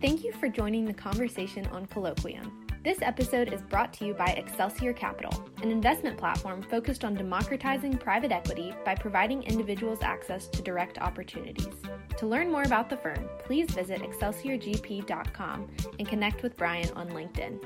Thank 0.00 0.24
you 0.24 0.32
for 0.32 0.48
joining 0.48 0.86
the 0.86 0.94
conversation 0.94 1.66
on 1.66 1.86
Colloquium. 1.86 2.50
This 2.82 3.02
episode 3.02 3.52
is 3.52 3.60
brought 3.60 3.92
to 3.94 4.06
you 4.06 4.14
by 4.14 4.28
Excelsior 4.28 4.94
Capital, 4.94 5.46
an 5.62 5.70
investment 5.70 6.16
platform 6.16 6.62
focused 6.62 7.04
on 7.04 7.12
democratizing 7.12 7.98
private 7.98 8.32
equity 8.32 8.72
by 8.82 8.94
providing 8.94 9.42
individuals 9.42 9.98
access 10.00 10.48
to 10.48 10.62
direct 10.62 10.96
opportunities. 10.96 11.74
To 12.16 12.26
learn 12.26 12.50
more 12.50 12.62
about 12.62 12.88
the 12.88 12.96
firm, 12.96 13.28
please 13.44 13.70
visit 13.72 14.00
excelsiorgp.com 14.00 15.70
and 15.98 16.08
connect 16.08 16.42
with 16.42 16.56
Brian 16.56 16.88
on 16.96 17.10
LinkedIn. 17.10 17.60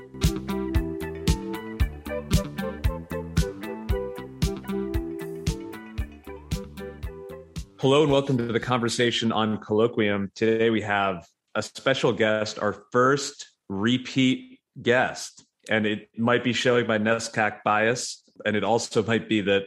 Hello 7.79 8.03
and 8.03 8.11
welcome 8.11 8.37
to 8.37 8.45
the 8.45 8.59
conversation 8.59 9.31
on 9.31 9.57
Colloquium. 9.59 10.33
Today 10.33 10.69
we 10.69 10.81
have 10.81 11.25
a 11.55 11.63
special 11.63 12.13
guest, 12.13 12.59
our 12.59 12.83
first 12.91 13.47
repeat 13.69 14.59
guest. 14.81 15.43
And 15.69 15.85
it 15.87 16.09
might 16.17 16.43
be 16.43 16.53
showing 16.53 16.85
my 16.85 16.99
NESCAC 16.99 17.63
bias. 17.63 18.23
And 18.45 18.55
it 18.55 18.63
also 18.63 19.03
might 19.03 19.27
be 19.27 19.41
that 19.41 19.63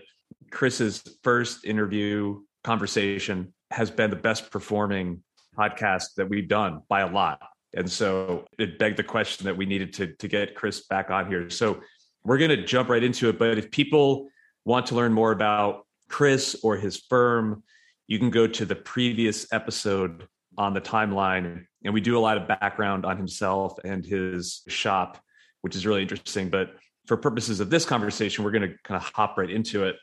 Chris's 0.51 1.03
first 1.23 1.65
interview 1.65 2.41
conversation 2.63 3.53
has 3.71 3.91
been 3.91 4.11
the 4.11 4.17
best 4.17 4.51
performing 4.51 5.23
podcast 5.57 6.15
that 6.17 6.29
we've 6.29 6.49
done 6.49 6.83
by 6.89 7.01
a 7.01 7.11
lot. 7.11 7.41
And 7.75 7.91
so 7.91 8.47
it 8.59 8.79
begged 8.79 8.99
the 8.99 9.05
question 9.05 9.45
that 9.47 9.57
we 9.57 9.67
needed 9.67 9.93
to, 9.95 10.15
to 10.15 10.29
get 10.29 10.55
Chris 10.55 10.87
back 10.87 11.11
on 11.11 11.29
here. 11.29 11.51
So 11.51 11.81
we're 12.25 12.39
going 12.39 12.51
to 12.51 12.65
jump 12.65 12.89
right 12.89 13.03
into 13.03 13.29
it. 13.29 13.39
But 13.39 13.59
if 13.59 13.71
people 13.71 14.29
want 14.65 14.87
to 14.87 14.95
learn 14.95 15.13
more 15.13 15.33
about 15.33 15.87
Chris 16.09 16.57
or 16.63 16.77
his 16.77 16.97
firm, 17.09 17.63
you 18.07 18.19
can 18.19 18.31
go 18.31 18.47
to 18.47 18.65
the 18.65 18.75
previous 18.75 19.53
episode 19.53 20.27
on 20.59 20.75
the 20.75 20.81
timeline. 20.81 21.65
And 21.85 21.95
we 21.95 22.01
do 22.01 22.19
a 22.19 22.21
lot 22.21 22.37
of 22.37 22.49
background 22.49 23.07
on 23.07 23.17
himself 23.17 23.79
and 23.85 24.05
his 24.05 24.63
shop, 24.69 25.19
which 25.63 25.77
is 25.77 25.87
really 25.87 26.03
interesting. 26.03 26.51
But 26.51 26.73
for 27.07 27.17
purposes 27.17 27.61
of 27.61 27.71
this 27.71 27.85
conversation, 27.85 28.45
we're 28.45 28.51
going 28.51 28.69
to 28.69 28.75
kind 28.85 29.01
of 29.01 29.11
hop 29.15 29.39
right 29.39 29.51
into 29.51 29.85
it. 29.85 29.97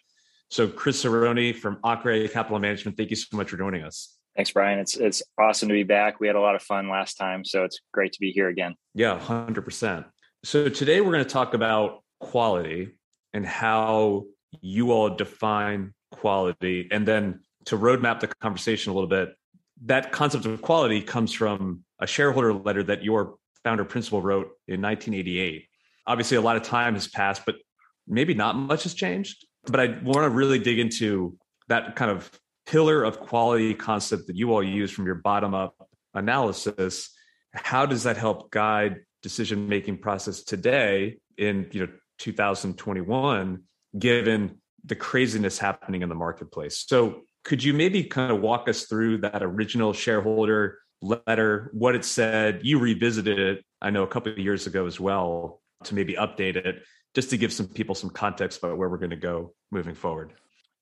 So, 0.49 0.67
Chris 0.67 1.03
Cerrone 1.03 1.55
from 1.55 1.77
Akre 1.83 2.31
Capital 2.31 2.59
Management, 2.59 2.97
thank 2.97 3.09
you 3.09 3.15
so 3.15 3.35
much 3.35 3.49
for 3.49 3.57
joining 3.57 3.83
us. 3.83 4.15
Thanks, 4.35 4.51
Brian. 4.51 4.79
It's 4.79 4.95
it's 4.95 5.23
awesome 5.39 5.69
to 5.69 5.73
be 5.73 5.83
back. 5.83 6.19
We 6.19 6.27
had 6.27 6.35
a 6.35 6.41
lot 6.41 6.55
of 6.55 6.61
fun 6.61 6.89
last 6.89 7.15
time, 7.15 7.45
so 7.45 7.63
it's 7.63 7.79
great 7.93 8.11
to 8.13 8.19
be 8.19 8.31
here 8.31 8.49
again. 8.49 8.75
Yeah, 8.93 9.17
hundred 9.17 9.63
percent. 9.63 10.05
So 10.43 10.69
today 10.69 11.01
we're 11.01 11.13
going 11.13 11.23
to 11.23 11.29
talk 11.29 11.53
about 11.53 12.03
quality 12.19 12.97
and 13.33 13.45
how 13.45 14.25
you 14.61 14.91
all 14.91 15.09
define 15.09 15.93
quality, 16.11 16.87
and 16.91 17.07
then 17.07 17.41
to 17.65 17.77
roadmap 17.77 18.19
the 18.19 18.27
conversation 18.27 18.91
a 18.91 18.93
little 18.93 19.09
bit. 19.09 19.29
That 19.85 20.11
concept 20.11 20.45
of 20.45 20.61
quality 20.61 21.01
comes 21.01 21.31
from 21.31 21.83
a 21.99 22.07
shareholder 22.07 22.53
letter 22.53 22.83
that 22.83 23.03
your 23.03 23.35
founder 23.63 23.85
principal 23.85 24.21
wrote 24.21 24.47
in 24.67 24.81
1988. 24.81 25.65
Obviously, 26.07 26.37
a 26.37 26.41
lot 26.41 26.55
of 26.55 26.63
time 26.63 26.93
has 26.93 27.07
passed, 27.07 27.43
but 27.45 27.55
maybe 28.07 28.33
not 28.33 28.55
much 28.55 28.83
has 28.83 28.93
changed. 28.93 29.45
But 29.65 29.79
I 29.79 29.87
want 30.03 30.23
to 30.23 30.29
really 30.29 30.59
dig 30.59 30.79
into 30.79 31.37
that 31.67 31.95
kind 31.95 32.11
of 32.11 32.29
pillar 32.65 33.03
of 33.03 33.19
quality 33.19 33.73
concept 33.73 34.27
that 34.27 34.35
you 34.35 34.53
all 34.53 34.63
use 34.63 34.91
from 34.91 35.05
your 35.05 35.15
bottom 35.15 35.53
up 35.53 35.75
analysis. 36.13 37.11
How 37.53 37.85
does 37.85 38.03
that 38.03 38.17
help 38.17 38.51
guide 38.51 39.01
decision 39.21 39.67
making 39.67 39.97
process 39.97 40.43
today 40.43 41.17
in 41.37 41.67
you 41.71 41.87
know 41.87 41.93
2021, 42.19 43.63
given 43.97 44.59
the 44.83 44.95
craziness 44.95 45.57
happening 45.57 46.01
in 46.01 46.09
the 46.09 46.15
marketplace? 46.15 46.85
So 46.87 47.21
could 47.45 47.63
you 47.63 47.73
maybe 47.73 48.03
kind 48.03 48.31
of 48.31 48.41
walk 48.41 48.67
us 48.67 48.85
through 48.85 49.19
that 49.19 49.41
original 49.41 49.93
shareholder 49.93 50.79
letter, 51.01 51.69
what 51.73 51.95
it 51.95 52.03
said? 52.03 52.61
You 52.63 52.79
revisited 52.79 53.39
it, 53.39 53.65
I 53.81 53.91
know, 53.91 54.03
a 54.03 54.07
couple 54.07 54.33
of 54.33 54.39
years 54.39 54.67
ago 54.67 54.87
as 54.87 54.99
well, 54.99 55.61
to 55.85 55.95
maybe 55.95 56.15
update 56.15 56.55
it, 56.55 56.83
just 57.13 57.29
to 57.29 57.37
give 57.37 57.53
some 57.53 57.67
people 57.67 57.95
some 57.95 58.09
context 58.09 58.57
about 58.57 58.77
where 58.77 58.89
we're 58.89 58.97
going 58.97 59.11
to 59.11 59.15
go 59.15 59.53
moving 59.71 59.93
forward. 59.93 60.33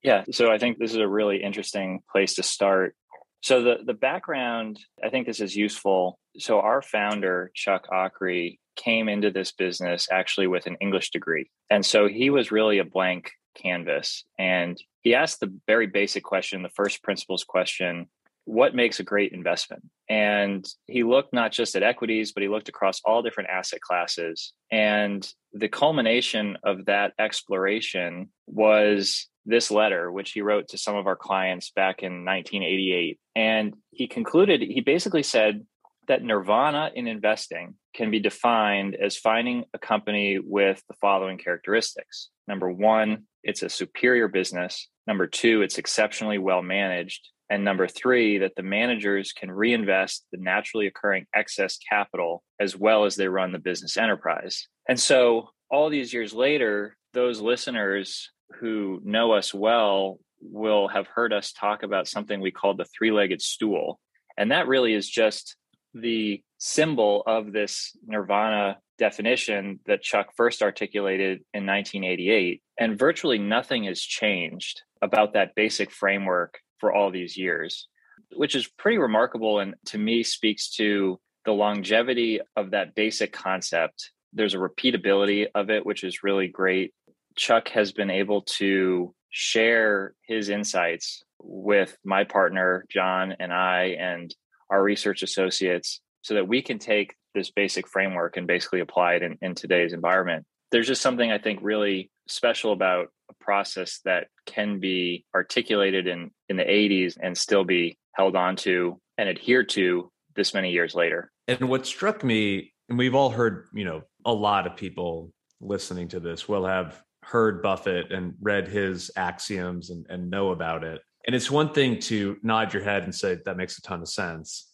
Yeah, 0.02 0.24
so 0.32 0.52
I 0.52 0.58
think 0.58 0.80
this 0.80 0.92
is 0.92 0.98
a 0.98 1.08
really 1.08 1.44
interesting 1.44 2.00
place 2.10 2.36
to 2.36 2.44
start. 2.44 2.96
So 3.42 3.62
the 3.62 3.78
the 3.86 3.94
background, 3.94 4.80
I 5.04 5.10
think 5.10 5.28
this 5.28 5.42
is 5.42 5.56
useful. 5.56 6.18
So 6.38 6.62
our 6.62 6.82
founder, 6.82 7.52
Chuck 7.54 7.88
Akre, 7.92 8.58
came 8.78 9.10
into 9.10 9.32
this 9.32 9.52
business 9.52 10.08
actually 10.12 10.48
with 10.48 10.66
an 10.66 10.78
English 10.82 11.12
degree. 11.12 11.52
And 11.70 11.86
so 11.86 12.08
he 12.08 12.30
was 12.30 12.52
really 12.52 12.80
a 12.80 12.86
blank 12.86 13.32
canvas. 13.56 14.26
And 14.38 14.82
he 15.02 15.16
asked 15.16 15.40
the 15.40 15.54
very 15.68 15.88
basic 15.88 16.24
question, 16.24 16.64
the 16.64 16.70
first 16.70 17.04
principles 17.04 17.44
question 17.44 18.08
what 18.46 18.76
makes 18.76 19.00
a 19.00 19.04
great 19.04 19.32
investment? 19.32 19.84
And 20.10 20.68
he 20.88 21.04
looked 21.04 21.34
not 21.34 21.52
just 21.52 21.76
at 21.76 21.84
equities, 21.84 22.34
but 22.34 22.44
he 22.44 22.50
looked 22.50 22.70
across 22.70 23.02
all 23.06 23.22
different 23.22 23.50
asset 23.50 23.82
classes. 23.82 24.54
And 24.72 25.28
the 25.54 25.70
culmination 25.70 26.58
of 26.64 26.86
that 26.86 27.14
exploration 27.18 28.30
was 28.48 29.30
this 29.46 29.72
letter, 29.72 30.12
which 30.12 30.32
he 30.32 30.42
wrote 30.42 30.70
to 30.70 30.78
some 30.78 30.96
of 30.96 31.08
our 31.08 31.16
clients 31.16 31.72
back 31.72 32.04
in 32.04 32.26
1988. 32.26 33.20
And 33.36 33.76
he 33.92 34.08
concluded, 34.08 34.62
he 34.62 34.82
basically 34.82 35.24
said 35.24 35.66
that 36.08 36.24
nirvana 36.24 36.92
in 36.94 37.08
investing 37.08 37.76
can 37.96 38.12
be 38.12 38.20
defined 38.20 38.96
as 38.96 39.16
finding 39.16 39.64
a 39.74 39.80
company 39.80 40.40
with 40.40 40.82
the 40.90 40.96
following 40.96 41.38
characteristics. 41.38 42.30
Number 42.48 42.70
one, 42.70 43.24
it's 43.44 43.64
a 43.64 43.70
superior 43.70 44.28
business. 44.28 44.88
Number 45.08 45.28
two, 45.28 45.62
it's 45.62 45.78
exceptionally 45.78 46.38
well 46.38 46.62
managed. 46.62 47.30
And 47.50 47.64
number 47.64 47.88
three, 47.88 48.40
that 48.40 48.56
the 48.56 48.64
managers 48.64 49.34
can 49.34 49.52
reinvest 49.52 50.26
the 50.32 50.40
naturally 50.40 50.88
occurring 50.88 51.26
excess 51.36 51.78
capital 51.90 52.42
as 52.60 52.76
well 52.76 53.06
as 53.06 53.16
they 53.16 53.28
run 53.28 53.52
the 53.52 53.60
business 53.60 53.98
enterprise. 53.98 54.68
And 54.88 55.00
so, 55.00 55.50
all 55.70 55.90
these 55.90 56.14
years 56.14 56.34
later, 56.34 56.96
those 57.14 57.42
listeners 57.42 58.32
who 58.60 59.02
know 59.04 59.34
us 59.34 59.54
well 59.54 60.20
will 60.42 60.88
have 60.88 61.08
heard 61.08 61.34
us 61.34 61.52
talk 61.52 61.84
about 61.84 62.08
something 62.08 62.40
we 62.40 62.52
call 62.52 62.76
the 62.76 62.86
three 62.86 63.12
legged 63.12 63.42
stool. 63.42 64.00
And 64.38 64.52
that 64.52 64.68
really 64.68 64.94
is 64.94 65.10
just 65.10 65.56
the 65.94 66.42
symbol 66.66 67.24
of 67.28 67.52
this 67.52 67.92
nirvana 68.08 68.78
definition 68.98 69.82
that 69.86 70.02
Chuck 70.02 70.30
first 70.38 70.62
articulated 70.62 71.40
in 71.54 71.66
1988. 71.66 72.64
And 72.80 72.98
virtually 72.98 73.38
nothing 73.38 73.84
has 73.84 74.00
changed 74.00 74.82
about 75.02 75.34
that 75.34 75.56
basic 75.56 75.92
framework 75.92 76.60
for 76.80 76.94
all 76.94 77.12
these 77.12 77.36
years, 77.36 77.90
which 78.34 78.56
is 78.56 78.66
pretty 78.66 78.98
remarkable 78.98 79.60
and 79.60 79.76
to 79.88 79.98
me 79.98 80.24
speaks 80.24 80.70
to 80.76 81.20
the 81.44 81.52
longevity 81.52 82.40
of 82.56 82.72
that 82.72 82.96
basic 82.96 83.34
concept. 83.34 84.12
There's 84.32 84.54
a 84.54 84.58
repeatability 84.58 85.48
of 85.54 85.70
it, 85.70 85.86
which 85.86 86.06
is 86.06 86.24
really 86.24 86.48
great. 86.48 86.94
Chuck 87.36 87.68
has 87.70 87.92
been 87.92 88.10
able 88.10 88.44
to 88.44 89.14
share 89.32 90.14
his 90.26 90.48
insights 90.48 91.24
with 91.42 91.98
my 92.06 92.24
partner, 92.24 92.86
John, 92.90 93.36
and 93.38 93.52
I, 93.52 93.98
and 94.00 94.34
our 94.70 94.82
research 94.82 95.24
associates 95.24 96.00
so 96.24 96.34
that 96.34 96.48
we 96.48 96.62
can 96.62 96.80
take 96.80 97.16
this 97.36 97.52
basic 97.52 97.88
framework 97.88 98.38
and 98.38 98.48
basically 98.48 98.80
apply 98.80 99.14
it 99.14 99.24
in, 99.24 99.38
in 99.42 99.56
today's 99.56 99.94
environment. 99.94 100.46
There's 100.72 100.88
just 100.88 101.02
something 101.02 101.32
I 101.32 101.38
think 101.38 101.60
really 101.62 102.10
special 102.28 102.74
about 102.74 103.10
a 103.30 103.34
process 103.44 104.00
that 104.06 104.28
can 104.46 104.80
be 104.80 105.26
articulated 105.36 106.08
in, 106.08 106.32
in 106.50 106.58
the 106.58 106.64
80s 106.64 107.18
and 107.22 107.38
still 107.38 107.64
be 107.64 107.98
held 108.14 108.36
onto 108.36 108.98
and 109.18 109.30
adhered 109.30 109.70
to 109.70 110.12
this 110.36 110.54
many 110.54 110.72
years 110.72 110.96
later. 110.96 111.32
And 111.48 111.70
what 111.70 111.86
struck 111.86 112.24
me, 112.24 112.74
and 112.90 112.98
we've 112.98 113.16
all 113.16 113.30
heard, 113.30 113.68
you 113.74 113.86
know, 113.86 114.02
a 114.26 114.34
lot 114.34 114.66
of 114.66 114.76
people 114.76 115.32
listening 115.60 116.08
to 116.10 116.20
this 116.20 116.48
will 116.48 116.66
have 116.66 117.02
heard 117.24 117.62
Buffett 117.62 118.12
and 118.12 118.34
read 118.42 118.68
his 118.68 119.12
axioms 119.16 119.90
and, 119.90 120.06
and 120.10 120.30
know 120.30 120.52
about 120.52 120.84
it. 120.84 121.02
And 121.26 121.36
it's 121.36 121.50
one 121.50 121.74
thing 121.74 122.00
to 122.02 122.38
nod 122.44 122.74
your 122.74 122.84
head 122.84 123.04
and 123.04 123.14
say, 123.14 123.38
that 123.46 123.58
makes 123.58 123.78
a 123.78 123.82
ton 123.82 124.02
of 124.02 124.10
sense. 124.10 124.73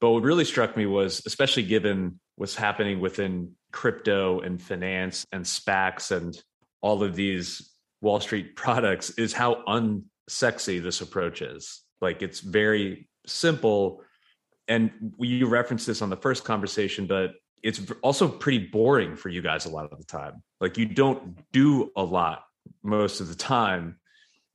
But 0.00 0.10
what 0.10 0.22
really 0.22 0.44
struck 0.44 0.76
me 0.76 0.86
was, 0.86 1.22
especially 1.26 1.62
given 1.62 2.20
what's 2.36 2.54
happening 2.54 3.00
within 3.00 3.52
crypto 3.72 4.40
and 4.40 4.60
finance 4.60 5.24
and 5.32 5.44
SPACs 5.44 6.14
and 6.14 6.38
all 6.82 7.02
of 7.02 7.16
these 7.16 7.72
Wall 8.00 8.20
Street 8.20 8.56
products, 8.56 9.10
is 9.10 9.32
how 9.32 9.62
unsexy 9.66 10.82
this 10.82 11.00
approach 11.00 11.42
is. 11.42 11.82
Like 12.00 12.22
it's 12.22 12.40
very 12.40 13.08
simple. 13.26 14.02
And 14.68 14.90
you 15.18 15.46
referenced 15.46 15.86
this 15.86 16.02
on 16.02 16.10
the 16.10 16.16
first 16.16 16.44
conversation, 16.44 17.06
but 17.06 17.32
it's 17.62 17.80
also 18.02 18.28
pretty 18.28 18.66
boring 18.66 19.16
for 19.16 19.28
you 19.28 19.40
guys 19.40 19.64
a 19.64 19.70
lot 19.70 19.90
of 19.90 19.98
the 19.98 20.04
time. 20.04 20.42
Like 20.60 20.76
you 20.76 20.84
don't 20.84 21.38
do 21.52 21.90
a 21.96 22.02
lot 22.02 22.42
most 22.82 23.20
of 23.20 23.28
the 23.28 23.34
time 23.34 23.98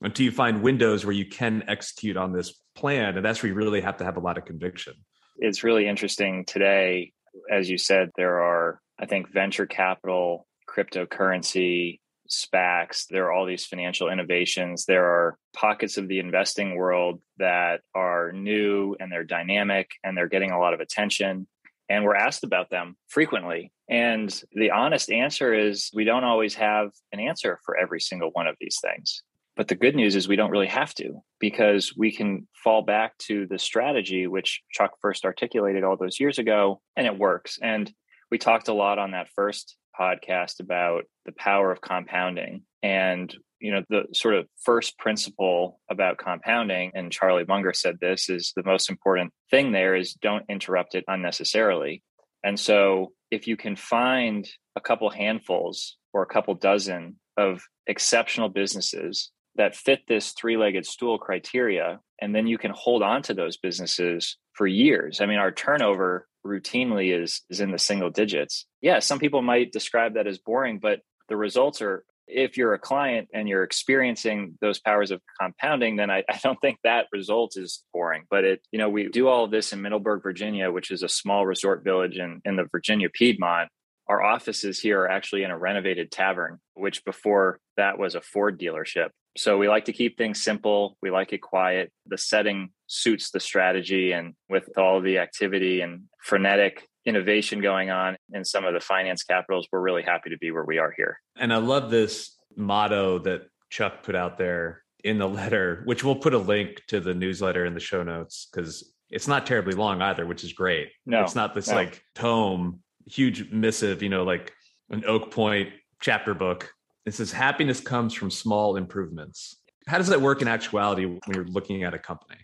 until 0.02 0.26
you 0.26 0.32
find 0.32 0.62
windows 0.62 1.06
where 1.06 1.14
you 1.14 1.26
can 1.26 1.64
execute 1.68 2.18
on 2.18 2.32
this 2.32 2.62
plan. 2.76 3.16
And 3.16 3.26
that's 3.26 3.42
where 3.42 3.50
you 3.50 3.56
really 3.56 3.82
have 3.82 3.98
to 3.98 4.06
have 4.06 4.18
a 4.18 4.20
lot 4.20 4.38
of 4.38 4.46
conviction 4.46 4.94
it's 5.42 5.64
really 5.64 5.88
interesting 5.88 6.46
today. 6.46 7.12
As 7.52 7.70
you 7.70 7.78
said, 7.78 8.12
there 8.16 8.42
are, 8.42 8.80
I 9.00 9.08
think, 9.08 9.32
venture 9.32 9.66
capital, 9.66 10.48
cryptocurrency, 10.70 12.00
SPACs. 12.30 13.08
There 13.10 13.26
are 13.26 13.34
all 13.34 13.46
these 13.46 13.66
financial 13.66 14.10
innovations. 14.10 14.86
There 14.86 15.06
are 15.06 15.38
pockets 15.54 15.98
of 15.98 16.08
the 16.08 16.20
investing 16.20 16.76
world 16.76 17.20
that 17.38 17.82
are 17.94 18.32
new 18.32 18.96
and 19.00 19.12
they're 19.12 19.24
dynamic 19.24 19.90
and 20.04 20.16
they're 20.16 20.30
getting 20.30 20.52
a 20.52 20.60
lot 20.60 20.74
of 20.74 20.80
attention. 20.80 21.48
And 21.90 22.06
we're 22.06 22.16
asked 22.16 22.46
about 22.46 22.70
them 22.70 22.96
frequently. 23.10 23.74
And 23.90 24.34
the 24.54 24.72
honest 24.72 25.12
answer 25.12 25.54
is 25.54 25.90
we 25.94 26.06
don't 26.06 26.24
always 26.24 26.56
have 26.56 26.92
an 27.12 27.20
answer 27.20 27.60
for 27.66 27.76
every 27.76 28.00
single 28.00 28.30
one 28.30 28.48
of 28.48 28.56
these 28.62 28.78
things. 28.82 29.24
But 29.58 29.68
the 29.68 29.76
good 29.76 29.96
news 29.96 30.16
is 30.16 30.28
we 30.28 30.36
don't 30.36 30.52
really 30.52 30.68
have 30.68 30.94
to 30.96 31.22
because 31.40 31.94
we 31.96 32.12
can 32.12 32.48
fall 32.64 32.82
back 32.84 33.18
to 33.20 33.46
the 33.48 33.60
strategy 33.60 34.28
which 34.28 34.62
Chuck 34.72 34.92
first 35.02 35.26
articulated 35.26 35.84
all 35.84 35.98
those 35.98 36.20
years 36.20 36.40
ago 36.40 36.82
and 36.96 37.06
it 37.06 37.18
works. 37.18 37.60
And 37.62 37.92
we 38.30 38.38
talked 38.38 38.70
a 38.70 38.74
lot 38.74 38.98
on 38.98 39.12
that 39.12 39.30
first 39.36 39.76
podcast 40.00 40.62
about 40.62 41.04
the 41.26 41.34
power 41.34 41.72
of 41.72 41.82
compounding 41.82 42.64
and 42.82 43.36
you 43.60 43.72
know 43.72 43.84
the 43.90 44.06
sort 44.14 44.34
of 44.34 44.48
first 44.64 44.98
principle 44.98 45.80
about 45.90 46.18
compounding 46.18 46.92
and 46.96 47.12
Charlie 47.12 47.46
Munger 47.48 47.74
said 47.74 47.98
this 48.00 48.30
is 48.30 48.54
the 48.56 48.64
most 48.64 48.90
important 48.90 49.32
thing 49.52 49.72
there 49.72 49.96
is 49.96 50.14
don't 50.14 50.46
interrupt 50.50 50.96
it 50.96 51.04
unnecessarily. 51.08 52.02
And 52.44 52.60
so 52.60 53.12
if 53.30 53.48
you 53.48 53.58
can 53.58 53.76
find 53.76 54.50
a 54.76 54.82
couple 54.82 55.10
handfuls 55.10 55.98
or 56.14 56.24
a 56.24 56.28
couple 56.28 56.56
dozen 56.56 57.18
of 57.38 57.62
exceptional 57.86 58.50
businesses 58.50 59.32
that 59.56 59.76
fit 59.76 60.02
this 60.08 60.32
three-legged 60.32 60.86
stool 60.86 61.18
criteria 61.18 62.00
and 62.22 62.36
then 62.36 62.48
you 62.48 62.58
can 62.58 62.72
hold 62.72 63.02
on 63.02 63.22
to 63.24 63.34
those 63.34 63.58
businesses 63.58 64.38
for 64.54 64.68
years. 64.68 65.22
I 65.22 65.26
mean 65.26 65.40
our 65.40 65.52
turnover 65.52 66.28
routinely 66.46 67.16
is 67.20 67.42
is 67.50 67.60
in 67.60 67.72
the 67.72 67.78
single 67.78 68.10
digits. 68.10 68.66
Yeah 68.82 69.00
some 69.00 69.20
people 69.20 69.42
might 69.42 69.72
describe 69.72 70.16
that 70.16 70.28
as 70.28 70.38
boring 70.38 70.80
but 70.80 71.02
the 71.30 71.38
results 71.38 71.82
are 71.82 72.04
if 72.28 72.56
you're 72.56 72.74
a 72.74 72.80
client 72.80 73.28
and 73.34 73.50
you're 73.50 73.64
experiencing 73.64 74.58
those 74.62 74.80
powers 74.80 75.12
of 75.12 75.22
compounding 75.40 75.98
then 75.98 76.10
I, 76.10 76.24
I 76.30 76.40
don't 76.42 76.60
think 76.62 76.78
that 76.84 77.08
result 77.12 77.58
is 77.58 77.84
boring. 77.94 78.24
But 78.30 78.46
it 78.46 78.62
you 78.72 78.80
know 78.80 78.90
we 78.90 79.10
do 79.10 79.28
all 79.28 79.46
of 79.46 79.52
this 79.52 79.74
in 79.74 79.82
middleburg 79.82 80.24
virginia 80.24 80.72
which 80.72 80.92
is 80.92 81.04
a 81.04 81.10
small 81.10 81.46
resort 81.46 81.84
village 81.84 82.18
in, 82.18 82.42
in 82.46 82.56
the 82.56 82.68
virginia 82.72 83.10
piedmont 83.10 83.70
our 84.12 84.22
offices 84.22 84.78
here 84.78 85.00
are 85.00 85.10
actually 85.10 85.44
in 85.44 85.52
a 85.52 85.58
renovated 85.58 86.12
tavern, 86.12 86.60
which 86.74 87.06
before 87.06 87.60
that 87.78 87.98
was 87.98 88.14
a 88.14 88.20
Ford 88.20 88.60
dealership. 88.60 89.08
So 89.38 89.58
we 89.58 89.70
like 89.70 89.86
to 89.86 89.94
keep 89.94 90.18
things 90.18 90.44
simple. 90.44 90.98
We 91.02 91.12
like 91.12 91.32
it 91.32 91.38
quiet. 91.38 91.94
The 92.08 92.18
setting 92.18 92.72
suits 92.88 93.32
the 93.32 93.40
strategy. 93.40 94.12
And 94.12 94.34
with 94.50 94.68
all 94.78 95.00
the 95.00 95.20
activity 95.20 95.80
and 95.80 96.02
frenetic 96.22 96.90
innovation 97.06 97.62
going 97.62 97.90
on 97.90 98.18
in 98.34 98.44
some 98.44 98.66
of 98.66 98.74
the 98.74 98.82
finance 98.82 99.24
capitals, 99.24 99.66
we're 99.72 99.80
really 99.80 100.04
happy 100.04 100.30
to 100.30 100.38
be 100.40 100.52
where 100.52 100.66
we 100.66 100.78
are 100.78 100.94
here. 100.98 101.18
And 101.38 101.54
I 101.54 101.58
love 101.58 101.90
this 101.90 102.36
motto 102.58 103.20
that 103.20 103.44
Chuck 103.70 104.04
put 104.04 104.18
out 104.18 104.38
there 104.38 104.84
in 105.06 105.20
the 105.20 105.30
letter, 105.30 105.84
which 105.86 106.04
we'll 106.04 106.18
put 106.18 106.34
a 106.34 106.38
link 106.38 106.82
to 106.90 107.00
the 107.00 107.14
newsletter 107.14 107.64
in 107.64 107.74
the 107.74 107.80
show 107.80 108.04
notes 108.04 108.50
because 108.52 108.94
it's 109.10 109.30
not 109.30 109.46
terribly 109.46 109.74
long 109.74 110.02
either, 110.02 110.26
which 110.26 110.44
is 110.44 110.52
great. 110.52 110.90
No, 111.06 111.24
it's 111.24 111.34
not 111.34 111.56
this 111.56 111.70
no. 111.70 111.76
like 111.76 112.04
tome 112.14 112.82
huge 113.06 113.52
missive, 113.52 114.02
you 114.02 114.10
know, 114.10 114.24
like 114.24 114.54
an 114.90 115.04
Oak 115.06 115.32
Point 115.32 115.70
chapter 116.02 116.34
book. 116.34 116.72
It 117.06 117.14
says 117.14 117.32
happiness 117.32 117.80
comes 117.80 118.14
from 118.14 118.30
small 118.30 118.76
improvements. 118.76 119.58
How 119.88 119.98
does 119.98 120.08
that 120.08 120.22
work 120.22 120.42
in 120.42 120.48
actuality 120.48 121.06
when 121.06 121.20
you're 121.34 121.46
looking 121.46 121.84
at 121.84 121.94
a 121.94 122.00
company? 122.00 122.40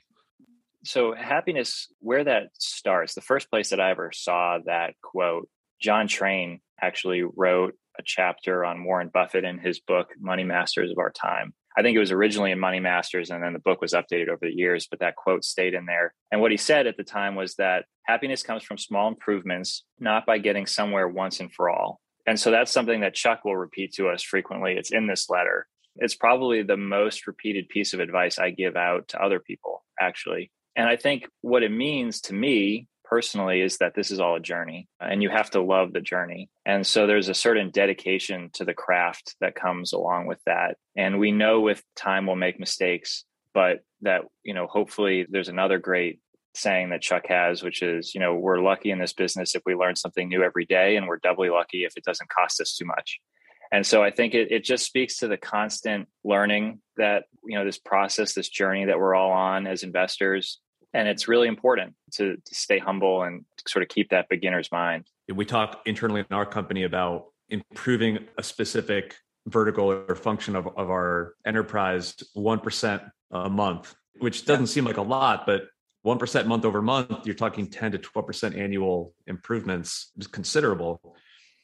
So, 0.84 1.14
happiness, 1.14 1.88
where 2.00 2.24
that 2.24 2.50
starts, 2.54 3.14
the 3.14 3.22
first 3.22 3.50
place 3.50 3.70
that 3.72 3.80
I 3.80 3.92
ever 3.92 4.12
saw 4.14 4.60
that 4.66 4.94
quote, 5.02 5.50
John 5.82 6.08
Train 6.08 6.62
actually 6.82 7.24
wrote 7.24 7.76
a 8.00 8.04
chapter 8.04 8.64
on 8.64 8.84
Warren 8.84 9.10
Buffett 9.14 9.44
in 9.44 9.60
his 9.60 9.80
book, 9.80 10.10
Money 10.20 10.44
Masters 10.44 10.92
of 10.92 10.98
Our 10.98 11.12
Time. 11.12 11.54
I 11.78 11.84
think 11.84 11.96
it 11.96 12.00
was 12.00 12.12
originally 12.12 12.52
in 12.52 12.60
Money 12.60 12.80
Masters 12.80 13.30
and 13.30 13.44
then 13.44 13.54
the 13.54 13.60
book 13.60 13.82
was 13.82 13.94
updated 13.94 14.30
over 14.30 14.40
the 14.42 14.52
years, 14.52 14.88
but 14.90 15.00
that 15.00 15.16
quote 15.16 15.44
stayed 15.44 15.76
in 15.76 15.86
there. 15.86 16.16
And 16.32 16.42
what 16.42 16.50
he 16.50 16.58
said 16.58 16.88
at 16.88 16.98
the 16.98 17.04
time 17.04 17.36
was 17.36 17.54
that 17.56 17.86
happiness 18.04 18.42
comes 18.42 18.64
from 18.64 18.80
small 18.80 19.08
improvements, 19.08 19.84
not 20.00 20.26
by 20.26 20.40
getting 20.40 20.66
somewhere 20.66 21.08
once 21.08 21.40
and 21.40 21.54
for 21.54 21.70
all. 21.70 22.00
And 22.26 22.40
so 22.40 22.50
that's 22.50 22.72
something 22.72 23.02
that 23.02 23.14
Chuck 23.14 23.46
will 23.46 23.56
repeat 23.56 23.94
to 23.94 24.10
us 24.10 24.24
frequently. 24.24 24.74
It's 24.74 24.92
in 24.92 25.06
this 25.06 25.30
letter. 25.30 25.68
It's 25.98 26.16
probably 26.16 26.64
the 26.64 26.78
most 26.78 27.28
repeated 27.28 27.70
piece 27.70 27.94
of 27.94 28.00
advice 28.00 28.40
I 28.40 28.50
give 28.50 28.76
out 28.76 29.10
to 29.10 29.22
other 29.24 29.40
people, 29.40 29.84
actually. 30.00 30.52
And 30.76 30.90
I 30.90 30.96
think 30.96 31.28
what 31.42 31.64
it 31.64 31.72
means 31.72 32.22
to 32.22 32.34
me 32.34 32.88
personally 33.10 33.62
is 33.62 33.78
that 33.78 33.96
this 33.96 34.12
is 34.12 34.20
all 34.20 34.36
a 34.36 34.40
journey 34.40 34.88
and 35.00 35.24
you 35.24 35.30
have 35.30 35.50
to 35.52 35.62
love 35.62 35.94
the 35.94 36.02
journey. 36.02 36.50
And 36.66 36.86
so 36.86 37.08
there's 37.08 37.30
a 37.30 37.34
certain 37.34 37.70
dedication 37.70 38.50
to 38.54 38.66
the 38.66 38.74
craft 38.74 39.36
that 39.40 39.56
comes 39.56 39.94
along 39.94 40.28
with 40.28 40.40
that. 40.46 40.78
And 40.96 41.20
we 41.20 41.32
know 41.32 41.62
with 41.62 41.84
time 41.96 42.28
we'll 42.28 42.36
make 42.36 42.60
mistakes, 42.60 43.24
but 43.54 43.84
that, 44.02 44.22
you 44.44 44.54
know, 44.54 44.68
hopefully 44.68 45.26
there's 45.30 45.50
another 45.50 45.80
great 45.80 46.20
saying 46.54 46.90
that 46.90 47.02
Chuck 47.02 47.28
has, 47.28 47.64
which 47.64 47.82
is, 47.82 48.14
you 48.14 48.20
know, 48.20 48.36
we're 48.36 48.60
lucky 48.60 48.92
in 48.92 49.00
this 49.00 49.14
business 49.14 49.56
if 49.56 49.62
we 49.66 49.76
learn 49.76 49.96
something 49.96 50.28
new 50.28 50.44
every 50.44 50.66
day, 50.66 50.96
and 50.96 51.08
we're 51.08 51.18
doubly 51.18 51.50
lucky 51.50 51.84
if 51.84 51.96
it 51.96 52.04
doesn't 52.04 52.30
cost 52.30 52.60
us 52.60 52.76
too 52.76 52.86
much. 52.86 53.20
And 53.72 53.86
so 53.86 54.02
I 54.02 54.12
think 54.12 54.34
it, 54.34 54.52
it 54.52 54.64
just 54.64 54.86
speaks 54.86 55.18
to 55.18 55.28
the 55.28 55.38
constant 55.38 56.08
learning 56.24 56.82
that, 56.96 57.26
you 57.46 57.58
know, 57.58 57.66
this 57.66 57.78
process, 57.78 58.34
this 58.34 58.50
journey 58.50 58.86
that 58.86 58.98
we're 59.00 59.16
all 59.16 59.32
on 59.32 59.68
as 59.68 59.84
investors, 59.84 60.60
and 60.98 61.08
it's 61.08 61.28
really 61.28 61.48
important 61.48 61.94
to, 62.14 62.38
to 62.38 62.56
stay 62.56 62.80
humble 62.80 63.22
and 63.22 63.46
sort 63.68 63.84
of 63.84 63.90
keep 63.90 64.10
that 64.10 64.28
beginner's 64.30 64.72
mind. 64.72 65.06
We 65.32 65.46
talk 65.46 65.84
internally 65.86 66.26
in 66.28 66.36
our 66.36 66.46
company 66.46 66.84
about 66.84 67.26
improving 67.50 68.26
a 68.38 68.44
specific 68.44 69.16
vertical 69.46 69.92
or 69.92 70.16
function 70.16 70.56
of, 70.56 70.66
of 70.68 70.90
our 70.90 71.36
enterprise 71.46 72.16
1% 72.36 73.12
a 73.32 73.50
month 73.50 73.96
which 74.20 74.46
doesn't 74.46 74.66
yeah. 74.66 74.72
seem 74.72 74.86
like 74.86 74.98
a 74.98 75.02
lot 75.02 75.46
but 75.46 75.68
1% 76.06 76.46
month 76.48 76.66
over 76.66 76.82
month 76.82 77.26
you're 77.26 77.36
talking 77.36 77.70
10 77.70 77.94
to 77.94 78.00
12% 78.00 78.58
annual 78.58 79.14
improvements 79.28 80.12
is 80.18 80.28
considerable. 80.28 81.16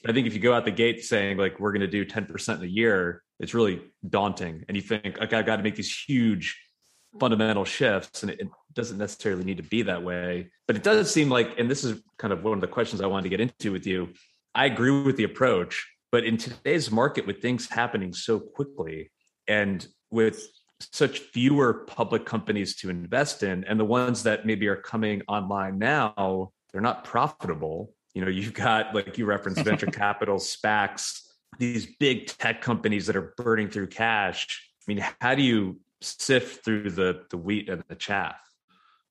I 0.05 0.13
think 0.13 0.27
if 0.27 0.33
you 0.33 0.39
go 0.39 0.53
out 0.53 0.63
the 0.63 0.71
gate 0.71 1.03
saying 1.03 1.37
like 1.37 1.59
we're 1.59 1.71
going 1.71 1.81
to 1.81 1.87
do 1.87 2.05
10% 2.05 2.57
in 2.57 2.63
a 2.63 2.67
year 2.67 3.23
it's 3.39 3.53
really 3.53 3.81
daunting. 4.07 4.63
And 4.67 4.77
you 4.77 4.83
think 4.83 5.19
okay 5.19 5.37
i've 5.37 5.45
got 5.45 5.57
to 5.57 5.63
make 5.63 5.75
these 5.75 5.93
huge 6.07 6.57
fundamental 7.19 7.65
shifts 7.65 8.23
and 8.23 8.31
it, 8.31 8.39
it 8.39 8.47
doesn't 8.73 8.97
necessarily 8.97 9.43
need 9.43 9.57
to 9.57 9.63
be 9.63 9.81
that 9.83 10.03
way. 10.03 10.49
But 10.67 10.75
it 10.75 10.83
does 10.83 11.11
seem 11.11 11.29
like 11.29 11.59
and 11.59 11.69
this 11.69 11.83
is 11.83 12.01
kind 12.17 12.33
of 12.33 12.43
one 12.43 12.53
of 12.53 12.61
the 12.61 12.67
questions 12.67 13.01
i 13.01 13.05
wanted 13.05 13.23
to 13.23 13.29
get 13.29 13.41
into 13.41 13.71
with 13.71 13.85
you 13.85 14.09
i 14.55 14.65
agree 14.65 15.03
with 15.03 15.17
the 15.17 15.23
approach 15.23 15.87
but 16.11 16.23
in 16.23 16.37
today's 16.37 16.91
market 16.91 17.27
with 17.27 17.41
things 17.41 17.69
happening 17.69 18.13
so 18.13 18.39
quickly 18.39 19.11
and 19.47 19.87
with 20.09 20.47
such 20.79 21.19
fewer 21.19 21.85
public 21.85 22.25
companies 22.25 22.75
to 22.75 22.89
invest 22.89 23.43
in 23.43 23.63
and 23.65 23.79
the 23.79 23.85
ones 23.85 24.23
that 24.23 24.45
maybe 24.45 24.67
are 24.67 24.75
coming 24.75 25.21
online 25.27 25.77
now 25.77 26.51
they're 26.73 26.81
not 26.81 27.03
profitable. 27.03 27.93
You 28.13 28.25
know 28.25 28.29
you've 28.29 28.53
got 28.53 28.93
like 28.93 29.17
you 29.17 29.25
referenced 29.25 29.61
venture 29.65 29.87
capital 29.87 30.37
spacs 30.37 31.19
these 31.59 31.85
big 31.97 32.25
tech 32.25 32.61
companies 32.61 33.05
that 33.05 33.15
are 33.15 33.33
burning 33.37 33.69
through 33.69 33.87
cash. 33.87 34.67
I 34.87 34.93
mean 34.93 35.05
how 35.21 35.35
do 35.35 35.43
you 35.43 35.79
sift 36.03 36.63
through 36.63 36.91
the 36.91 37.23
the 37.29 37.37
wheat 37.37 37.69
and 37.69 37.83
the 37.87 37.95
chaff? 37.95 38.39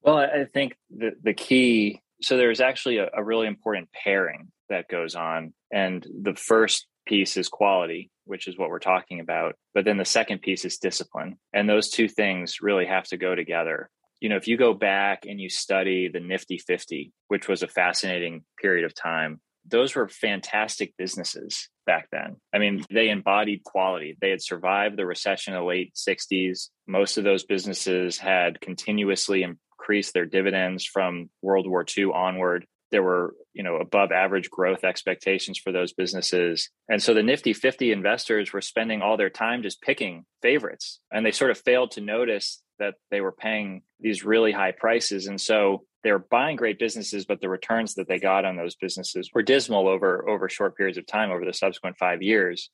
Well 0.02 0.18
i 0.18 0.44
think 0.52 0.76
the 0.90 1.12
the 1.22 1.34
key 1.34 2.00
so 2.22 2.36
there's 2.36 2.60
actually 2.60 2.98
a, 2.98 3.08
a 3.14 3.22
really 3.22 3.46
important 3.46 3.88
pairing 3.92 4.48
that 4.68 4.88
goes 4.88 5.14
on 5.14 5.52
and 5.72 6.06
the 6.22 6.34
first 6.34 6.86
piece 7.06 7.36
is 7.36 7.48
quality 7.48 8.10
which 8.24 8.46
is 8.46 8.56
what 8.56 8.70
we're 8.70 8.78
talking 8.78 9.20
about 9.20 9.54
but 9.74 9.84
then 9.84 9.96
the 9.96 10.04
second 10.04 10.40
piece 10.40 10.64
is 10.64 10.78
discipline 10.78 11.36
and 11.52 11.68
those 11.68 11.90
two 11.90 12.08
things 12.08 12.62
really 12.62 12.86
have 12.86 13.04
to 13.04 13.16
go 13.16 13.34
together. 13.34 13.90
You 14.20 14.28
know 14.28 14.36
if 14.36 14.46
you 14.46 14.56
go 14.56 14.72
back 14.72 15.24
and 15.26 15.40
you 15.40 15.48
study 15.48 16.08
the 16.08 16.20
nifty 16.20 16.58
50 16.58 17.12
which 17.28 17.48
was 17.48 17.62
a 17.62 17.68
fascinating 17.68 18.44
period 18.60 18.84
of 18.84 18.94
time 18.94 19.40
those 19.66 19.94
were 19.94 20.08
fantastic 20.08 20.94
businesses 20.96 21.68
back 21.86 22.08
then. 22.10 22.36
I 22.52 22.58
mean, 22.58 22.84
they 22.90 23.10
embodied 23.10 23.64
quality. 23.64 24.16
They 24.20 24.30
had 24.30 24.42
survived 24.42 24.96
the 24.96 25.06
recession 25.06 25.54
in 25.54 25.60
the 25.60 25.66
late 25.66 25.94
60s. 25.94 26.68
Most 26.86 27.18
of 27.18 27.24
those 27.24 27.44
businesses 27.44 28.18
had 28.18 28.60
continuously 28.60 29.42
increased 29.42 30.14
their 30.14 30.26
dividends 30.26 30.84
from 30.84 31.30
World 31.42 31.68
War 31.68 31.84
II 31.96 32.06
onward. 32.12 32.66
There 32.90 33.02
were, 33.02 33.34
you 33.54 33.62
know, 33.62 33.76
above 33.76 34.12
average 34.12 34.50
growth 34.50 34.84
expectations 34.84 35.58
for 35.58 35.72
those 35.72 35.94
businesses. 35.94 36.68
And 36.88 37.02
so 37.02 37.14
the 37.14 37.22
Nifty 37.22 37.54
50 37.54 37.90
investors 37.90 38.52
were 38.52 38.60
spending 38.60 39.00
all 39.00 39.16
their 39.16 39.30
time 39.30 39.62
just 39.62 39.80
picking 39.80 40.26
favorites. 40.42 41.00
And 41.10 41.24
they 41.24 41.32
sort 41.32 41.50
of 41.50 41.58
failed 41.58 41.92
to 41.92 42.00
notice 42.02 42.62
that 42.78 42.94
they 43.10 43.20
were 43.20 43.32
paying 43.32 43.82
these 44.00 44.24
really 44.24 44.52
high 44.52 44.72
prices. 44.72 45.26
And 45.26 45.40
so 45.40 45.84
they 46.02 46.12
were 46.12 46.18
buying 46.18 46.56
great 46.56 46.78
businesses, 46.78 47.24
but 47.24 47.40
the 47.40 47.48
returns 47.48 47.94
that 47.94 48.08
they 48.08 48.18
got 48.18 48.44
on 48.44 48.56
those 48.56 48.74
businesses 48.74 49.30
were 49.32 49.42
dismal 49.42 49.88
over 49.88 50.28
over 50.28 50.48
short 50.48 50.76
periods 50.76 50.98
of 50.98 51.06
time 51.06 51.30
over 51.30 51.44
the 51.44 51.52
subsequent 51.52 51.98
five 51.98 52.22
years. 52.22 52.70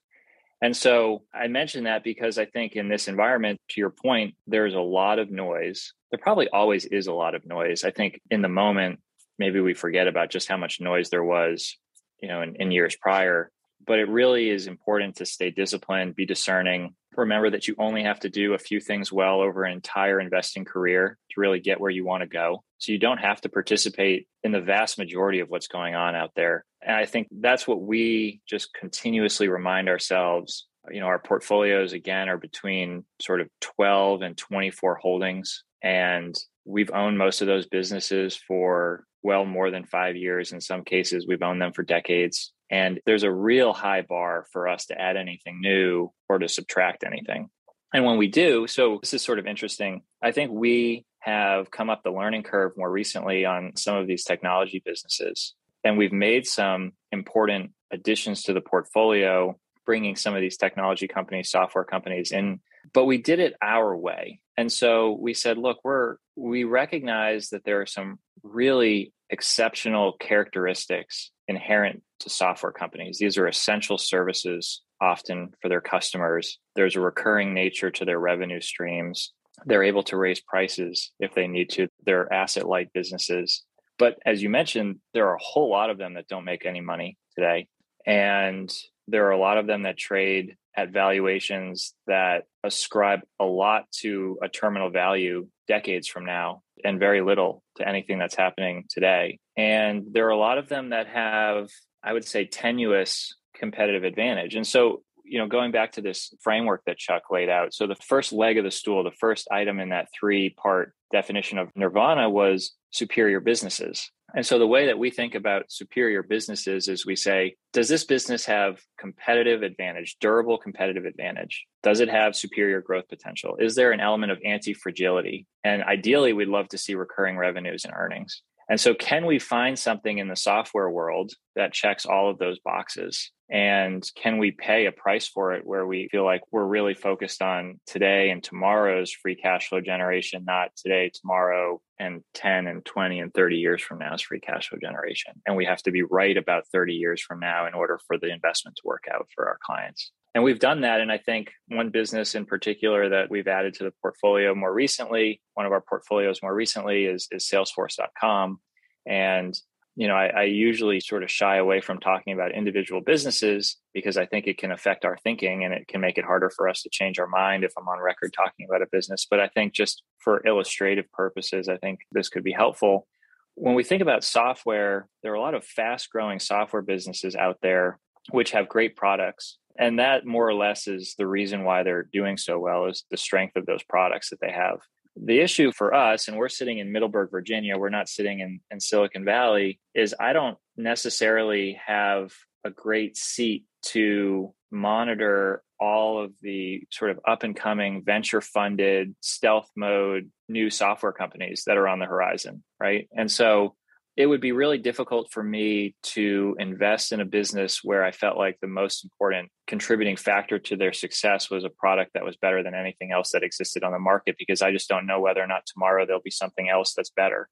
And 0.60 0.76
so 0.76 1.22
I 1.32 1.46
mention 1.46 1.84
that 1.84 2.02
because 2.02 2.36
I 2.36 2.44
think 2.44 2.74
in 2.74 2.88
this 2.88 3.06
environment, 3.06 3.60
to 3.70 3.80
your 3.80 3.90
point, 3.90 4.34
there's 4.46 4.74
a 4.74 4.80
lot 4.80 5.20
of 5.20 5.30
noise. 5.30 5.92
There 6.10 6.18
probably 6.18 6.48
always 6.48 6.84
is 6.84 7.06
a 7.06 7.12
lot 7.12 7.34
of 7.34 7.46
noise. 7.46 7.84
I 7.84 7.92
think 7.92 8.20
in 8.30 8.42
the 8.42 8.48
moment, 8.48 8.98
maybe 9.38 9.60
we 9.60 9.74
forget 9.74 10.08
about 10.08 10.30
just 10.30 10.48
how 10.48 10.56
much 10.56 10.80
noise 10.80 11.10
there 11.10 11.22
was, 11.22 11.76
you 12.20 12.28
know, 12.28 12.42
in, 12.42 12.56
in 12.56 12.72
years 12.72 12.96
prior. 12.96 13.52
But 13.86 14.00
it 14.00 14.08
really 14.08 14.50
is 14.50 14.66
important 14.66 15.16
to 15.16 15.26
stay 15.26 15.52
disciplined, 15.52 16.16
be 16.16 16.26
discerning, 16.26 16.96
remember 17.18 17.50
that 17.50 17.68
you 17.68 17.74
only 17.78 18.04
have 18.04 18.20
to 18.20 18.28
do 18.28 18.54
a 18.54 18.58
few 18.58 18.80
things 18.80 19.12
well 19.12 19.40
over 19.40 19.64
an 19.64 19.72
entire 19.72 20.20
investing 20.20 20.64
career 20.64 21.18
to 21.30 21.40
really 21.40 21.60
get 21.60 21.80
where 21.80 21.90
you 21.90 22.04
want 22.04 22.22
to 22.22 22.28
go. 22.28 22.62
So 22.78 22.92
you 22.92 22.98
don't 22.98 23.18
have 23.18 23.40
to 23.42 23.48
participate 23.48 24.28
in 24.42 24.52
the 24.52 24.60
vast 24.60 24.98
majority 24.98 25.40
of 25.40 25.48
what's 25.48 25.66
going 25.66 25.94
on 25.94 26.14
out 26.14 26.30
there. 26.36 26.64
And 26.80 26.96
I 26.96 27.06
think 27.06 27.28
that's 27.30 27.66
what 27.66 27.82
we 27.82 28.40
just 28.48 28.72
continuously 28.72 29.48
remind 29.48 29.88
ourselves. 29.88 30.66
You 30.90 31.00
know, 31.00 31.06
our 31.06 31.18
portfolios 31.18 31.92
again 31.92 32.28
are 32.28 32.38
between 32.38 33.04
sort 33.20 33.40
of 33.40 33.48
12 33.60 34.22
and 34.22 34.36
24 34.36 34.94
holdings. 34.94 35.64
And 35.82 36.36
we've 36.64 36.90
owned 36.92 37.18
most 37.18 37.40
of 37.40 37.46
those 37.46 37.66
businesses 37.66 38.36
for 38.36 39.04
well 39.22 39.44
more 39.44 39.70
than 39.70 39.84
five 39.84 40.16
years. 40.16 40.52
In 40.52 40.60
some 40.60 40.84
cases, 40.84 41.26
we've 41.26 41.42
owned 41.42 41.60
them 41.60 41.72
for 41.72 41.82
decades. 41.82 42.52
And 42.70 43.00
there's 43.06 43.22
a 43.24 43.32
real 43.32 43.72
high 43.72 44.02
bar 44.02 44.46
for 44.52 44.68
us 44.68 44.86
to 44.86 45.00
add 45.00 45.16
anything 45.16 45.60
new 45.60 46.12
or 46.28 46.38
to 46.38 46.48
subtract 46.48 47.02
anything. 47.04 47.50
And 47.92 48.04
when 48.04 48.18
we 48.18 48.28
do, 48.28 48.66
so 48.66 48.98
this 49.00 49.14
is 49.14 49.22
sort 49.22 49.38
of 49.38 49.46
interesting. 49.46 50.02
I 50.22 50.32
think 50.32 50.50
we 50.52 51.04
have 51.20 51.70
come 51.70 51.90
up 51.90 52.02
the 52.02 52.10
learning 52.10 52.42
curve 52.42 52.72
more 52.76 52.90
recently 52.90 53.44
on 53.44 53.72
some 53.76 53.96
of 53.96 54.06
these 54.06 54.24
technology 54.24 54.82
businesses. 54.84 55.54
And 55.84 55.96
we've 55.96 56.12
made 56.12 56.46
some 56.46 56.92
important 57.12 57.72
additions 57.90 58.42
to 58.42 58.52
the 58.52 58.60
portfolio, 58.60 59.58
bringing 59.86 60.16
some 60.16 60.34
of 60.34 60.40
these 60.40 60.56
technology 60.56 61.08
companies, 61.08 61.50
software 61.50 61.84
companies 61.84 62.30
in, 62.30 62.60
but 62.92 63.04
we 63.04 63.18
did 63.18 63.40
it 63.40 63.54
our 63.62 63.96
way. 63.96 64.40
And 64.56 64.70
so 64.70 65.12
we 65.12 65.34
said, 65.34 65.56
look, 65.56 65.78
we're, 65.84 66.16
we 66.36 66.64
recognize 66.64 67.50
that 67.50 67.64
there 67.64 67.80
are 67.80 67.86
some 67.86 68.18
really 68.42 69.12
exceptional 69.30 70.12
characteristics 70.12 71.30
inherent 71.46 72.02
to 72.20 72.30
software 72.30 72.72
companies. 72.72 73.18
These 73.18 73.38
are 73.38 73.46
essential 73.46 73.98
services 73.98 74.82
often 75.00 75.50
for 75.60 75.68
their 75.68 75.80
customers. 75.80 76.58
There's 76.74 76.96
a 76.96 77.00
recurring 77.00 77.54
nature 77.54 77.90
to 77.90 78.04
their 78.04 78.18
revenue 78.18 78.60
streams. 78.60 79.32
They're 79.64 79.84
able 79.84 80.04
to 80.04 80.16
raise 80.16 80.40
prices 80.40 81.12
if 81.18 81.34
they 81.34 81.46
need 81.46 81.70
to. 81.70 81.88
They're 82.04 82.32
asset 82.32 82.66
light 82.66 82.92
businesses. 82.92 83.64
But 83.98 84.18
as 84.24 84.42
you 84.42 84.48
mentioned, 84.48 85.00
there 85.12 85.28
are 85.28 85.34
a 85.34 85.42
whole 85.42 85.70
lot 85.70 85.90
of 85.90 85.98
them 85.98 86.14
that 86.14 86.28
don't 86.28 86.44
make 86.44 86.64
any 86.64 86.80
money 86.80 87.16
today. 87.36 87.66
And 88.06 88.72
there 89.08 89.26
are 89.26 89.32
a 89.32 89.38
lot 89.38 89.58
of 89.58 89.66
them 89.66 89.82
that 89.82 89.98
trade 89.98 90.56
at 90.76 90.90
valuations 90.90 91.94
that 92.06 92.44
ascribe 92.62 93.20
a 93.40 93.44
lot 93.44 93.90
to 93.90 94.38
a 94.42 94.48
terminal 94.48 94.90
value 94.90 95.48
decades 95.66 96.06
from 96.06 96.24
now 96.24 96.62
and 96.84 97.00
very 97.00 97.20
little 97.20 97.62
to 97.76 97.88
anything 97.88 98.18
that's 98.18 98.36
happening 98.36 98.84
today. 98.88 99.40
And 99.56 100.04
there 100.12 100.26
are 100.26 100.30
a 100.30 100.38
lot 100.38 100.58
of 100.58 100.68
them 100.68 100.90
that 100.90 101.08
have, 101.08 101.68
I 102.02 102.12
would 102.12 102.24
say, 102.24 102.44
tenuous 102.44 103.34
competitive 103.58 104.04
advantage. 104.04 104.54
And 104.54 104.66
so, 104.66 105.02
you 105.24 105.38
know, 105.38 105.46
going 105.46 105.72
back 105.72 105.92
to 105.92 106.00
this 106.00 106.34
framework 106.40 106.82
that 106.86 106.98
Chuck 106.98 107.24
laid 107.30 107.48
out, 107.48 107.74
so 107.74 107.86
the 107.86 107.96
first 107.96 108.32
leg 108.32 108.56
of 108.58 108.64
the 108.64 108.70
stool, 108.70 109.04
the 109.04 109.10
first 109.10 109.48
item 109.50 109.80
in 109.80 109.90
that 109.90 110.08
three 110.18 110.50
part 110.50 110.94
definition 111.12 111.58
of 111.58 111.68
nirvana 111.74 112.28
was 112.30 112.72
superior 112.90 113.40
businesses. 113.40 114.10
And 114.34 114.44
so 114.44 114.58
the 114.58 114.66
way 114.66 114.86
that 114.86 114.98
we 114.98 115.10
think 115.10 115.34
about 115.34 115.70
superior 115.72 116.22
businesses 116.22 116.86
is 116.88 117.06
we 117.06 117.16
say, 117.16 117.56
does 117.72 117.88
this 117.88 118.04
business 118.04 118.44
have 118.44 118.78
competitive 118.98 119.62
advantage, 119.62 120.16
durable 120.20 120.58
competitive 120.58 121.06
advantage? 121.06 121.64
Does 121.82 122.00
it 122.00 122.10
have 122.10 122.36
superior 122.36 122.82
growth 122.82 123.08
potential? 123.08 123.56
Is 123.58 123.74
there 123.74 123.92
an 123.92 124.00
element 124.00 124.32
of 124.32 124.38
anti 124.44 124.74
fragility? 124.74 125.46
And 125.64 125.82
ideally, 125.82 126.34
we'd 126.34 126.48
love 126.48 126.68
to 126.68 126.78
see 126.78 126.94
recurring 126.94 127.38
revenues 127.38 127.86
and 127.86 127.94
earnings. 127.96 128.42
And 128.68 128.78
so, 128.78 128.94
can 128.94 129.24
we 129.24 129.38
find 129.38 129.78
something 129.78 130.18
in 130.18 130.28
the 130.28 130.36
software 130.36 130.90
world 130.90 131.32
that 131.56 131.72
checks 131.72 132.04
all 132.04 132.30
of 132.30 132.38
those 132.38 132.58
boxes? 132.58 133.30
And 133.50 134.06
can 134.14 134.36
we 134.36 134.50
pay 134.50 134.84
a 134.84 134.92
price 134.92 135.26
for 135.26 135.54
it 135.54 135.64
where 135.64 135.86
we 135.86 136.08
feel 136.10 136.24
like 136.24 136.42
we're 136.52 136.66
really 136.66 136.92
focused 136.92 137.40
on 137.40 137.80
today 137.86 138.28
and 138.28 138.44
tomorrow's 138.44 139.10
free 139.10 139.36
cash 139.36 139.68
flow 139.68 139.80
generation, 139.80 140.44
not 140.46 140.76
today, 140.76 141.10
tomorrow, 141.14 141.80
and 141.98 142.22
10 142.34 142.66
and 142.66 142.84
20 142.84 143.20
and 143.20 143.32
30 143.32 143.56
years 143.56 143.80
from 143.80 144.00
now's 144.00 144.20
free 144.20 144.40
cash 144.40 144.68
flow 144.68 144.78
generation? 144.78 145.32
And 145.46 145.56
we 145.56 145.64
have 145.64 145.82
to 145.84 145.90
be 145.90 146.02
right 146.02 146.36
about 146.36 146.64
30 146.70 146.92
years 146.92 147.22
from 147.22 147.40
now 147.40 147.66
in 147.66 147.72
order 147.72 147.98
for 148.06 148.18
the 148.18 148.30
investment 148.30 148.76
to 148.76 148.82
work 148.84 149.04
out 149.10 149.28
for 149.34 149.46
our 149.46 149.58
clients. 149.64 150.12
And 150.34 150.44
we've 150.44 150.58
done 150.58 150.82
that. 150.82 151.00
And 151.00 151.10
I 151.10 151.18
think 151.18 151.52
one 151.68 151.90
business 151.90 152.34
in 152.34 152.44
particular 152.44 153.08
that 153.08 153.30
we've 153.30 153.48
added 153.48 153.74
to 153.74 153.84
the 153.84 153.92
portfolio 154.02 154.54
more 154.54 154.72
recently, 154.72 155.40
one 155.54 155.66
of 155.66 155.72
our 155.72 155.80
portfolios 155.80 156.42
more 156.42 156.54
recently 156.54 157.04
is, 157.04 157.28
is 157.30 157.44
Salesforce.com. 157.44 158.60
And, 159.06 159.58
you 159.96 160.06
know, 160.06 160.14
I, 160.14 160.26
I 160.26 160.42
usually 160.44 161.00
sort 161.00 161.22
of 161.22 161.30
shy 161.30 161.56
away 161.56 161.80
from 161.80 161.98
talking 161.98 162.34
about 162.34 162.54
individual 162.54 163.00
businesses 163.00 163.78
because 163.94 164.16
I 164.16 164.26
think 164.26 164.46
it 164.46 164.58
can 164.58 164.70
affect 164.70 165.04
our 165.04 165.16
thinking 165.24 165.64
and 165.64 165.72
it 165.72 165.88
can 165.88 166.00
make 166.00 166.18
it 166.18 166.24
harder 166.24 166.50
for 166.50 166.68
us 166.68 166.82
to 166.82 166.90
change 166.90 167.18
our 167.18 167.26
mind 167.26 167.64
if 167.64 167.72
I'm 167.78 167.88
on 167.88 167.98
record 167.98 168.32
talking 168.34 168.66
about 168.68 168.82
a 168.82 168.86
business. 168.92 169.26
But 169.28 169.40
I 169.40 169.48
think 169.48 169.72
just 169.72 170.02
for 170.18 170.46
illustrative 170.46 171.10
purposes, 171.10 171.68
I 171.68 171.78
think 171.78 172.00
this 172.12 172.28
could 172.28 172.44
be 172.44 172.52
helpful. 172.52 173.08
When 173.54 173.74
we 173.74 173.82
think 173.82 174.02
about 174.02 174.22
software, 174.22 175.08
there 175.22 175.32
are 175.32 175.36
a 175.36 175.40
lot 175.40 175.54
of 175.54 175.64
fast 175.64 176.10
growing 176.10 176.38
software 176.38 176.82
businesses 176.82 177.34
out 177.34 177.56
there 177.62 177.98
which 178.30 178.50
have 178.50 178.68
great 178.68 178.94
products 178.94 179.58
and 179.78 179.98
that 179.98 180.26
more 180.26 180.46
or 180.46 180.54
less 180.54 180.88
is 180.88 181.14
the 181.16 181.26
reason 181.26 181.64
why 181.64 181.82
they're 181.82 182.08
doing 182.12 182.36
so 182.36 182.58
well 182.58 182.86
is 182.86 183.04
the 183.10 183.16
strength 183.16 183.56
of 183.56 183.66
those 183.66 183.82
products 183.82 184.30
that 184.30 184.40
they 184.40 184.50
have. 184.50 184.80
The 185.16 185.40
issue 185.40 185.72
for 185.72 185.94
us 185.94 186.28
and 186.28 186.36
we're 186.36 186.48
sitting 186.48 186.78
in 186.78 186.92
middleburg 186.92 187.32
virginia 187.32 187.76
we're 187.76 187.88
not 187.88 188.08
sitting 188.08 188.38
in, 188.38 188.60
in 188.70 188.78
silicon 188.78 189.24
valley 189.24 189.80
is 189.92 190.14
i 190.20 190.32
don't 190.32 190.56
necessarily 190.76 191.80
have 191.84 192.32
a 192.62 192.70
great 192.70 193.16
seat 193.16 193.64
to 193.82 194.54
monitor 194.70 195.64
all 195.80 196.22
of 196.22 196.34
the 196.40 196.84
sort 196.92 197.10
of 197.10 197.18
up 197.26 197.42
and 197.42 197.56
coming 197.56 198.04
venture 198.04 198.40
funded 198.40 199.16
stealth 199.20 199.68
mode 199.74 200.30
new 200.48 200.70
software 200.70 201.12
companies 201.12 201.64
that 201.66 201.76
are 201.76 201.88
on 201.88 201.98
the 201.98 202.06
horizon 202.06 202.62
right? 202.80 203.08
And 203.16 203.30
so 203.30 203.74
it 204.18 204.26
would 204.26 204.40
be 204.40 204.50
really 204.50 204.78
difficult 204.78 205.30
for 205.30 205.44
me 205.44 205.94
to 206.02 206.56
invest 206.58 207.12
in 207.12 207.20
a 207.20 207.24
business 207.24 207.84
where 207.84 208.02
I 208.02 208.10
felt 208.10 208.36
like 208.36 208.58
the 208.60 208.66
most 208.66 209.04
important 209.04 209.48
contributing 209.68 210.16
factor 210.16 210.58
to 210.58 210.76
their 210.76 210.92
success 210.92 211.48
was 211.48 211.62
a 211.62 211.70
product 211.70 212.14
that 212.14 212.24
was 212.24 212.36
better 212.36 212.64
than 212.64 212.74
anything 212.74 213.12
else 213.12 213.30
that 213.30 213.44
existed 213.44 213.84
on 213.84 213.92
the 213.92 214.00
market 214.00 214.34
because 214.36 214.60
I 214.60 214.72
just 214.72 214.88
don't 214.88 215.06
know 215.06 215.20
whether 215.20 215.40
or 215.40 215.46
not 215.46 215.62
tomorrow 215.66 216.04
there'll 216.04 216.20
be 216.20 216.32
something 216.32 216.68
else 216.68 216.94
that's 216.96 217.10
better. 217.10 217.48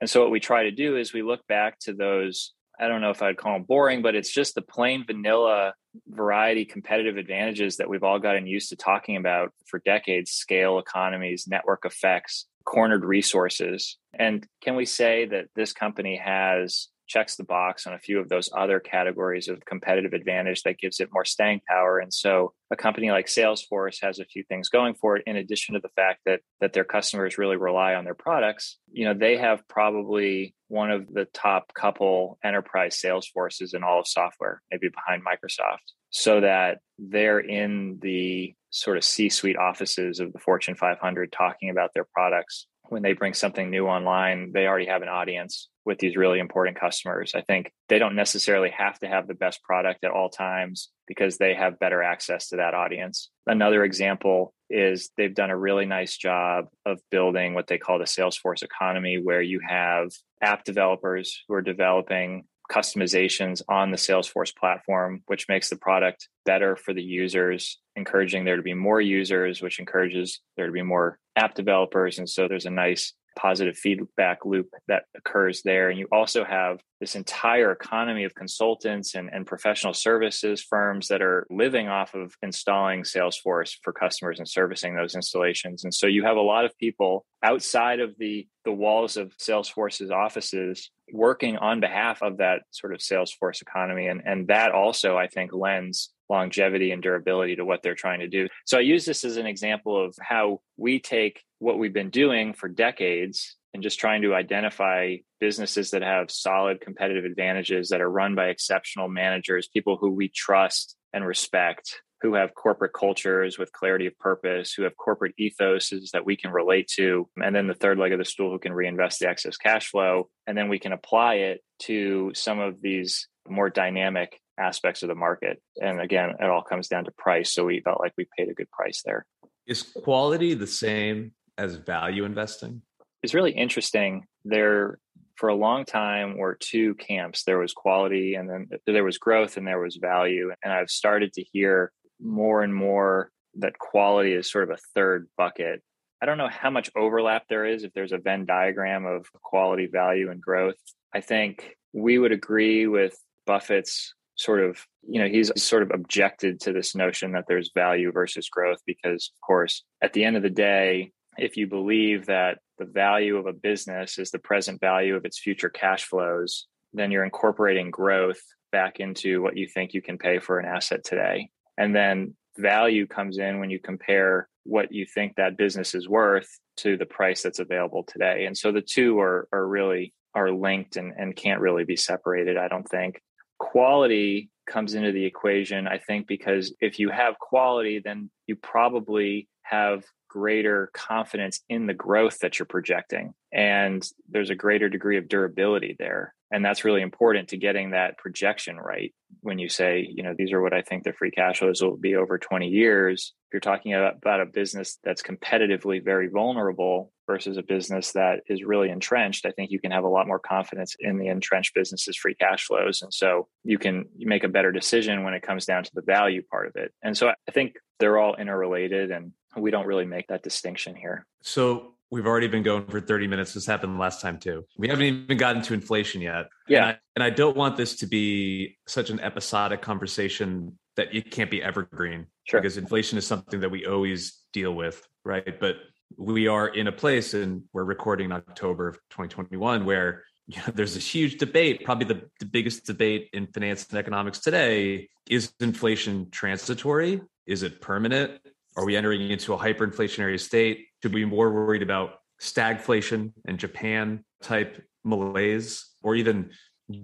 And 0.00 0.08
so 0.08 0.22
what 0.22 0.30
we 0.30 0.38
try 0.38 0.62
to 0.62 0.70
do 0.70 0.96
is 0.96 1.12
we 1.12 1.22
look 1.22 1.44
back 1.48 1.80
to 1.80 1.92
those 1.92 2.52
I 2.78 2.88
don't 2.88 3.00
know 3.00 3.10
if 3.10 3.22
I'd 3.22 3.36
call 3.36 3.54
them 3.54 3.62
boring, 3.62 4.02
but 4.02 4.14
it's 4.14 4.32
just 4.32 4.54
the 4.54 4.62
plain 4.62 5.04
vanilla 5.06 5.74
variety 6.08 6.64
competitive 6.64 7.16
advantages 7.16 7.76
that 7.76 7.88
we've 7.88 8.02
all 8.02 8.18
gotten 8.18 8.46
used 8.46 8.70
to 8.70 8.76
talking 8.76 9.16
about 9.16 9.52
for 9.66 9.80
decades 9.84 10.32
scale 10.32 10.78
economies, 10.78 11.46
network 11.46 11.84
effects, 11.84 12.46
cornered 12.64 13.04
resources. 13.04 13.98
And 14.12 14.46
can 14.62 14.74
we 14.74 14.86
say 14.86 15.26
that 15.26 15.46
this 15.54 15.72
company 15.72 16.16
has 16.16 16.88
checks 17.06 17.36
the 17.36 17.44
box 17.44 17.86
on 17.86 17.94
a 17.94 17.98
few 17.98 18.18
of 18.18 18.28
those 18.28 18.50
other 18.56 18.80
categories 18.80 19.48
of 19.48 19.64
competitive 19.64 20.12
advantage 20.12 20.62
that 20.62 20.78
gives 20.78 21.00
it 21.00 21.10
more 21.12 21.24
staying 21.24 21.60
power. 21.68 21.98
And 21.98 22.12
so 22.12 22.52
a 22.70 22.76
company 22.76 23.10
like 23.10 23.26
Salesforce 23.26 24.02
has 24.02 24.18
a 24.18 24.24
few 24.24 24.42
things 24.44 24.68
going 24.68 24.94
for 24.94 25.16
it 25.16 25.24
in 25.26 25.36
addition 25.36 25.74
to 25.74 25.80
the 25.80 25.90
fact 25.90 26.20
that 26.26 26.40
that 26.60 26.72
their 26.72 26.84
customers 26.84 27.38
really 27.38 27.56
rely 27.56 27.94
on 27.94 28.04
their 28.04 28.14
products. 28.14 28.78
You 28.90 29.06
know, 29.06 29.14
they 29.14 29.36
have 29.36 29.66
probably 29.68 30.54
one 30.68 30.90
of 30.90 31.12
the 31.12 31.26
top 31.26 31.72
couple 31.74 32.38
enterprise 32.42 32.98
sales 32.98 33.28
forces 33.28 33.74
in 33.74 33.82
all 33.82 34.00
of 34.00 34.08
software, 34.08 34.62
maybe 34.70 34.88
behind 34.88 35.22
Microsoft, 35.24 35.92
so 36.10 36.40
that 36.40 36.78
they're 36.98 37.40
in 37.40 37.98
the 38.00 38.54
sort 38.70 38.96
of 38.96 39.04
C-suite 39.04 39.56
offices 39.56 40.18
of 40.18 40.32
the 40.32 40.38
Fortune 40.38 40.74
500 40.74 41.30
talking 41.30 41.70
about 41.70 41.90
their 41.94 42.06
products 42.12 42.66
when 42.88 43.02
they 43.02 43.12
bring 43.12 43.34
something 43.34 43.70
new 43.70 43.86
online, 43.86 44.52
they 44.52 44.66
already 44.66 44.86
have 44.86 45.02
an 45.02 45.08
audience 45.08 45.68
with 45.84 45.98
these 45.98 46.16
really 46.16 46.38
important 46.38 46.78
customers. 46.78 47.32
I 47.34 47.42
think 47.42 47.72
they 47.88 47.98
don't 47.98 48.16
necessarily 48.16 48.70
have 48.70 48.98
to 49.00 49.08
have 49.08 49.26
the 49.26 49.34
best 49.34 49.62
product 49.62 50.04
at 50.04 50.10
all 50.10 50.30
times 50.30 50.90
because 51.06 51.36
they 51.36 51.54
have 51.54 51.78
better 51.78 52.02
access 52.02 52.48
to 52.48 52.56
that 52.56 52.74
audience. 52.74 53.30
Another 53.46 53.84
example 53.84 54.54
is 54.70 55.10
they've 55.16 55.34
done 55.34 55.50
a 55.50 55.56
really 55.56 55.84
nice 55.84 56.16
job 56.16 56.66
of 56.86 57.00
building 57.10 57.54
what 57.54 57.66
they 57.66 57.78
call 57.78 57.98
the 57.98 58.04
Salesforce 58.04 58.62
economy, 58.62 59.18
where 59.18 59.42
you 59.42 59.60
have 59.66 60.10
app 60.40 60.64
developers 60.64 61.42
who 61.48 61.54
are 61.54 61.62
developing 61.62 62.44
customizations 62.70 63.62
on 63.68 63.90
the 63.90 63.96
Salesforce 63.96 64.54
platform, 64.54 65.22
which 65.26 65.48
makes 65.48 65.68
the 65.68 65.76
product 65.76 66.28
better 66.44 66.76
for 66.76 66.94
the 66.94 67.02
users, 67.02 67.78
encouraging 67.96 68.44
there 68.44 68.56
to 68.56 68.62
be 68.62 68.74
more 68.74 69.00
users, 69.00 69.60
which 69.60 69.78
encourages 69.78 70.40
there 70.56 70.66
to 70.66 70.72
be 70.72 70.82
more 70.82 71.18
app 71.36 71.54
developers. 71.54 72.18
And 72.18 72.28
so 72.28 72.48
there's 72.48 72.66
a 72.66 72.70
nice 72.70 73.12
positive 73.36 73.76
feedback 73.76 74.44
loop 74.44 74.68
that 74.88 75.04
occurs 75.16 75.62
there. 75.62 75.90
And 75.90 75.98
you 75.98 76.06
also 76.12 76.44
have 76.44 76.80
this 77.00 77.16
entire 77.16 77.72
economy 77.72 78.24
of 78.24 78.34
consultants 78.34 79.14
and, 79.14 79.28
and 79.32 79.46
professional 79.46 79.92
services 79.92 80.62
firms 80.62 81.08
that 81.08 81.22
are 81.22 81.46
living 81.50 81.88
off 81.88 82.14
of 82.14 82.34
installing 82.42 83.02
Salesforce 83.02 83.76
for 83.82 83.92
customers 83.92 84.38
and 84.38 84.48
servicing 84.48 84.94
those 84.94 85.14
installations. 85.14 85.84
And 85.84 85.92
so 85.92 86.06
you 86.06 86.24
have 86.24 86.36
a 86.36 86.40
lot 86.40 86.64
of 86.64 86.76
people 86.78 87.26
outside 87.42 88.00
of 88.00 88.14
the, 88.18 88.46
the 88.64 88.72
walls 88.72 89.16
of 89.16 89.36
Salesforce's 89.36 90.10
offices 90.10 90.90
working 91.12 91.56
on 91.56 91.80
behalf 91.80 92.22
of 92.22 92.38
that 92.38 92.62
sort 92.70 92.94
of 92.94 93.00
Salesforce 93.00 93.62
economy. 93.62 94.06
And, 94.06 94.22
and 94.24 94.48
that 94.48 94.72
also, 94.72 95.16
I 95.16 95.28
think, 95.28 95.52
lends 95.52 96.10
longevity 96.28 96.90
and 96.90 97.02
durability 97.02 97.56
to 97.56 97.64
what 97.64 97.82
they're 97.82 97.94
trying 97.94 98.20
to 98.20 98.28
do. 98.28 98.48
So 98.64 98.78
I 98.78 98.82
use 98.82 99.04
this 99.04 99.24
as 99.24 99.36
an 99.36 99.46
example 99.46 100.02
of 100.02 100.16
how 100.20 100.60
we 100.76 101.00
take 101.00 101.42
what 101.58 101.78
we've 101.78 101.92
been 101.92 102.10
doing 102.10 102.54
for 102.54 102.68
decades 102.68 103.56
and 103.74 103.82
just 103.82 103.98
trying 103.98 104.22
to 104.22 104.34
identify 104.34 105.16
businesses 105.40 105.90
that 105.90 106.02
have 106.02 106.30
solid 106.30 106.80
competitive 106.80 107.24
advantages 107.24 107.88
that 107.88 108.00
are 108.00 108.10
run 108.10 108.34
by 108.34 108.46
exceptional 108.46 109.08
managers, 109.08 109.68
people 109.68 109.96
who 109.96 110.10
we 110.10 110.28
trust 110.28 110.96
and 111.12 111.26
respect, 111.26 112.00
who 112.24 112.32
have 112.32 112.54
corporate 112.54 112.94
cultures 112.94 113.58
with 113.58 113.70
clarity 113.72 114.06
of 114.06 114.18
purpose, 114.18 114.72
who 114.72 114.82
have 114.82 114.96
corporate 114.96 115.34
ethoses 115.38 116.10
that 116.12 116.24
we 116.24 116.38
can 116.38 116.50
relate 116.50 116.88
to. 116.88 117.28
And 117.36 117.54
then 117.54 117.66
the 117.66 117.74
third 117.74 117.98
leg 117.98 118.12
of 118.12 118.18
the 118.18 118.24
stool, 118.24 118.50
who 118.50 118.58
can 118.58 118.72
reinvest 118.72 119.20
the 119.20 119.28
excess 119.28 119.58
cash 119.58 119.88
flow. 119.88 120.30
And 120.46 120.56
then 120.56 120.70
we 120.70 120.78
can 120.78 120.92
apply 120.92 121.34
it 121.34 121.60
to 121.80 122.32
some 122.34 122.60
of 122.60 122.80
these 122.80 123.28
more 123.46 123.68
dynamic 123.68 124.40
aspects 124.58 125.02
of 125.02 125.10
the 125.10 125.14
market. 125.14 125.60
And 125.82 126.00
again, 126.00 126.30
it 126.40 126.48
all 126.48 126.62
comes 126.62 126.88
down 126.88 127.04
to 127.04 127.10
price. 127.10 127.52
So 127.52 127.66
we 127.66 127.80
felt 127.80 128.00
like 128.00 128.14
we 128.16 128.26
paid 128.38 128.48
a 128.48 128.54
good 128.54 128.70
price 128.70 129.02
there. 129.04 129.26
Is 129.66 129.82
quality 129.82 130.54
the 130.54 130.66
same 130.66 131.32
as 131.58 131.76
value 131.76 132.24
investing? 132.24 132.80
It's 133.22 133.34
really 133.34 133.52
interesting. 133.52 134.24
There, 134.46 134.98
for 135.36 135.50
a 135.50 135.54
long 135.54 135.84
time, 135.84 136.38
were 136.38 136.56
two 136.58 136.94
camps. 136.94 137.44
There 137.44 137.58
was 137.58 137.74
quality, 137.74 138.34
and 138.34 138.48
then 138.48 138.68
there 138.86 139.04
was 139.04 139.18
growth, 139.18 139.58
and 139.58 139.66
there 139.66 139.78
was 139.78 139.96
value. 139.96 140.52
And 140.64 140.72
I've 140.72 140.88
started 140.88 141.34
to 141.34 141.42
hear 141.42 141.92
more 142.24 142.62
and 142.62 142.74
more 142.74 143.30
that 143.56 143.78
quality 143.78 144.32
is 144.32 144.50
sort 144.50 144.64
of 144.64 144.70
a 144.70 144.80
third 144.94 145.28
bucket. 145.36 145.82
I 146.22 146.26
don't 146.26 146.38
know 146.38 146.48
how 146.48 146.70
much 146.70 146.90
overlap 146.96 147.44
there 147.48 147.66
is 147.66 147.84
if 147.84 147.92
there's 147.92 148.12
a 148.12 148.18
Venn 148.18 148.46
diagram 148.46 149.04
of 149.04 149.26
quality, 149.42 149.86
value, 149.86 150.30
and 150.30 150.40
growth. 150.40 150.76
I 151.14 151.20
think 151.20 151.76
we 151.92 152.18
would 152.18 152.32
agree 152.32 152.86
with 152.86 153.16
Buffett's 153.46 154.14
sort 154.36 154.64
of 154.64 154.84
you 155.06 155.20
know 155.20 155.28
he's 155.28 155.50
sort 155.62 155.82
of 155.82 155.90
objected 155.92 156.60
to 156.60 156.72
this 156.72 156.94
notion 156.94 157.32
that 157.32 157.44
there's 157.46 157.70
value 157.74 158.10
versus 158.10 158.48
growth 158.48 158.80
because 158.86 159.30
of 159.34 159.46
course 159.46 159.84
at 160.02 160.12
the 160.12 160.24
end 160.24 160.36
of 160.36 160.42
the 160.42 160.50
day 160.50 161.12
if 161.38 161.56
you 161.56 161.66
believe 161.66 162.26
that 162.26 162.58
the 162.78 162.84
value 162.84 163.36
of 163.36 163.46
a 163.46 163.52
business 163.52 164.18
is 164.18 164.30
the 164.30 164.38
present 164.38 164.80
value 164.80 165.14
of 165.14 165.24
its 165.24 165.38
future 165.38 165.68
cash 165.68 166.04
flows 166.04 166.66
then 166.92 167.10
you're 167.10 167.24
incorporating 167.24 167.90
growth 167.90 168.40
back 168.72 168.98
into 168.98 169.40
what 169.40 169.56
you 169.56 169.68
think 169.68 169.94
you 169.94 170.02
can 170.02 170.18
pay 170.18 170.40
for 170.40 170.58
an 170.58 170.66
asset 170.66 171.04
today 171.04 171.48
and 171.78 171.94
then 171.94 172.34
value 172.56 173.06
comes 173.06 173.38
in 173.38 173.58
when 173.58 173.70
you 173.70 173.78
compare 173.78 174.48
what 174.64 174.92
you 174.92 175.04
think 175.04 175.34
that 175.36 175.56
business 175.56 175.94
is 175.94 176.08
worth 176.08 176.48
to 176.76 176.96
the 176.96 177.06
price 177.06 177.42
that's 177.42 177.58
available 177.58 178.04
today 178.04 178.46
and 178.46 178.56
so 178.56 178.72
the 178.72 178.80
two 178.80 179.18
are 179.18 179.48
are 179.52 179.66
really 179.66 180.14
are 180.34 180.50
linked 180.50 180.96
and, 180.96 181.12
and 181.16 181.36
can't 181.36 181.60
really 181.60 181.84
be 181.84 181.96
separated 181.96 182.56
i 182.56 182.68
don't 182.68 182.88
think 182.88 183.20
quality 183.58 184.50
comes 184.66 184.94
into 184.94 185.12
the 185.12 185.24
equation, 185.24 185.86
I 185.86 185.98
think, 185.98 186.26
because 186.26 186.74
if 186.80 186.98
you 186.98 187.10
have 187.10 187.38
quality, 187.38 188.00
then 188.04 188.30
you 188.46 188.56
probably 188.56 189.48
have 189.62 190.04
greater 190.28 190.90
confidence 190.92 191.60
in 191.68 191.86
the 191.86 191.94
growth 191.94 192.38
that 192.40 192.58
you're 192.58 192.66
projecting. 192.66 193.34
And 193.52 194.06
there's 194.28 194.50
a 194.50 194.54
greater 194.54 194.88
degree 194.88 195.16
of 195.16 195.28
durability 195.28 195.96
there. 195.98 196.34
And 196.54 196.64
that's 196.64 196.84
really 196.84 197.02
important 197.02 197.48
to 197.48 197.56
getting 197.56 197.90
that 197.90 198.16
projection 198.16 198.76
right. 198.76 199.12
When 199.40 199.58
you 199.58 199.68
say, 199.68 200.08
you 200.08 200.22
know, 200.22 200.34
these 200.38 200.52
are 200.52 200.62
what 200.62 200.72
I 200.72 200.82
think 200.82 201.02
the 201.02 201.12
free 201.12 201.32
cash 201.32 201.58
flows 201.58 201.82
will 201.82 201.96
be 201.96 202.14
over 202.14 202.38
20 202.38 202.68
years, 202.68 203.32
if 203.48 203.54
you're 203.54 203.60
talking 203.60 203.92
about 203.92 204.40
a 204.40 204.46
business 204.46 204.96
that's 205.02 205.20
competitively 205.20 206.02
very 206.02 206.28
vulnerable 206.28 207.10
versus 207.26 207.56
a 207.56 207.62
business 207.62 208.12
that 208.12 208.42
is 208.46 208.62
really 208.62 208.88
entrenched, 208.88 209.46
I 209.46 209.50
think 209.50 209.72
you 209.72 209.80
can 209.80 209.90
have 209.90 210.04
a 210.04 210.08
lot 210.08 210.28
more 210.28 210.38
confidence 210.38 210.94
in 211.00 211.18
the 211.18 211.26
entrenched 211.26 211.74
business's 211.74 212.16
free 212.16 212.36
cash 212.36 212.64
flows. 212.66 213.02
And 213.02 213.12
so 213.12 213.48
you 213.64 213.78
can 213.78 214.04
make 214.16 214.44
a 214.44 214.48
better 214.48 214.70
decision 214.70 215.24
when 215.24 215.34
it 215.34 215.42
comes 215.42 215.66
down 215.66 215.82
to 215.82 215.90
the 215.92 216.02
value 216.02 216.42
part 216.48 216.68
of 216.68 216.76
it. 216.76 216.92
And 217.02 217.18
so 217.18 217.30
I 217.30 217.50
think 217.50 217.74
they're 217.98 218.18
all 218.18 218.36
interrelated 218.36 219.10
and 219.10 219.32
we 219.56 219.72
don't 219.72 219.86
really 219.86 220.06
make 220.06 220.28
that 220.28 220.44
distinction 220.44 220.94
here. 220.94 221.26
So 221.42 221.93
We've 222.14 222.28
already 222.28 222.46
been 222.46 222.62
going 222.62 222.86
for 222.86 223.00
30 223.00 223.26
minutes. 223.26 223.54
This 223.54 223.66
happened 223.66 223.98
last 223.98 224.20
time 224.20 224.38
too. 224.38 224.64
We 224.78 224.86
haven't 224.86 225.04
even 225.04 225.36
gotten 225.36 225.62
to 225.62 225.74
inflation 225.74 226.20
yet. 226.20 226.46
Yeah. 226.68 226.78
And 226.78 226.86
I, 226.86 226.98
and 227.16 227.24
I 227.24 227.30
don't 227.30 227.56
want 227.56 227.76
this 227.76 227.96
to 227.96 228.06
be 228.06 228.78
such 228.86 229.10
an 229.10 229.18
episodic 229.18 229.82
conversation 229.82 230.78
that 230.94 231.12
it 231.12 231.32
can't 231.32 231.50
be 231.50 231.60
evergreen. 231.60 232.28
Sure. 232.44 232.60
Because 232.60 232.76
inflation 232.76 233.18
is 233.18 233.26
something 233.26 233.58
that 233.58 233.68
we 233.68 233.84
always 233.84 234.38
deal 234.52 234.72
with, 234.72 235.04
right? 235.24 235.58
But 235.58 235.74
we 236.16 236.46
are 236.46 236.68
in 236.68 236.86
a 236.86 236.92
place 236.92 237.34
and 237.34 237.64
we're 237.72 237.82
recording 237.82 238.26
in 238.26 238.32
October 238.32 238.86
of 238.86 238.94
2021 239.10 239.84
where 239.84 240.22
you 240.46 240.58
know, 240.58 240.72
there's 240.72 240.94
this 240.94 241.12
huge 241.12 241.38
debate, 241.38 241.84
probably 241.84 242.06
the, 242.06 242.28
the 242.38 242.46
biggest 242.46 242.86
debate 242.86 243.28
in 243.32 243.48
finance 243.48 243.88
and 243.90 243.98
economics 243.98 244.38
today. 244.38 245.08
Is 245.28 245.52
inflation 245.58 246.30
transitory? 246.30 247.22
Is 247.44 247.64
it 247.64 247.80
permanent? 247.80 248.40
Are 248.76 248.84
we 248.84 248.96
entering 248.96 249.30
into 249.30 249.54
a 249.54 249.58
hyperinflationary 249.58 250.38
state? 250.40 250.86
Should 251.02 251.14
we 251.14 251.24
be 251.24 251.30
more 251.30 251.52
worried 251.52 251.82
about 251.82 252.14
stagflation 252.40 253.32
and 253.46 253.58
Japan 253.58 254.24
type 254.42 254.82
malaise 255.04 255.92
or 256.02 256.14
even 256.14 256.50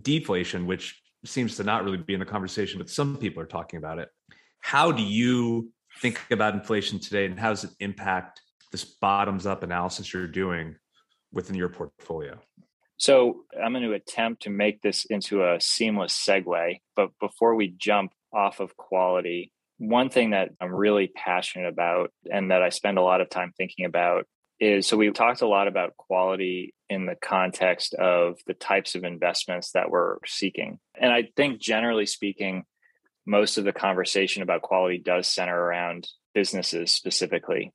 deflation, 0.02 0.66
which 0.66 1.00
seems 1.24 1.56
to 1.56 1.64
not 1.64 1.84
really 1.84 1.98
be 1.98 2.14
in 2.14 2.20
the 2.20 2.26
conversation, 2.26 2.78
but 2.78 2.90
some 2.90 3.16
people 3.16 3.42
are 3.42 3.46
talking 3.46 3.78
about 3.78 3.98
it. 3.98 4.08
How 4.60 4.90
do 4.92 5.02
you 5.02 5.70
think 6.00 6.20
about 6.30 6.54
inflation 6.54 6.98
today 6.98 7.26
and 7.26 7.38
how 7.38 7.50
does 7.50 7.64
it 7.64 7.70
impact 7.80 8.40
this 8.72 8.84
bottoms 8.84 9.46
up 9.46 9.62
analysis 9.62 10.12
you're 10.12 10.26
doing 10.26 10.76
within 11.32 11.56
your 11.56 11.68
portfolio? 11.68 12.38
So 12.96 13.44
I'm 13.62 13.72
going 13.72 13.84
to 13.84 13.94
attempt 13.94 14.42
to 14.42 14.50
make 14.50 14.82
this 14.82 15.06
into 15.06 15.42
a 15.42 15.60
seamless 15.60 16.14
segue. 16.14 16.80
But 16.94 17.10
before 17.18 17.54
we 17.54 17.68
jump 17.68 18.12
off 18.32 18.60
of 18.60 18.76
quality, 18.76 19.52
one 19.80 20.10
thing 20.10 20.30
that 20.30 20.50
I'm 20.60 20.74
really 20.74 21.08
passionate 21.08 21.66
about 21.66 22.12
and 22.30 22.50
that 22.50 22.62
I 22.62 22.68
spend 22.68 22.98
a 22.98 23.02
lot 23.02 23.22
of 23.22 23.30
time 23.30 23.52
thinking 23.56 23.86
about 23.86 24.26
is 24.60 24.86
so 24.86 24.98
we've 24.98 25.14
talked 25.14 25.40
a 25.40 25.48
lot 25.48 25.68
about 25.68 25.96
quality 25.96 26.74
in 26.90 27.06
the 27.06 27.14
context 27.14 27.94
of 27.94 28.38
the 28.46 28.52
types 28.52 28.94
of 28.94 29.04
investments 29.04 29.72
that 29.72 29.90
we're 29.90 30.18
seeking. 30.26 30.78
And 31.00 31.10
I 31.10 31.30
think 31.34 31.62
generally 31.62 32.04
speaking, 32.04 32.64
most 33.24 33.56
of 33.56 33.64
the 33.64 33.72
conversation 33.72 34.42
about 34.42 34.60
quality 34.60 34.98
does 34.98 35.26
center 35.26 35.58
around 35.58 36.06
businesses 36.34 36.92
specifically. 36.92 37.72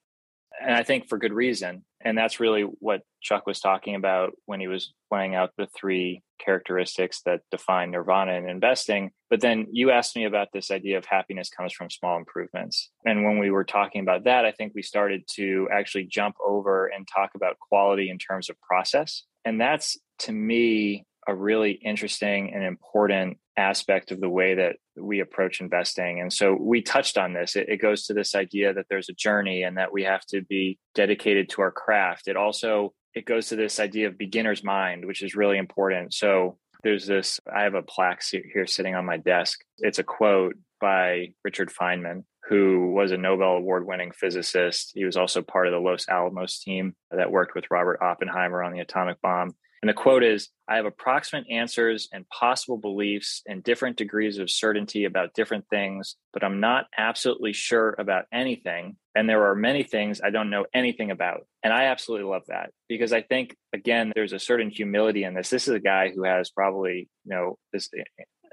And 0.62 0.76
I 0.76 0.84
think 0.84 1.10
for 1.10 1.18
good 1.18 1.34
reason. 1.34 1.86
And 2.06 2.16
that's 2.16 2.40
really 2.40 2.62
what 2.62 3.02
Chuck 3.22 3.48
was 3.48 3.60
talking 3.60 3.96
about 3.96 4.34
when 4.46 4.60
he 4.60 4.68
was 4.68 4.94
laying 5.12 5.34
out 5.34 5.50
the 5.58 5.68
three 5.76 6.22
characteristics 6.40 7.22
that 7.26 7.42
define 7.50 7.92
nirvana 7.92 8.34
in 8.34 8.48
investing. 8.48 9.10
But 9.30 9.42
then 9.42 9.66
you 9.72 9.90
asked 9.90 10.16
me 10.16 10.26
about 10.26 10.50
this 10.54 10.70
idea 10.70 11.00
of 11.00 11.06
happiness 11.06 11.50
comes 11.50 11.74
from 11.74 11.90
small 11.90 12.18
improvements. 12.18 12.92
And 13.06 13.26
when 13.26 13.40
we 13.40 13.50
were 13.50 13.64
talking 13.64 14.02
about 14.02 14.26
that, 14.26 14.46
I 14.46 14.52
think 14.52 14.74
we 14.76 14.84
started 14.84 15.24
to 15.34 15.68
actually 15.74 16.06
jump 16.06 16.36
over 16.46 16.86
and 16.86 17.08
talk 17.08 17.32
about 17.34 17.58
quality 17.60 18.12
in 18.12 18.20
terms 18.20 18.50
of 18.52 18.62
process. 18.62 19.24
And 19.44 19.60
that's 19.60 19.98
to 20.20 20.32
me 20.32 21.06
a 21.28 21.36
really 21.36 21.72
interesting 21.72 22.54
and 22.54 22.64
important 22.64 23.38
aspect 23.58 24.12
of 24.12 24.20
the 24.20 24.30
way 24.30 24.56
that 24.56 24.76
we 24.98 25.22
approach 25.22 25.62
investing. 25.62 26.20
And 26.20 26.32
so 26.32 26.54
we 26.54 26.82
touched 26.82 27.18
on 27.18 27.34
this. 27.34 27.56
It, 27.56 27.70
it, 27.70 27.82
goes 27.82 28.06
to 28.06 28.14
this 28.14 28.36
idea 28.36 28.74
that 28.74 28.86
there's 28.90 29.10
a 29.10 29.14
journey 29.14 29.64
and 29.64 29.78
that 29.78 29.94
we 29.94 30.04
have 30.04 30.26
to 30.28 30.42
be 30.42 30.78
dedicated 30.94 31.50
to 31.50 31.62
our 31.62 31.72
craft. 31.72 32.28
It 32.28 32.38
also 32.38 32.94
it 33.14 33.26
goes 33.26 33.48
to 33.48 33.56
this 33.56 33.80
idea 33.80 34.08
of 34.08 34.18
beginner's 34.18 34.64
mind, 34.64 35.06
which 35.06 35.24
is 35.24 35.36
really 35.36 35.58
important. 35.58 36.14
So 36.14 36.58
there's 36.84 37.08
this 37.08 37.40
I 37.52 37.64
have 37.64 37.76
a 37.76 37.82
plaque 37.82 38.24
here 38.24 38.68
sitting 38.68 38.96
on 38.96 39.06
my 39.06 39.18
desk. 39.18 39.60
It's 39.80 40.00
a 40.00 40.04
quote 40.04 40.56
by 40.82 41.30
Richard 41.44 41.72
Feynman, 41.72 42.26
who 42.50 42.92
was 42.92 43.12
a 43.12 43.18
Nobel 43.18 43.56
Award 43.56 43.88
winning 43.88 44.12
physicist. 44.12 44.92
He 44.94 45.06
was 45.06 45.18
also 45.18 45.42
part 45.42 45.68
of 45.68 45.74
the 45.74 45.80
Los 45.80 46.08
Alamos 46.08 46.60
team 46.60 46.96
that 47.10 47.32
worked 47.32 47.56
with 47.56 47.72
Robert 47.72 48.02
Oppenheimer 48.02 48.62
on 48.62 48.74
the 48.74 48.82
atomic 48.82 49.20
bomb. 49.22 49.56
And 49.86 49.90
the 49.92 50.02
quote 50.02 50.24
is 50.24 50.50
I 50.68 50.78
have 50.78 50.88
approximate 50.88 51.46
answers 51.48 52.10
and 52.12 52.28
possible 52.30 52.80
beliefs 52.80 53.44
and 53.46 53.62
different 53.62 53.98
degrees 53.98 54.40
of 54.40 54.50
certainty 54.50 55.06
about 55.06 55.36
different 55.36 55.66
things, 55.70 56.16
but 56.34 56.44
I'm 56.44 56.60
not 56.60 56.88
absolutely 56.98 57.54
sure 57.54 57.94
about 58.00 58.26
anything. 58.34 58.98
And 59.14 59.30
there 59.30 59.46
are 59.46 59.54
many 59.54 59.84
things 59.84 60.22
I 60.24 60.32
don't 60.32 60.50
know 60.50 60.66
anything 60.74 61.12
about. 61.12 61.46
And 61.62 61.72
I 61.72 61.84
absolutely 61.84 62.28
love 62.28 62.48
that 62.48 62.72
because 62.90 63.14
I 63.14 63.22
think, 63.22 63.56
again, 63.74 64.12
there's 64.16 64.34
a 64.34 64.40
certain 64.40 64.72
humility 64.72 65.24
in 65.24 65.36
this. 65.36 65.52
This 65.52 65.68
is 65.68 65.76
a 65.76 65.80
guy 65.80 66.10
who 66.10 66.24
has 66.24 66.50
probably, 66.50 67.08
you 67.24 67.36
know, 67.36 67.60
this 67.72 67.88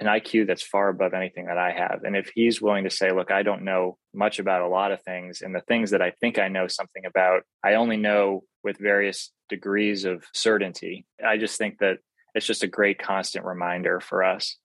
an 0.01 0.07
IQ 0.07 0.47
that's 0.47 0.63
far 0.63 0.89
above 0.89 1.15
anything 1.15 1.47
that 1.47 1.59
I 1.59 1.73
have. 1.73 2.03
And 2.05 2.17
if 2.17 2.31
he's 2.35 2.61
willing 2.61 2.85
to 2.85 2.91
say, 2.91 3.13
look, 3.13 3.31
I 3.31 3.43
don't 3.43 3.63
know 3.63 3.99
much 4.15 4.39
about 4.39 4.63
a 4.63 4.69
lot 4.69 4.93
of 4.93 5.03
things, 5.03 5.43
and 5.43 5.55
the 5.55 5.61
things 5.61 5.91
that 5.91 6.03
I 6.03 6.13
think 6.21 6.39
I 6.39 6.49
know 6.49 6.67
something 6.67 7.05
about, 7.07 7.43
I 7.65 7.75
only 7.75 7.97
know 7.97 8.45
with 8.65 8.79
various 8.79 9.31
degrees 9.49 10.05
of 10.05 10.25
certainty. 10.33 11.07
I 11.25 11.37
just 11.37 11.59
think 11.59 11.79
that 11.79 11.99
it's 12.35 12.47
just 12.47 12.63
a 12.63 12.69
great 12.69 12.99
constant 12.99 13.45
reminder 13.45 14.01
for 14.01 14.25
us. 14.25 14.57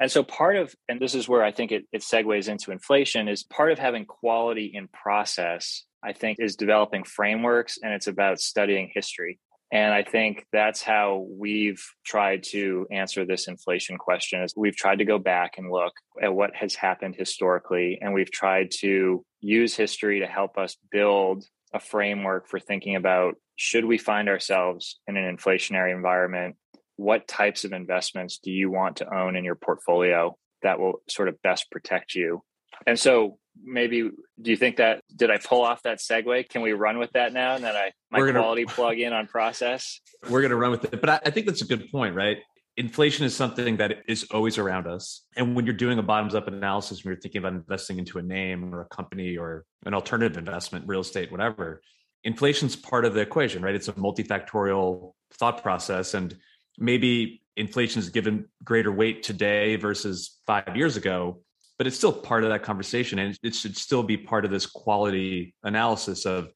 And 0.00 0.10
so 0.10 0.22
part 0.22 0.56
of, 0.56 0.74
and 0.88 1.00
this 1.00 1.14
is 1.14 1.28
where 1.28 1.42
I 1.42 1.50
think 1.50 1.72
it, 1.72 1.84
it 1.92 2.02
segues 2.02 2.48
into 2.48 2.70
inflation, 2.70 3.28
is 3.28 3.42
part 3.42 3.72
of 3.72 3.78
having 3.78 4.04
quality 4.04 4.70
in 4.72 4.86
process, 4.88 5.84
I 6.04 6.12
think, 6.12 6.38
is 6.40 6.54
developing 6.54 7.02
frameworks 7.02 7.78
and 7.82 7.92
it's 7.92 8.06
about 8.06 8.38
studying 8.38 8.92
history. 8.94 9.40
And 9.70 9.92
I 9.92 10.02
think 10.02 10.46
that's 10.50 10.82
how 10.82 11.26
we've 11.30 11.82
tried 12.04 12.42
to 12.50 12.86
answer 12.90 13.26
this 13.26 13.48
inflation 13.48 13.98
question 13.98 14.42
is 14.42 14.54
we've 14.56 14.76
tried 14.76 15.00
to 15.00 15.04
go 15.04 15.18
back 15.18 15.58
and 15.58 15.70
look 15.70 15.92
at 16.22 16.34
what 16.34 16.56
has 16.56 16.74
happened 16.74 17.16
historically 17.18 17.98
and 18.00 18.14
we've 18.14 18.30
tried 18.30 18.70
to 18.78 19.24
use 19.40 19.76
history 19.76 20.20
to 20.20 20.26
help 20.26 20.56
us 20.56 20.76
build 20.90 21.44
a 21.74 21.80
framework 21.80 22.48
for 22.48 22.58
thinking 22.58 22.96
about 22.96 23.34
should 23.56 23.84
we 23.84 23.98
find 23.98 24.28
ourselves 24.28 24.98
in 25.06 25.16
an 25.16 25.36
inflationary 25.36 25.94
environment? 25.94 26.56
What 26.96 27.28
types 27.28 27.64
of 27.64 27.72
investments 27.72 28.38
do 28.42 28.50
you 28.50 28.70
want 28.70 28.96
to 28.96 29.14
own 29.14 29.36
in 29.36 29.44
your 29.44 29.54
portfolio 29.54 30.36
that 30.62 30.78
will 30.78 31.02
sort 31.08 31.28
of 31.28 31.42
best 31.42 31.70
protect 31.70 32.14
you? 32.14 32.42
And 32.86 32.98
so 32.98 33.38
maybe 33.62 34.10
do 34.40 34.50
you 34.50 34.56
think 34.56 34.76
that 34.76 35.02
did 35.14 35.30
I 35.30 35.38
pull 35.38 35.62
off 35.62 35.82
that 35.82 35.98
segue? 35.98 36.48
Can 36.48 36.62
we 36.62 36.72
run 36.72 36.98
with 36.98 37.12
that 37.12 37.32
now? 37.32 37.54
And 37.54 37.64
then 37.64 37.74
I 37.74 37.92
my 38.10 38.20
gonna, 38.20 38.32
quality 38.32 38.64
plug 38.64 38.98
in 38.98 39.12
on 39.12 39.26
process. 39.26 40.00
We're 40.28 40.42
gonna 40.42 40.56
run 40.56 40.70
with 40.70 40.84
it. 40.84 41.00
But 41.00 41.10
I, 41.10 41.20
I 41.26 41.30
think 41.30 41.46
that's 41.46 41.62
a 41.62 41.66
good 41.66 41.90
point, 41.90 42.14
right? 42.14 42.38
Inflation 42.76 43.24
is 43.24 43.34
something 43.34 43.78
that 43.78 43.98
is 44.06 44.24
always 44.30 44.56
around 44.56 44.86
us. 44.86 45.26
And 45.36 45.56
when 45.56 45.66
you're 45.66 45.74
doing 45.74 45.98
a 45.98 46.02
bottoms 46.02 46.34
up 46.36 46.46
analysis, 46.46 47.04
when 47.04 47.12
you're 47.12 47.20
thinking 47.20 47.40
about 47.40 47.54
investing 47.54 47.98
into 47.98 48.18
a 48.18 48.22
name 48.22 48.72
or 48.72 48.82
a 48.82 48.86
company 48.86 49.36
or 49.36 49.64
an 49.84 49.94
alternative 49.94 50.38
investment, 50.38 50.86
real 50.86 51.00
estate, 51.00 51.32
whatever, 51.32 51.82
inflation's 52.22 52.76
part 52.76 53.04
of 53.04 53.14
the 53.14 53.20
equation, 53.20 53.62
right? 53.62 53.74
It's 53.74 53.88
a 53.88 53.94
multifactorial 53.94 55.12
thought 55.34 55.60
process. 55.60 56.14
And 56.14 56.36
maybe 56.78 57.42
inflation 57.56 57.98
is 57.98 58.10
given 58.10 58.46
greater 58.62 58.92
weight 58.92 59.24
today 59.24 59.74
versus 59.74 60.38
five 60.46 60.76
years 60.76 60.96
ago 60.96 61.40
but 61.78 61.86
it's 61.86 61.96
still 61.96 62.12
part 62.12 62.44
of 62.44 62.50
that 62.50 62.62
conversation 62.62 63.18
and 63.18 63.38
it 63.42 63.54
should 63.54 63.76
still 63.76 64.02
be 64.02 64.16
part 64.16 64.44
of 64.44 64.50
this 64.50 64.66
quality 64.66 65.54
analysis 65.62 66.26
of 66.26 66.50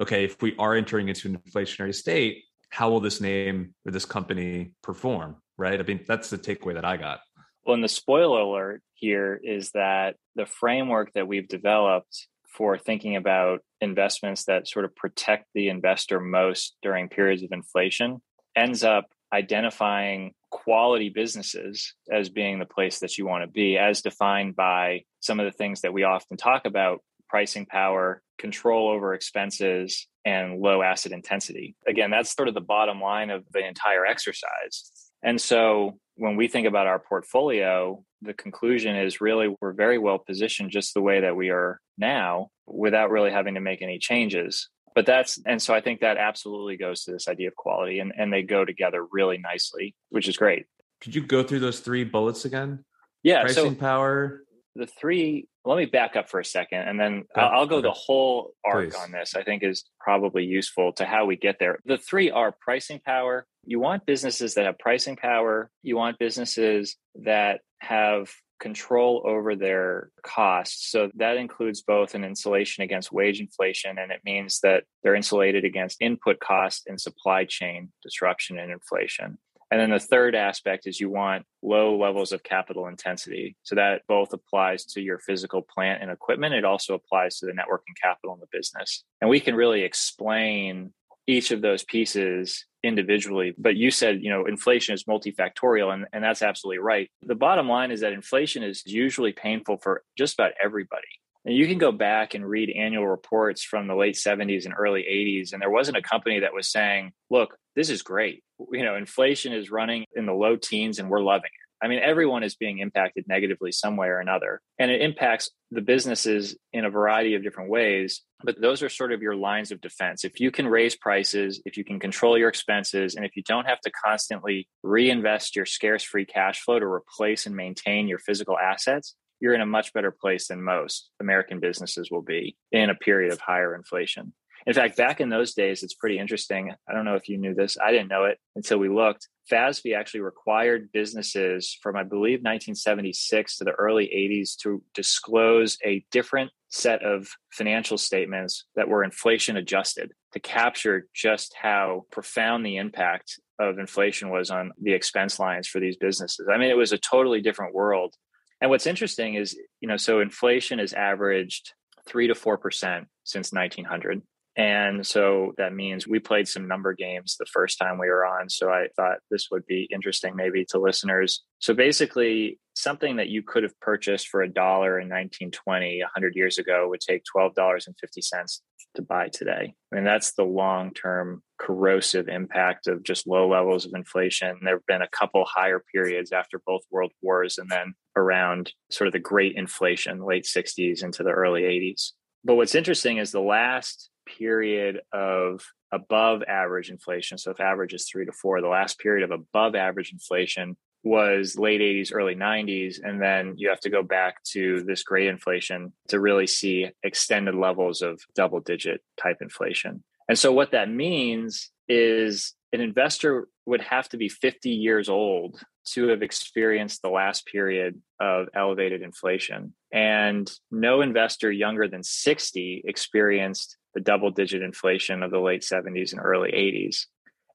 okay 0.00 0.24
if 0.24 0.40
we 0.42 0.54
are 0.58 0.74
entering 0.74 1.08
into 1.08 1.28
an 1.28 1.38
inflationary 1.38 1.94
state 1.94 2.44
how 2.68 2.90
will 2.90 3.00
this 3.00 3.20
name 3.20 3.74
or 3.86 3.92
this 3.92 4.04
company 4.04 4.72
perform 4.82 5.36
right? 5.58 5.80
I 5.80 5.82
mean 5.82 6.04
that's 6.06 6.30
the 6.30 6.38
takeaway 6.38 6.74
that 6.74 6.84
i 6.84 6.96
got. 6.96 7.20
Well 7.64 7.74
and 7.74 7.84
the 7.84 7.88
spoiler 7.88 8.40
alert 8.40 8.82
here 8.94 9.40
is 9.42 9.70
that 9.72 10.16
the 10.34 10.46
framework 10.46 11.12
that 11.14 11.26
we've 11.26 11.48
developed 11.48 12.28
for 12.48 12.78
thinking 12.78 13.16
about 13.16 13.60
investments 13.80 14.44
that 14.44 14.68
sort 14.68 14.84
of 14.84 14.94
protect 14.96 15.46
the 15.54 15.68
investor 15.68 16.20
most 16.20 16.76
during 16.82 17.08
periods 17.08 17.42
of 17.42 17.52
inflation 17.52 18.22
ends 18.56 18.82
up 18.82 19.06
identifying 19.32 20.32
quality 20.50 21.08
businesses 21.08 21.94
as 22.10 22.28
being 22.28 22.58
the 22.58 22.66
place 22.66 23.00
that 23.00 23.18
you 23.18 23.26
want 23.26 23.44
to 23.44 23.50
be, 23.50 23.76
as 23.76 24.02
defined 24.02 24.56
by 24.56 25.02
some 25.20 25.40
of 25.40 25.46
the 25.46 25.52
things 25.52 25.82
that 25.82 25.92
we 25.92 26.04
often 26.04 26.36
talk 26.36 26.64
about 26.64 27.00
pricing 27.28 27.66
power, 27.66 28.22
control 28.38 28.88
over 28.88 29.14
expenses, 29.14 30.06
and 30.24 30.60
low 30.60 30.82
asset 30.82 31.12
intensity. 31.12 31.76
Again, 31.86 32.10
that's 32.10 32.34
sort 32.34 32.48
of 32.48 32.54
the 32.54 32.60
bottom 32.60 33.00
line 33.00 33.30
of 33.30 33.44
the 33.52 33.66
entire 33.66 34.06
exercise. 34.06 34.90
And 35.22 35.40
so 35.40 35.98
when 36.16 36.36
we 36.36 36.48
think 36.48 36.66
about 36.66 36.86
our 36.86 36.98
portfolio, 36.98 38.02
the 38.22 38.34
conclusion 38.34 38.96
is 38.96 39.20
really 39.20 39.54
we're 39.60 39.72
very 39.72 39.98
well 39.98 40.18
positioned 40.18 40.70
just 40.70 40.94
the 40.94 41.02
way 41.02 41.20
that 41.20 41.36
we 41.36 41.50
are 41.50 41.80
now 41.98 42.48
without 42.66 43.10
really 43.10 43.30
having 43.30 43.54
to 43.54 43.60
make 43.60 43.82
any 43.82 43.98
changes 43.98 44.68
but 44.96 45.06
that's 45.06 45.38
and 45.46 45.62
so 45.62 45.72
i 45.72 45.80
think 45.80 46.00
that 46.00 46.16
absolutely 46.16 46.76
goes 46.76 47.04
to 47.04 47.12
this 47.12 47.28
idea 47.28 47.46
of 47.46 47.54
quality 47.54 48.00
and, 48.00 48.12
and 48.16 48.32
they 48.32 48.42
go 48.42 48.64
together 48.64 49.04
really 49.12 49.38
nicely 49.38 49.94
which 50.08 50.26
is 50.26 50.36
great. 50.36 50.66
Could 51.02 51.14
you 51.14 51.20
go 51.20 51.42
through 51.42 51.60
those 51.60 51.80
three 51.80 52.02
bullets 52.02 52.46
again? 52.46 52.84
Yeah 53.22 53.42
pricing 53.42 53.74
so 53.74 53.80
power? 53.80 54.42
The 54.74 54.86
three 54.86 55.46
let 55.64 55.76
me 55.76 55.84
back 55.84 56.16
up 56.16 56.28
for 56.28 56.40
a 56.40 56.44
second 56.44 56.80
and 56.88 56.98
then 56.98 57.24
I'll, 57.36 57.60
I'll, 57.60 57.66
go 57.66 57.76
okay. 57.76 57.88
the 57.88 57.92
whole 57.92 58.52
arc 58.64 58.90
Please. 58.90 58.94
on 58.94 59.12
this 59.12 59.34
i 59.36 59.42
think 59.42 59.62
is 59.62 59.84
probably 60.00 60.44
useful 60.44 60.92
to 60.94 61.04
how 61.04 61.26
we 61.26 61.36
get 61.36 61.58
there. 61.60 61.78
The 61.84 61.98
three 61.98 62.30
are 62.30 62.54
pricing 62.60 63.00
power. 63.04 63.46
You 63.64 63.78
want 63.78 64.06
businesses 64.06 64.54
that 64.54 64.64
have 64.64 64.78
pricing 64.78 65.16
power. 65.16 65.70
You 65.82 65.96
want 65.96 66.18
businesses 66.18 66.96
that 67.16 67.60
have 67.80 68.30
control 68.58 69.22
over 69.24 69.54
their 69.54 70.10
costs. 70.22 70.90
So 70.90 71.10
that 71.16 71.36
includes 71.36 71.82
both 71.82 72.14
an 72.14 72.24
insulation 72.24 72.82
against 72.82 73.12
wage 73.12 73.40
inflation, 73.40 73.98
and 73.98 74.10
it 74.10 74.20
means 74.24 74.60
that 74.60 74.84
they're 75.02 75.14
insulated 75.14 75.64
against 75.64 76.00
input 76.00 76.40
cost 76.40 76.86
and 76.86 77.00
supply 77.00 77.44
chain 77.44 77.92
disruption 78.02 78.58
and 78.58 78.72
inflation. 78.72 79.38
And 79.70 79.80
then 79.80 79.90
the 79.90 79.98
third 79.98 80.34
aspect 80.36 80.86
is 80.86 81.00
you 81.00 81.10
want 81.10 81.44
low 81.60 81.98
levels 81.98 82.30
of 82.30 82.44
capital 82.44 82.86
intensity. 82.86 83.56
So 83.64 83.74
that 83.74 84.02
both 84.06 84.32
applies 84.32 84.84
to 84.86 85.00
your 85.00 85.18
physical 85.18 85.60
plant 85.60 86.02
and 86.02 86.10
equipment. 86.10 86.54
It 86.54 86.64
also 86.64 86.94
applies 86.94 87.38
to 87.38 87.46
the 87.46 87.52
net 87.52 87.66
working 87.68 87.94
capital 88.00 88.34
in 88.34 88.40
the 88.40 88.46
business. 88.52 89.02
And 89.20 89.28
we 89.28 89.40
can 89.40 89.56
really 89.56 89.82
explain 89.82 90.92
each 91.26 91.50
of 91.50 91.62
those 91.62 91.84
pieces 91.84 92.64
individually. 92.82 93.54
But 93.58 93.76
you 93.76 93.90
said, 93.90 94.22
you 94.22 94.30
know, 94.30 94.46
inflation 94.46 94.94
is 94.94 95.04
multifactorial, 95.04 95.92
and, 95.92 96.06
and 96.12 96.22
that's 96.22 96.42
absolutely 96.42 96.78
right. 96.78 97.10
The 97.22 97.34
bottom 97.34 97.68
line 97.68 97.90
is 97.90 98.00
that 98.00 98.12
inflation 98.12 98.62
is 98.62 98.82
usually 98.86 99.32
painful 99.32 99.78
for 99.78 100.02
just 100.16 100.34
about 100.34 100.52
everybody. 100.62 101.02
And 101.44 101.54
you 101.54 101.68
can 101.68 101.78
go 101.78 101.92
back 101.92 102.34
and 102.34 102.44
read 102.44 102.70
annual 102.70 103.06
reports 103.06 103.62
from 103.62 103.86
the 103.86 103.94
late 103.94 104.16
70s 104.16 104.64
and 104.64 104.74
early 104.76 105.02
80s, 105.02 105.52
and 105.52 105.62
there 105.62 105.70
wasn't 105.70 105.96
a 105.96 106.02
company 106.02 106.40
that 106.40 106.54
was 106.54 106.68
saying, 106.70 107.12
look, 107.30 107.56
this 107.76 107.90
is 107.90 108.02
great. 108.02 108.42
You 108.72 108.84
know, 108.84 108.96
inflation 108.96 109.52
is 109.52 109.70
running 109.70 110.06
in 110.14 110.26
the 110.26 110.32
low 110.32 110.56
teens 110.56 110.98
and 110.98 111.08
we're 111.08 111.20
loving 111.20 111.44
it. 111.44 111.84
I 111.84 111.88
mean, 111.88 112.00
everyone 112.02 112.42
is 112.42 112.56
being 112.56 112.78
impacted 112.78 113.26
negatively 113.28 113.70
some 113.70 113.96
way 113.96 114.08
or 114.08 114.18
another. 114.18 114.60
And 114.78 114.90
it 114.90 115.02
impacts 115.02 115.50
the 115.70 115.82
businesses 115.82 116.56
in 116.72 116.84
a 116.84 116.90
variety 116.90 117.34
of 117.34 117.42
different 117.42 117.70
ways. 117.70 118.22
But 118.46 118.60
those 118.60 118.80
are 118.80 118.88
sort 118.88 119.10
of 119.10 119.22
your 119.22 119.34
lines 119.34 119.72
of 119.72 119.80
defense. 119.80 120.24
If 120.24 120.38
you 120.38 120.52
can 120.52 120.68
raise 120.68 120.94
prices, 120.94 121.60
if 121.66 121.76
you 121.76 121.82
can 121.82 121.98
control 121.98 122.38
your 122.38 122.48
expenses, 122.48 123.16
and 123.16 123.26
if 123.26 123.34
you 123.34 123.42
don't 123.42 123.66
have 123.66 123.80
to 123.80 123.90
constantly 123.90 124.68
reinvest 124.84 125.56
your 125.56 125.66
scarce 125.66 126.04
free 126.04 126.24
cash 126.24 126.60
flow 126.60 126.78
to 126.78 126.86
replace 126.86 127.46
and 127.46 127.56
maintain 127.56 128.06
your 128.06 128.20
physical 128.20 128.56
assets, 128.56 129.16
you're 129.40 129.54
in 129.54 129.60
a 129.60 129.66
much 129.66 129.92
better 129.92 130.12
place 130.12 130.46
than 130.46 130.62
most 130.62 131.10
American 131.20 131.58
businesses 131.58 132.08
will 132.08 132.22
be 132.22 132.56
in 132.70 132.88
a 132.88 132.94
period 132.94 133.32
of 133.32 133.40
higher 133.40 133.74
inflation. 133.74 134.32
In 134.64 134.74
fact, 134.74 134.96
back 134.96 135.20
in 135.20 135.28
those 135.28 135.52
days, 135.52 135.82
it's 135.82 135.94
pretty 135.94 136.18
interesting. 136.18 136.72
I 136.88 136.92
don't 136.92 137.04
know 137.04 137.16
if 137.16 137.28
you 137.28 137.38
knew 137.38 137.52
this. 137.52 137.76
I 137.84 137.90
didn't 137.90 138.08
know 138.08 138.26
it 138.26 138.38
until 138.54 138.78
we 138.78 138.88
looked. 138.88 139.28
FASB 139.50 139.96
actually 139.96 140.20
required 140.20 140.90
businesses 140.92 141.78
from, 141.80 141.96
I 141.96 142.02
believe, 142.02 142.40
1976 142.40 143.58
to 143.58 143.64
the 143.64 143.72
early 143.72 144.06
80s 144.06 144.56
to 144.62 144.82
disclose 144.94 145.78
a 145.84 146.04
different 146.10 146.50
set 146.68 147.02
of 147.04 147.28
financial 147.52 147.96
statements 147.96 148.64
that 148.74 148.88
were 148.88 149.04
inflation 149.04 149.56
adjusted 149.56 150.12
to 150.32 150.40
capture 150.40 151.06
just 151.14 151.54
how 151.54 152.04
profound 152.10 152.66
the 152.66 152.76
impact 152.76 153.40
of 153.58 153.78
inflation 153.78 154.30
was 154.30 154.50
on 154.50 154.72
the 154.82 154.92
expense 154.92 155.38
lines 155.38 155.68
for 155.68 155.80
these 155.80 155.96
businesses. 155.96 156.48
I 156.52 156.58
mean, 156.58 156.70
it 156.70 156.76
was 156.76 156.92
a 156.92 156.98
totally 156.98 157.40
different 157.40 157.74
world. 157.74 158.14
And 158.60 158.70
what's 158.70 158.86
interesting 158.86 159.34
is, 159.34 159.56
you 159.80 159.88
know, 159.88 159.96
so 159.96 160.20
inflation 160.20 160.78
has 160.78 160.92
averaged 160.92 161.72
three 162.06 162.26
to 162.26 162.34
4% 162.34 163.06
since 163.24 163.52
1900. 163.52 164.22
And 164.56 165.06
so 165.06 165.52
that 165.58 165.74
means 165.74 166.08
we 166.08 166.18
played 166.18 166.48
some 166.48 166.66
number 166.66 166.94
games 166.94 167.36
the 167.38 167.46
first 167.46 167.78
time 167.78 167.98
we 167.98 168.08
were 168.08 168.24
on. 168.24 168.48
So 168.48 168.70
I 168.70 168.88
thought 168.96 169.18
this 169.30 169.48
would 169.50 169.66
be 169.66 169.88
interesting 169.92 170.34
maybe 170.34 170.64
to 170.70 170.78
listeners. 170.78 171.44
So 171.58 171.74
basically, 171.74 172.58
something 172.74 173.16
that 173.16 173.28
you 173.28 173.42
could 173.42 173.64
have 173.64 173.78
purchased 173.80 174.28
for 174.28 174.42
a 174.42 174.48
dollar 174.48 174.98
in 174.98 175.08
1920, 175.08 176.00
100 176.00 176.36
years 176.36 176.58
ago, 176.58 176.88
would 176.88 177.00
take 177.00 177.22
$12.50 177.36 178.60
to 178.94 179.02
buy 179.02 179.28
today. 179.28 179.74
I 179.92 179.94
mean, 179.94 180.04
that's 180.04 180.32
the 180.32 180.44
long 180.44 180.94
term 180.94 181.42
corrosive 181.58 182.28
impact 182.28 182.86
of 182.86 183.02
just 183.02 183.26
low 183.26 183.48
levels 183.48 183.84
of 183.84 183.92
inflation. 183.94 184.58
There 184.62 184.76
have 184.76 184.86
been 184.86 185.02
a 185.02 185.08
couple 185.08 185.44
higher 185.44 185.82
periods 185.94 186.32
after 186.32 186.62
both 186.66 186.82
world 186.90 187.12
wars 187.22 187.58
and 187.58 187.68
then 187.70 187.94
around 188.16 188.72
sort 188.90 189.08
of 189.08 189.12
the 189.12 189.18
great 189.18 189.54
inflation, 189.56 190.24
late 190.24 190.44
60s 190.44 191.04
into 191.04 191.22
the 191.22 191.30
early 191.30 191.62
80s. 191.62 192.12
But 192.42 192.54
what's 192.54 192.74
interesting 192.74 193.18
is 193.18 193.32
the 193.32 193.40
last 193.40 194.10
period 194.26 195.00
of 195.12 195.64
above 195.92 196.42
average 196.42 196.90
inflation. 196.90 197.38
So 197.38 197.50
if 197.50 197.60
average 197.60 197.94
is 197.94 198.08
three 198.08 198.26
to 198.26 198.32
four, 198.32 198.60
the 198.60 198.68
last 198.68 198.98
period 198.98 199.24
of 199.24 199.30
above 199.30 199.74
average 199.74 200.12
inflation 200.12 200.76
was 201.02 201.56
late 201.56 201.80
80s, 201.80 202.10
early 202.12 202.34
90s. 202.34 202.96
And 203.02 203.22
then 203.22 203.54
you 203.56 203.68
have 203.68 203.80
to 203.80 203.90
go 203.90 204.02
back 204.02 204.42
to 204.52 204.82
this 204.82 205.04
great 205.04 205.28
inflation 205.28 205.92
to 206.08 206.18
really 206.18 206.48
see 206.48 206.90
extended 207.04 207.54
levels 207.54 208.02
of 208.02 208.20
double 208.34 208.60
digit 208.60 209.02
type 209.16 209.38
inflation. 209.40 210.02
And 210.28 210.36
so 210.38 210.52
what 210.52 210.72
that 210.72 210.90
means 210.90 211.70
is 211.88 212.54
an 212.72 212.80
investor 212.80 213.46
would 213.64 213.80
have 213.80 214.08
to 214.08 214.16
be 214.16 214.28
50 214.28 214.70
years 214.70 215.08
old 215.08 215.60
to 215.86 216.08
have 216.08 216.22
experienced 216.22 217.02
the 217.02 217.08
last 217.08 217.46
period 217.46 218.00
of 218.20 218.48
elevated 218.54 219.02
inflation. 219.02 219.72
And 219.92 220.50
no 220.70 221.00
investor 221.00 221.50
younger 221.50 221.86
than 221.86 222.02
60 222.02 222.82
experienced 222.84 223.76
the 223.96 224.00
double 224.02 224.30
digit 224.30 224.62
inflation 224.62 225.22
of 225.22 225.30
the 225.30 225.40
late 225.40 225.62
70s 225.62 226.12
and 226.12 226.20
early 226.22 226.52
80s. 226.52 227.06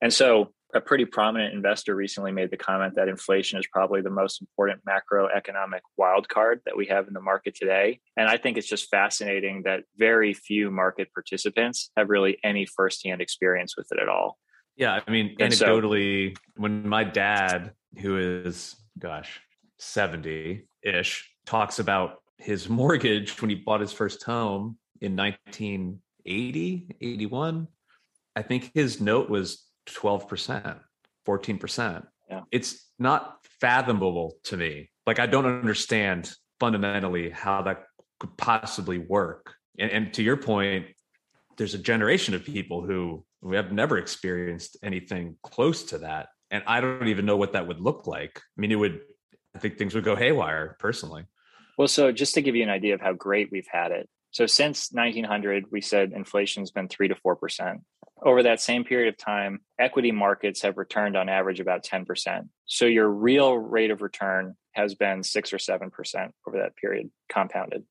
And 0.01 0.11
so 0.11 0.51
a 0.73 0.81
pretty 0.81 1.05
prominent 1.05 1.53
investor 1.53 1.93
recently 1.93 2.31
made 2.31 2.49
the 2.49 2.57
comment 2.57 2.95
that 2.95 3.07
inflation 3.07 3.59
is 3.59 3.67
probably 3.71 4.01
the 4.01 4.09
most 4.09 4.41
important 4.41 4.81
macroeconomic 4.83 5.81
wildcard 5.99 6.61
that 6.65 6.75
we 6.75 6.87
have 6.87 7.07
in 7.07 7.13
the 7.13 7.21
market 7.21 7.53
today. 7.55 7.99
And 8.17 8.27
I 8.27 8.37
think 8.37 8.57
it's 8.57 8.67
just 8.67 8.89
fascinating 8.89 9.61
that 9.65 9.83
very 9.97 10.33
few 10.33 10.71
market 10.71 11.13
participants 11.13 11.91
have 11.95 12.09
really 12.09 12.39
any 12.43 12.65
firsthand 12.65 13.21
experience 13.21 13.77
with 13.77 13.85
it 13.91 13.99
at 14.01 14.09
all. 14.09 14.39
Yeah. 14.75 14.99
I 15.05 15.11
mean, 15.11 15.35
and 15.39 15.53
anecdotally, 15.53 16.35
so, 16.35 16.41
when 16.55 16.89
my 16.89 17.03
dad, 17.03 17.73
who 17.99 18.17
is, 18.17 18.75
gosh, 18.97 19.39
70 19.77 20.65
ish, 20.81 21.29
talks 21.45 21.77
about 21.77 22.23
his 22.39 22.67
mortgage 22.67 23.39
when 23.43 23.51
he 23.51 23.55
bought 23.55 23.81
his 23.81 23.91
first 23.91 24.23
home 24.23 24.79
in 25.01 25.15
1980, 26.25 26.95
81, 27.01 27.67
I 28.35 28.41
think 28.41 28.71
his 28.73 29.01
note 29.01 29.29
was 29.29 29.65
12%, 29.89 30.79
14%. 31.27 32.05
Yeah. 32.29 32.41
It's 32.51 32.87
not 32.97 33.37
fathomable 33.59 34.37
to 34.45 34.57
me. 34.57 34.89
Like, 35.05 35.19
I 35.19 35.25
don't 35.25 35.45
understand 35.45 36.31
fundamentally 36.59 37.29
how 37.29 37.63
that 37.63 37.83
could 38.19 38.37
possibly 38.37 38.99
work. 38.99 39.55
And, 39.79 39.91
and 39.91 40.13
to 40.13 40.23
your 40.23 40.37
point, 40.37 40.85
there's 41.57 41.73
a 41.73 41.79
generation 41.79 42.33
of 42.33 42.43
people 42.43 42.85
who 42.85 43.25
we 43.41 43.55
have 43.55 43.71
never 43.71 43.97
experienced 43.97 44.77
anything 44.83 45.35
close 45.43 45.83
to 45.85 45.97
that. 45.99 46.29
And 46.51 46.63
I 46.67 46.81
don't 46.81 47.07
even 47.07 47.25
know 47.25 47.37
what 47.37 47.53
that 47.53 47.67
would 47.67 47.79
look 47.79 48.07
like. 48.07 48.37
I 48.37 48.61
mean, 48.61 48.71
it 48.71 48.75
would, 48.75 49.01
I 49.55 49.59
think 49.59 49.77
things 49.77 49.95
would 49.95 50.03
go 50.03 50.15
haywire 50.15 50.75
personally. 50.79 51.25
Well, 51.77 51.87
so 51.87 52.11
just 52.11 52.35
to 52.35 52.41
give 52.41 52.55
you 52.55 52.63
an 52.63 52.69
idea 52.69 52.93
of 52.93 53.01
how 53.01 53.13
great 53.13 53.49
we've 53.51 53.67
had 53.69 53.91
it. 53.91 54.07
So 54.31 54.45
since 54.45 54.89
1900, 54.91 55.65
we 55.71 55.81
said 55.81 56.13
inflation's 56.13 56.71
been 56.71 56.87
three 56.87 57.09
to 57.09 57.15
4%. 57.15 57.81
Over 58.23 58.43
that 58.43 58.61
same 58.61 58.83
period 58.83 59.13
of 59.13 59.17
time, 59.17 59.61
equity 59.77 60.11
markets 60.11 60.61
have 60.61 60.77
returned 60.77 61.17
on 61.17 61.27
average 61.27 61.59
about 61.59 61.83
10%. 61.83 62.47
So 62.65 62.85
your 62.85 63.09
real 63.09 63.57
rate 63.57 63.91
of 63.91 64.01
return 64.01 64.55
has 64.71 64.95
been 64.95 65.23
six 65.23 65.51
or 65.51 65.57
7% 65.57 65.89
over 66.47 66.57
that 66.59 66.75
period 66.77 67.11
compounded. 67.29 67.83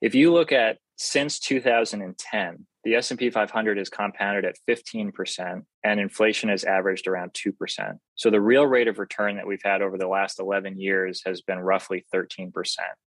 If 0.00 0.14
you 0.14 0.32
look 0.32 0.50
at 0.50 0.78
since 0.96 1.38
2010, 1.40 2.66
the 2.84 2.96
S&P 2.96 3.30
500 3.30 3.78
has 3.78 3.88
compounded 3.88 4.44
at 4.44 4.56
15% 4.68 5.62
and 5.84 6.00
inflation 6.00 6.48
has 6.48 6.64
averaged 6.64 7.06
around 7.06 7.32
2%. 7.32 7.98
So 8.16 8.30
the 8.30 8.40
real 8.40 8.66
rate 8.66 8.88
of 8.88 8.98
return 8.98 9.36
that 9.36 9.46
we've 9.46 9.62
had 9.62 9.82
over 9.82 9.96
the 9.96 10.08
last 10.08 10.40
11 10.40 10.80
years 10.80 11.22
has 11.24 11.42
been 11.42 11.60
roughly 11.60 12.04
13%. 12.12 12.52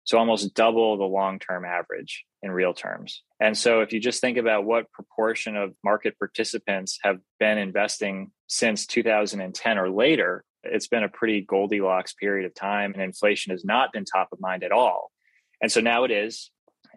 So 0.05 0.19
almost 0.19 0.55
double 0.55 0.97
the 0.97 1.05
long-term 1.05 1.65
average 1.65 2.25
in 2.43 2.53
real 2.53 2.73
terms. 2.73 3.23
And 3.41 3.59
so 3.59 3.81
if 3.81 3.93
you 3.93 3.99
just 3.99 4.21
think 4.21 4.39
about 4.39 4.65
what 4.65 4.93
proportion 4.93 5.57
of 5.57 5.75
market 5.83 6.19
participants 6.19 6.99
have 7.03 7.19
been 7.41 7.59
investing 7.59 8.31
since 8.47 8.87
2010 8.87 9.79
or 9.79 9.91
later, 9.91 10.45
it's 10.63 10.87
been 10.87 11.05
a 11.05 11.09
pretty 11.09 11.41
Goldilocks 11.41 12.15
period 12.15 12.47
of 12.47 12.55
time 12.55 12.93
and 12.93 13.03
inflation 13.03 13.51
has 13.51 13.65
not 13.65 13.93
been 13.93 14.05
top 14.05 14.29
of 14.31 14.41
mind 14.41 14.63
at 14.63 14.73
all. 14.73 15.11
And 15.61 15.71
so 15.71 15.81
now 15.81 16.05
it 16.05 16.11
is. 16.11 16.51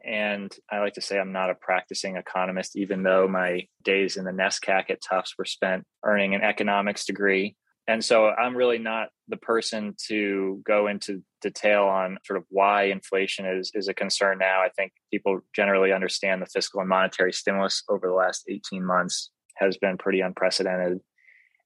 And 0.08 0.56
I 0.72 0.80
like 0.80 0.94
to 0.94 1.02
say 1.02 1.20
I'm 1.20 1.34
not 1.34 1.50
a 1.50 1.56
practicing 1.56 2.16
economist, 2.16 2.78
even 2.78 3.04
though 3.04 3.28
my 3.28 3.68
days 3.84 4.16
in 4.16 4.24
the 4.24 4.32
NESCAC 4.32 4.90
at 4.90 5.02
Tufts 5.02 5.36
were 5.38 5.46
spent 5.46 5.84
earning 6.06 6.34
an 6.34 6.42
economics 6.42 7.06
degree. 7.06 7.58
And 7.90 8.04
so 8.04 8.30
I'm 8.30 8.56
really 8.56 8.80
not 8.80 9.10
the 9.28 9.38
person 9.38 9.96
to 10.08 10.62
go 10.66 10.88
into 10.88 11.24
detail 11.42 11.84
on 11.84 12.20
sort 12.26 12.38
of 12.38 12.46
why 12.50 12.84
inflation 12.84 13.46
is, 13.46 13.72
is 13.74 13.90
a 13.90 13.94
concern 13.94 14.38
now. 14.40 14.62
I 14.62 14.70
think 14.78 14.94
people 15.12 15.42
generally 15.54 15.92
understand 15.92 16.42
the 16.42 16.48
fiscal 16.48 16.80
and 16.80 16.90
monetary 16.90 17.34
stimulus 17.34 17.84
over 17.90 18.08
the 18.08 18.14
last 18.14 18.46
18 18.50 18.86
months 18.86 19.30
has 19.56 19.78
been 19.78 19.98
pretty 19.98 20.22
unprecedented. 20.22 21.00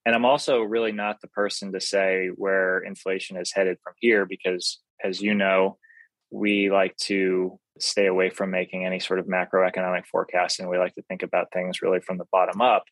And 0.06 0.16
I'm 0.16 0.26
also 0.26 0.62
really 0.62 0.92
not 0.92 1.22
the 1.22 1.28
person 1.28 1.74
to 1.74 1.80
say 1.80 2.30
where 2.36 2.80
inflation 2.80 3.38
is 3.38 3.52
headed 3.54 3.78
from 3.84 3.94
here 4.00 4.26
because, 4.26 4.80
as 5.04 5.22
you 5.22 5.36
know, 5.36 5.78
we 6.32 6.72
like 6.72 6.96
to 6.98 7.60
stay 7.80 8.08
away 8.08 8.30
from 8.30 8.52
making 8.52 8.86
any 8.86 9.00
sort 9.00 9.20
of 9.20 9.26
macroeconomic 9.26 10.06
forecast 10.06 10.60
and 10.60 10.70
we 10.70 10.78
like 10.78 10.94
to 10.96 11.02
think 11.04 11.24
about 11.24 11.52
things 11.52 11.82
really 11.82 12.00
from 12.00 12.18
the 12.18 12.26
bottom 12.32 12.62
up. 12.62 12.84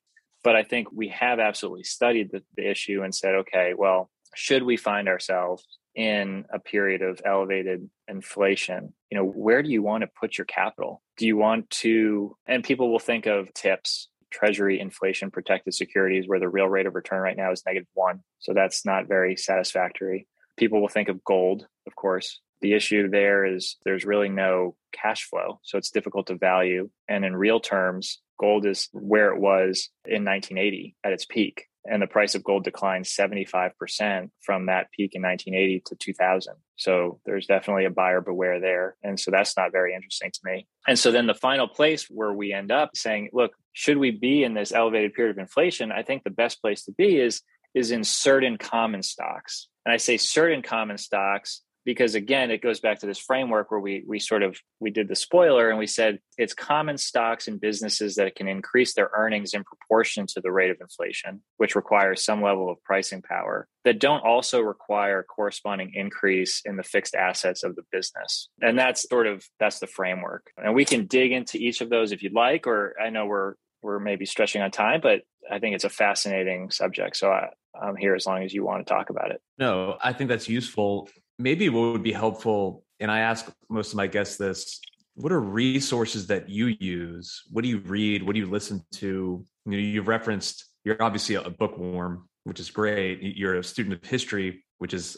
But 0.43 0.55
i 0.55 0.63
think 0.63 0.87
we 0.91 1.09
have 1.09 1.39
absolutely 1.39 1.83
studied 1.83 2.31
the, 2.31 2.41
the 2.55 2.69
issue 2.69 3.03
and 3.03 3.13
said 3.13 3.35
okay 3.35 3.73
well 3.77 4.09
should 4.35 4.63
we 4.63 4.77
find 4.77 5.07
ourselves 5.07 5.65
in 5.95 6.45
a 6.53 6.59
period 6.59 7.01
of 7.01 7.21
elevated 7.25 7.89
inflation? 8.07 8.93
You 9.09 9.17
know 9.17 9.25
where 9.25 9.63
do 9.63 9.69
you 9.69 9.81
want 9.81 10.01
to 10.01 10.09
put 10.19 10.37
your 10.37 10.45
capital? 10.45 11.01
Do 11.17 11.25
you 11.25 11.37
want 11.37 11.69
to 11.71 12.35
and 12.47 12.63
people 12.63 12.91
will 12.91 12.99
think 12.99 13.25
of 13.25 13.53
tips 13.53 14.09
treasury 14.31 14.79
inflation 14.79 15.31
protected 15.31 15.73
securities 15.73 16.27
where 16.27 16.39
the 16.39 16.47
real 16.47 16.67
rate 16.67 16.85
of 16.85 16.93
return 16.93 17.19
right 17.19 17.35
now 17.35 17.51
is 17.51 17.63
negative 17.65 17.87
one. 17.95 18.19
So 18.37 18.53
that's 18.53 18.85
not 18.85 19.07
very 19.07 19.35
satisfactory. 19.35 20.27
People 20.55 20.81
will 20.81 20.87
think 20.87 21.09
of 21.09 21.23
gold 21.23 21.67
of 21.87 21.95
course 21.95 22.39
the 22.61 22.73
issue 22.73 23.09
there 23.09 23.45
is 23.45 23.77
there's 23.85 24.05
really 24.05 24.29
no 24.29 24.75
cash 24.91 25.23
flow. 25.23 25.59
So 25.63 25.77
it's 25.77 25.91
difficult 25.91 26.27
to 26.27 26.35
value. 26.35 26.89
And 27.07 27.23
in 27.25 27.35
real 27.35 27.59
terms, 27.59 28.19
gold 28.39 28.65
is 28.65 28.89
where 28.93 29.33
it 29.33 29.39
was 29.39 29.89
in 30.05 30.25
1980 30.25 30.95
at 31.03 31.13
its 31.13 31.25
peak. 31.25 31.65
And 31.85 32.01
the 32.01 32.07
price 32.07 32.35
of 32.35 32.43
gold 32.43 32.65
declined 32.65 33.05
75% 33.05 34.29
from 34.41 34.65
that 34.65 34.91
peak 34.91 35.15
in 35.15 35.21
1980 35.21 35.83
to 35.87 35.95
2000. 35.95 36.53
So 36.75 37.19
there's 37.25 37.47
definitely 37.47 37.85
a 37.85 37.89
buyer 37.89 38.21
beware 38.21 38.59
there. 38.59 38.95
And 39.01 39.19
so 39.19 39.31
that's 39.31 39.55
not 39.55 39.71
very 39.71 39.95
interesting 39.95 40.31
to 40.31 40.39
me. 40.43 40.67
And 40.87 40.99
so 40.99 41.11
then 41.11 41.25
the 41.25 41.33
final 41.33 41.67
place 41.67 42.05
where 42.05 42.33
we 42.33 42.53
end 42.53 42.71
up 42.71 42.91
saying, 42.95 43.29
look, 43.33 43.53
should 43.73 43.97
we 43.97 44.11
be 44.11 44.43
in 44.43 44.53
this 44.53 44.73
elevated 44.73 45.13
period 45.13 45.31
of 45.31 45.39
inflation? 45.39 45.91
I 45.91 46.03
think 46.03 46.23
the 46.23 46.29
best 46.29 46.61
place 46.61 46.83
to 46.85 46.91
be 46.91 47.17
is 47.17 47.41
is 47.73 47.91
in 47.91 48.03
certain 48.03 48.57
common 48.57 49.03
stocks. 49.03 49.67
And 49.85 49.93
I 49.93 49.97
say 49.97 50.17
certain 50.17 50.61
common 50.61 50.97
stocks 50.97 51.61
because 51.85 52.15
again 52.15 52.51
it 52.51 52.61
goes 52.61 52.79
back 52.79 52.99
to 52.99 53.05
this 53.05 53.19
framework 53.19 53.71
where 53.71 53.79
we 53.79 54.03
we 54.07 54.19
sort 54.19 54.43
of 54.43 54.57
we 54.79 54.89
did 54.89 55.07
the 55.07 55.15
spoiler 55.15 55.69
and 55.69 55.79
we 55.79 55.87
said 55.87 56.19
it's 56.37 56.53
common 56.53 56.97
stocks 56.97 57.47
and 57.47 57.61
businesses 57.61 58.15
that 58.15 58.35
can 58.35 58.47
increase 58.47 58.93
their 58.93 59.09
earnings 59.15 59.53
in 59.53 59.63
proportion 59.63 60.25
to 60.27 60.41
the 60.41 60.51
rate 60.51 60.71
of 60.71 60.77
inflation 60.81 61.41
which 61.57 61.75
requires 61.75 62.23
some 62.23 62.41
level 62.41 62.69
of 62.69 62.81
pricing 62.83 63.21
power 63.21 63.67
that 63.85 63.99
don't 63.99 64.25
also 64.25 64.59
require 64.59 65.19
a 65.19 65.23
corresponding 65.23 65.91
increase 65.93 66.61
in 66.65 66.75
the 66.75 66.83
fixed 66.83 67.15
assets 67.15 67.63
of 67.63 67.75
the 67.75 67.83
business 67.91 68.49
and 68.61 68.77
that's 68.77 69.07
sort 69.07 69.27
of 69.27 69.45
that's 69.59 69.79
the 69.79 69.87
framework 69.87 70.51
and 70.57 70.73
we 70.73 70.85
can 70.85 71.05
dig 71.05 71.31
into 71.31 71.57
each 71.57 71.81
of 71.81 71.89
those 71.89 72.11
if 72.11 72.21
you'd 72.21 72.33
like 72.33 72.67
or 72.67 72.95
i 73.01 73.09
know 73.09 73.25
we're 73.25 73.55
we're 73.81 73.99
maybe 73.99 74.25
stretching 74.25 74.61
on 74.61 74.71
time, 74.71 75.01
but 75.01 75.21
I 75.49 75.59
think 75.59 75.75
it's 75.75 75.83
a 75.83 75.89
fascinating 75.89 76.69
subject. 76.71 77.17
So 77.17 77.31
I, 77.31 77.49
I'm 77.79 77.95
here 77.95 78.15
as 78.15 78.25
long 78.25 78.43
as 78.43 78.53
you 78.53 78.63
want 78.63 78.85
to 78.85 78.93
talk 78.93 79.09
about 79.09 79.31
it. 79.31 79.41
No, 79.57 79.97
I 80.03 80.13
think 80.13 80.29
that's 80.29 80.49
useful. 80.49 81.09
Maybe 81.39 81.69
what 81.69 81.93
would 81.93 82.03
be 82.03 82.11
helpful, 82.11 82.83
and 82.99 83.09
I 83.09 83.19
ask 83.19 83.51
most 83.69 83.93
of 83.93 83.97
my 83.97 84.07
guests 84.07 84.37
this 84.37 84.79
what 85.15 85.33
are 85.33 85.41
resources 85.41 86.27
that 86.27 86.49
you 86.49 86.67
use? 86.79 87.43
What 87.51 87.63
do 87.63 87.69
you 87.69 87.79
read? 87.79 88.23
What 88.23 88.33
do 88.33 88.39
you 88.39 88.45
listen 88.45 88.81
to? 88.93 89.45
You 89.65 89.71
know, 89.71 89.77
you've 89.77 90.07
referenced, 90.07 90.65
you're 90.85 91.01
obviously 91.01 91.35
a 91.35 91.49
bookworm, 91.49 92.29
which 92.45 92.59
is 92.61 92.71
great. 92.71 93.19
You're 93.21 93.57
a 93.57 93.63
student 93.63 94.01
of 94.01 94.09
history, 94.09 94.63
which 94.77 94.93
is, 94.93 95.17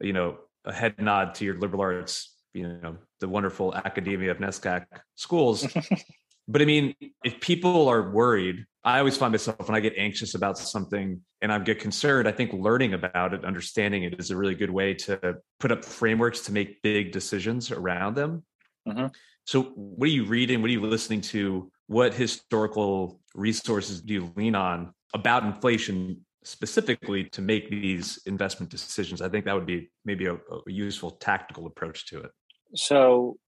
you 0.00 0.14
know, 0.14 0.38
a 0.64 0.72
head 0.72 0.94
nod 0.98 1.34
to 1.36 1.44
your 1.44 1.58
liberal 1.58 1.82
arts, 1.82 2.34
you 2.54 2.66
know, 2.66 2.96
the 3.20 3.28
wonderful 3.28 3.74
Academia 3.74 4.30
of 4.30 4.38
NESCAC 4.38 4.86
schools. 5.14 5.66
but 6.48 6.62
I 6.62 6.64
mean, 6.64 6.94
if 7.22 7.38
people 7.40 7.88
are 7.88 8.10
worried, 8.10 8.64
I 8.84 8.98
always 8.98 9.16
find 9.16 9.32
myself 9.32 9.66
when 9.66 9.74
I 9.74 9.80
get 9.80 9.94
anxious 9.96 10.34
about 10.34 10.58
something 10.58 11.20
and 11.40 11.50
I 11.50 11.58
get 11.58 11.78
concerned, 11.78 12.28
I 12.28 12.32
think 12.32 12.52
learning 12.52 12.92
about 12.92 13.32
it, 13.32 13.44
understanding 13.44 14.02
it 14.02 14.20
is 14.20 14.30
a 14.30 14.36
really 14.36 14.54
good 14.54 14.70
way 14.70 14.92
to 14.94 15.36
put 15.58 15.72
up 15.72 15.84
frameworks 15.84 16.42
to 16.42 16.52
make 16.52 16.82
big 16.82 17.10
decisions 17.10 17.70
around 17.70 18.14
them. 18.14 18.44
Mm-hmm. 18.86 19.06
So, 19.46 19.62
what 19.62 20.06
are 20.06 20.12
you 20.12 20.24
reading? 20.24 20.60
What 20.60 20.68
are 20.68 20.72
you 20.72 20.82
listening 20.82 21.22
to? 21.22 21.70
What 21.86 22.12
historical 22.12 23.20
resources 23.34 24.02
do 24.02 24.14
you 24.14 24.32
lean 24.36 24.54
on 24.54 24.92
about 25.14 25.44
inflation 25.44 26.24
specifically 26.44 27.24
to 27.30 27.40
make 27.40 27.70
these 27.70 28.18
investment 28.26 28.70
decisions? 28.70 29.22
I 29.22 29.30
think 29.30 29.46
that 29.46 29.54
would 29.54 29.66
be 29.66 29.90
maybe 30.04 30.26
a, 30.26 30.34
a 30.34 30.38
useful 30.66 31.12
tactical 31.12 31.66
approach 31.66 32.06
to 32.08 32.20
it. 32.20 32.30
So, 32.74 33.38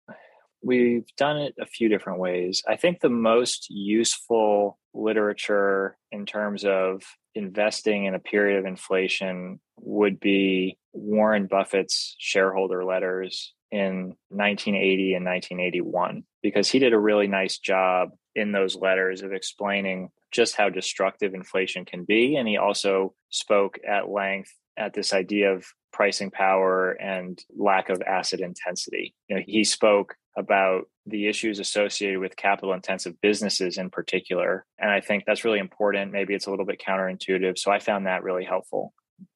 we've 0.66 1.06
done 1.16 1.38
it 1.38 1.54
a 1.60 1.66
few 1.66 1.88
different 1.88 2.18
ways. 2.18 2.62
I 2.66 2.76
think 2.76 3.00
the 3.00 3.08
most 3.08 3.68
useful 3.70 4.78
literature 4.92 5.96
in 6.10 6.26
terms 6.26 6.64
of 6.64 7.02
investing 7.34 8.06
in 8.06 8.14
a 8.14 8.18
period 8.18 8.58
of 8.58 8.66
inflation 8.66 9.60
would 9.78 10.18
be 10.18 10.78
Warren 10.92 11.46
Buffett's 11.46 12.16
shareholder 12.18 12.84
letters 12.84 13.54
in 13.70 14.14
1980 14.30 15.14
and 15.14 15.24
1981 15.24 16.24
because 16.42 16.68
he 16.68 16.78
did 16.78 16.92
a 16.92 16.98
really 16.98 17.26
nice 17.26 17.58
job 17.58 18.10
in 18.34 18.52
those 18.52 18.76
letters 18.76 19.22
of 19.22 19.32
explaining 19.32 20.08
just 20.32 20.56
how 20.56 20.68
destructive 20.68 21.34
inflation 21.34 21.84
can 21.84 22.04
be 22.04 22.36
and 22.36 22.48
he 22.48 22.56
also 22.56 23.14
spoke 23.30 23.78
at 23.86 24.08
length 24.08 24.52
at 24.78 24.94
this 24.94 25.12
idea 25.12 25.52
of 25.52 25.64
pricing 25.92 26.30
power 26.30 26.90
and 26.92 27.42
lack 27.56 27.88
of 27.88 28.02
asset 28.02 28.40
intensity. 28.40 29.14
You 29.28 29.36
know, 29.36 29.42
he 29.46 29.64
spoke 29.64 30.14
about 30.36 30.84
the 31.06 31.28
issues 31.28 31.58
associated 31.58 32.18
with 32.18 32.36
capital 32.36 32.74
intensive 32.74 33.20
businesses 33.20 33.78
in 33.78 33.90
particular. 33.90 34.66
And 34.78 34.90
I 34.90 35.00
think 35.00 35.24
that's 35.24 35.44
really 35.44 35.58
important. 35.58 36.12
Maybe 36.12 36.34
it's 36.34 36.46
a 36.46 36.50
little 36.50 36.66
bit 36.66 36.80
counterintuitive. 36.86 37.58
So 37.58 37.70
I 37.70 37.78
found 37.78 38.06
that 38.06 38.22
really 38.22 38.44
helpful. 38.44 38.92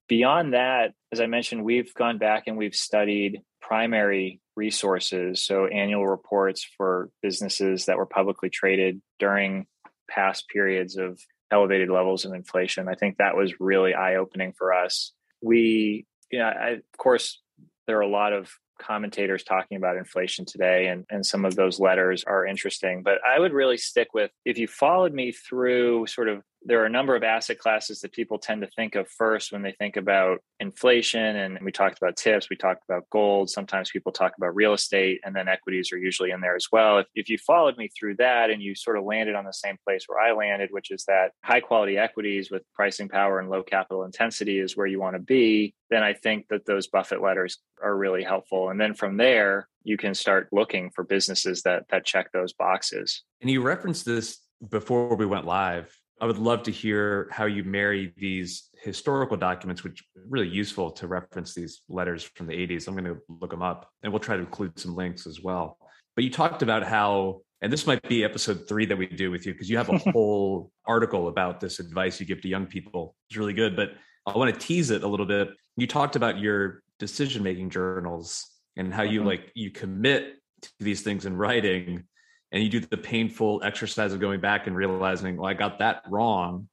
Beyond 0.09 0.55
that, 0.55 0.93
as 1.13 1.21
I 1.21 1.27
mentioned, 1.27 1.65
we've 1.65 1.95
gone 1.95 2.19
back 2.19 2.45
and 2.47 2.59
we've 2.59 2.75
studied 2.75 3.41
primary 3.63 4.41
resources. 4.57 5.45
So 5.45 5.67
annual 5.67 6.07
reports 6.07 6.67
for 6.77 7.11
businesses 7.23 7.87
that 7.87 7.97
were 7.97 8.07
publicly 8.07 8.51
traded 8.51 9.01
during 9.19 9.67
past 10.09 10.49
periods 10.49 10.97
of 10.97 11.21
elevated 11.51 11.89
levels 11.89 12.25
of 12.25 12.35
inflation. 12.35 12.89
I 12.89 12.95
think 12.95 13.19
that 13.19 13.37
was 13.37 13.61
really 13.61 13.95
eye 13.95 14.17
opening 14.17 14.53
for 14.53 14.75
us. 14.75 15.13
We, 15.41 16.07
you 16.31 16.41
know, 16.41 16.47
I, 16.47 16.69
of 16.71 16.99
course, 16.99 17.41
there 17.87 17.99
are 17.99 18.03
a 18.03 18.09
lot 18.09 18.33
of 18.33 18.53
commentators 18.81 19.45
talking 19.45 19.77
about 19.77 19.97
inflation 19.97 20.45
today 20.45 20.89
and, 20.89 21.05
and 21.11 21.25
some 21.25 21.45
of 21.45 21.55
those 21.55 21.79
letters 21.79 22.25
are 22.25 22.47
interesting. 22.47 23.03
But 23.03 23.19
i 23.27 23.39
would 23.39 23.53
really 23.53 23.77
stick 23.77 24.09
with 24.15 24.31
if 24.45 24.59
you 24.59 24.67
followed 24.67 25.13
me 25.13 25.33
through 25.33 26.07
sort 26.07 26.29
of 26.29 26.43
there 26.63 26.83
are 26.83 26.87
a 26.87 26.91
number 26.91 27.17
of 27.17 27.23
asset 27.23 27.59
classes 27.59 28.01
that 28.01 28.13
people 28.13 28.39
tend 28.39 28.61
to 28.61 28.67
think 28.69 28.95
of 28.95 29.09
first 29.09 29.53
when 29.53 29.63
they 29.63 29.73
think 29.73 29.97
about 29.97 30.41
inflation. 30.59 31.37
And 31.37 31.59
we 31.63 31.73
talked 31.73 31.99
about 31.99 32.17
TIPS, 32.17 32.51
we 32.51 32.57
talked 32.57 32.85
about 32.89 33.09
gold. 33.11 33.51
Sometimes 33.51 33.91
people 33.91 34.13
talk 34.13 34.33
about 34.37 34.55
real 34.55 34.75
estate, 34.75 35.21
and 35.25 35.35
then 35.35 35.49
equities 35.49 35.91
are 35.93 35.99
usually 35.99 36.31
in 36.31 36.41
there 36.41 36.57
as 36.57 36.67
well. 36.71 36.99
If, 36.99 37.07
if 37.15 37.29
you 37.29 37.39
followed 37.39 37.79
me 37.79 37.89
through 37.89 38.17
that 38.17 38.51
and 38.51 38.63
you 38.63 38.75
sort 38.75 38.99
of 38.99 39.05
landed 39.05 39.35
on 39.35 39.45
the 39.45 39.53
same 39.53 39.77
place 39.87 40.05
where 40.07 40.21
I 40.21 40.33
landed, 40.33 40.69
which 40.71 40.91
is 40.91 41.05
that 41.05 41.33
high 41.43 41.61
quality 41.61 41.97
equities 41.97 42.51
with 42.51 42.63
pricing 42.75 43.09
power 43.09 43.39
and 43.39 43.49
low 43.49 43.63
capital 43.63 44.05
intensity 44.05 44.59
is 44.59 44.77
where 44.77 44.87
you 44.87 45.01
want 45.01 45.17
to 45.17 45.23
be, 45.23 45.75
then 45.89 46.03
I 46.03 46.13
think 46.13 46.47
that 46.51 46.67
those 46.67 46.89
Buffett 46.89 47.23
letters 47.23 47.59
are 47.83 47.97
really 47.97 48.23
helpful. 48.23 48.71
And 48.71 48.81
then 48.81 48.95
from 48.95 49.17
there, 49.17 49.69
you 49.83 49.97
can 49.97 50.15
start 50.15 50.49
looking 50.53 50.91
for 50.91 51.05
businesses 51.05 51.63
that 51.63 51.85
that 51.89 52.05
check 52.05 52.33
those 52.33 52.53
boxes. 52.53 53.23
And 53.41 53.51
you 53.51 53.63
referenced 53.63 54.05
this 54.05 54.39
before 54.69 55.17
we 55.17 55.25
went 55.25 55.47
live 55.47 56.00
I 56.21 56.27
would 56.27 56.39
love 56.39 56.63
to 56.65 56.71
hear 56.71 57.29
how 57.31 57.47
you 57.47 57.65
marry 57.65 58.13
these 58.17 58.69
historical 58.83 59.39
documents, 59.39 59.83
which 59.83 60.03
are 60.17 60.23
really 60.29 60.49
useful 60.49 60.91
to 60.93 61.07
reference 61.07 61.55
these 61.55 61.81
letters 61.89 62.23
from 62.23 62.47
the 62.47 62.53
80s. 62.53 62.87
I'm 62.87 62.95
going 62.95 63.05
to 63.05 63.21
look 63.41 63.51
them 63.51 63.63
up 63.63 63.91
and 64.03 64.13
we'll 64.13 64.21
try 64.21 64.37
to 64.37 64.43
include 64.43 64.79
some 64.79 64.95
links 64.95 65.27
as 65.27 65.41
well. 65.41 65.79
But 66.15 66.25
you 66.25 66.31
talked 66.31 66.63
about 66.63 66.83
how, 66.83 67.41
and 67.63 67.73
this 67.73 67.87
might 67.87 68.03
be 68.03 68.23
episode 68.23 68.69
three 68.69 68.85
that 68.87 68.99
we 68.99 69.07
do 69.07 69.31
with 69.31 69.47
you 69.47 69.53
because 69.53 69.71
you 69.71 69.79
have 69.79 69.89
a 69.89 69.99
whole 70.13 70.71
article 70.85 71.29
about 71.29 71.59
this 71.59 71.81
advice 71.81 72.21
you 72.21 72.27
give 72.27 72.43
to 72.43 72.49
young 72.49 72.67
people. 72.67 73.15
It's 73.29 73.39
really 73.39 73.55
good, 73.55 73.75
but 73.75 73.93
I 74.27 74.37
want 74.37 74.53
to 74.53 74.61
tease 74.61 74.91
it 74.91 75.03
a 75.03 75.09
little 75.09 75.27
bit. 75.27 75.49
You 75.77 75.87
talked 75.87 76.17
about 76.17 76.39
your 76.39 76.83
decision 76.99 77.43
making 77.43 77.71
journals 77.71 78.47
and 78.77 78.93
how 78.93 79.03
you 79.05 79.21
mm-hmm. 79.21 79.29
like 79.29 79.53
you 79.55 79.71
commit 79.71 80.35
to 80.61 80.71
these 80.81 81.01
things 81.01 81.25
in 81.25 81.35
writing 81.35 82.05
and 82.53 82.63
you 82.63 82.69
do 82.69 82.81
the 82.81 82.97
painful 82.97 83.63
exercise 83.65 84.13
of 84.13 84.21
going 84.21 84.41
back 84.41 84.67
and 84.67 84.77
realizing, 84.77 85.37
well, 85.37 85.51
I 85.51 85.55
got 85.55 85.79
that 85.79 86.03
wrong. 86.09 86.69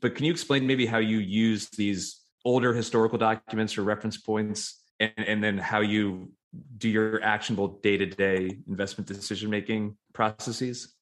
But 0.00 0.14
can 0.14 0.26
you 0.26 0.32
explain 0.32 0.66
maybe 0.66 0.86
how 0.86 0.98
you 0.98 1.18
use 1.18 1.68
these 1.70 2.20
older 2.44 2.74
historical 2.74 3.18
documents 3.18 3.76
or 3.78 3.82
reference 3.82 4.18
points 4.18 4.82
and, 5.00 5.12
and 5.16 5.42
then 5.42 5.58
how 5.58 5.80
you 5.80 6.30
do 6.78 6.88
your 6.88 7.22
actionable 7.22 7.68
day 7.82 7.96
to 7.96 8.06
day 8.06 8.58
investment 8.68 9.08
decision 9.08 9.50
making 9.50 9.96
processes? 10.12 10.94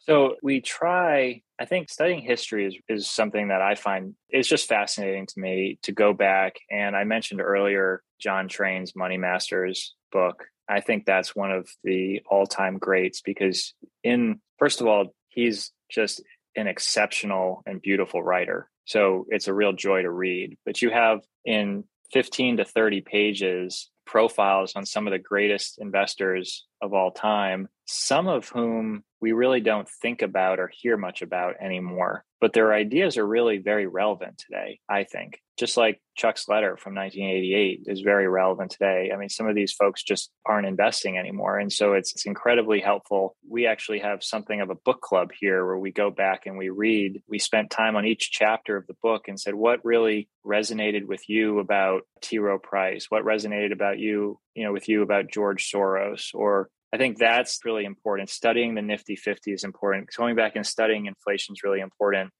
So 0.00 0.36
we 0.42 0.62
try, 0.62 1.42
I 1.60 1.66
think 1.66 1.90
studying 1.90 2.22
history 2.22 2.66
is, 2.66 2.76
is 2.88 3.10
something 3.10 3.48
that 3.48 3.60
I 3.60 3.74
find 3.74 4.14
is 4.30 4.48
just 4.48 4.66
fascinating 4.66 5.26
to 5.26 5.40
me 5.40 5.78
to 5.82 5.92
go 5.92 6.14
back. 6.14 6.54
And 6.70 6.96
I 6.96 7.04
mentioned 7.04 7.42
earlier 7.42 8.02
John 8.18 8.48
Train's 8.48 8.96
Money 8.96 9.18
Masters 9.18 9.94
book. 10.10 10.46
I 10.68 10.80
think 10.80 11.06
that's 11.06 11.34
one 11.34 11.50
of 11.50 11.68
the 11.82 12.22
all 12.30 12.46
time 12.46 12.78
greats 12.78 13.20
because, 13.20 13.74
in 14.02 14.40
first 14.58 14.80
of 14.80 14.86
all, 14.86 15.14
he's 15.28 15.72
just 15.90 16.22
an 16.56 16.66
exceptional 16.66 17.62
and 17.66 17.80
beautiful 17.80 18.22
writer. 18.22 18.68
So 18.84 19.26
it's 19.28 19.48
a 19.48 19.54
real 19.54 19.72
joy 19.72 20.02
to 20.02 20.10
read. 20.10 20.56
But 20.64 20.82
you 20.82 20.90
have 20.90 21.20
in 21.44 21.84
15 22.12 22.58
to 22.58 22.64
30 22.64 23.02
pages 23.02 23.90
profiles 24.06 24.74
on 24.74 24.86
some 24.86 25.06
of 25.06 25.12
the 25.12 25.18
greatest 25.18 25.78
investors 25.78 26.64
of 26.80 26.94
all 26.94 27.10
time, 27.10 27.68
some 27.86 28.26
of 28.26 28.48
whom 28.48 29.04
we 29.20 29.32
really 29.32 29.60
don't 29.60 29.88
think 29.88 30.22
about 30.22 30.60
or 30.60 30.70
hear 30.72 30.96
much 30.96 31.22
about 31.22 31.56
anymore. 31.60 32.24
But 32.40 32.52
their 32.52 32.72
ideas 32.72 33.16
are 33.16 33.26
really 33.26 33.58
very 33.58 33.88
relevant 33.88 34.38
today, 34.38 34.78
I 34.88 35.02
think. 35.02 35.40
Just 35.58 35.76
like 35.76 36.00
Chuck's 36.16 36.48
letter 36.48 36.76
from 36.76 36.94
1988 36.94 37.82
is 37.86 38.00
very 38.02 38.28
relevant 38.28 38.70
today. 38.70 39.10
I 39.12 39.16
mean, 39.16 39.28
some 39.28 39.48
of 39.48 39.56
these 39.56 39.72
folks 39.72 40.04
just 40.04 40.30
aren't 40.46 40.68
investing 40.68 41.18
anymore. 41.18 41.58
And 41.58 41.72
so 41.72 41.94
it's, 41.94 42.12
it's 42.12 42.26
incredibly 42.26 42.78
helpful. 42.78 43.36
We 43.48 43.66
actually 43.66 43.98
have 44.00 44.22
something 44.22 44.60
of 44.60 44.70
a 44.70 44.76
book 44.76 45.00
club 45.00 45.30
here 45.36 45.66
where 45.66 45.78
we 45.78 45.90
go 45.90 46.10
back 46.10 46.46
and 46.46 46.56
we 46.56 46.68
read. 46.68 47.22
We 47.28 47.40
spent 47.40 47.70
time 47.70 47.96
on 47.96 48.06
each 48.06 48.30
chapter 48.30 48.76
of 48.76 48.86
the 48.86 48.96
book 49.02 49.26
and 49.26 49.40
said, 49.40 49.56
what 49.56 49.84
really 49.84 50.28
resonated 50.46 51.06
with 51.06 51.28
you 51.28 51.58
about 51.58 52.02
T. 52.22 52.38
Rowe 52.38 52.60
Price? 52.60 53.06
What 53.08 53.24
resonated 53.24 53.72
about 53.72 53.98
you, 53.98 54.38
you 54.54 54.62
know, 54.62 54.72
with 54.72 54.88
you 54.88 55.02
about 55.02 55.28
George 55.28 55.68
Soros 55.68 56.28
or 56.34 56.70
I 56.92 56.96
think 56.96 57.18
that's 57.18 57.60
really 57.64 57.84
important. 57.84 58.30
Studying 58.30 58.74
the 58.74 58.82
Nifty 58.82 59.16
50 59.16 59.52
is 59.52 59.64
important. 59.64 60.08
Going 60.16 60.36
back 60.36 60.56
and 60.56 60.66
studying 60.66 61.06
inflation 61.06 61.54
is 61.54 61.62
really 61.62 61.80
important. 61.80 62.30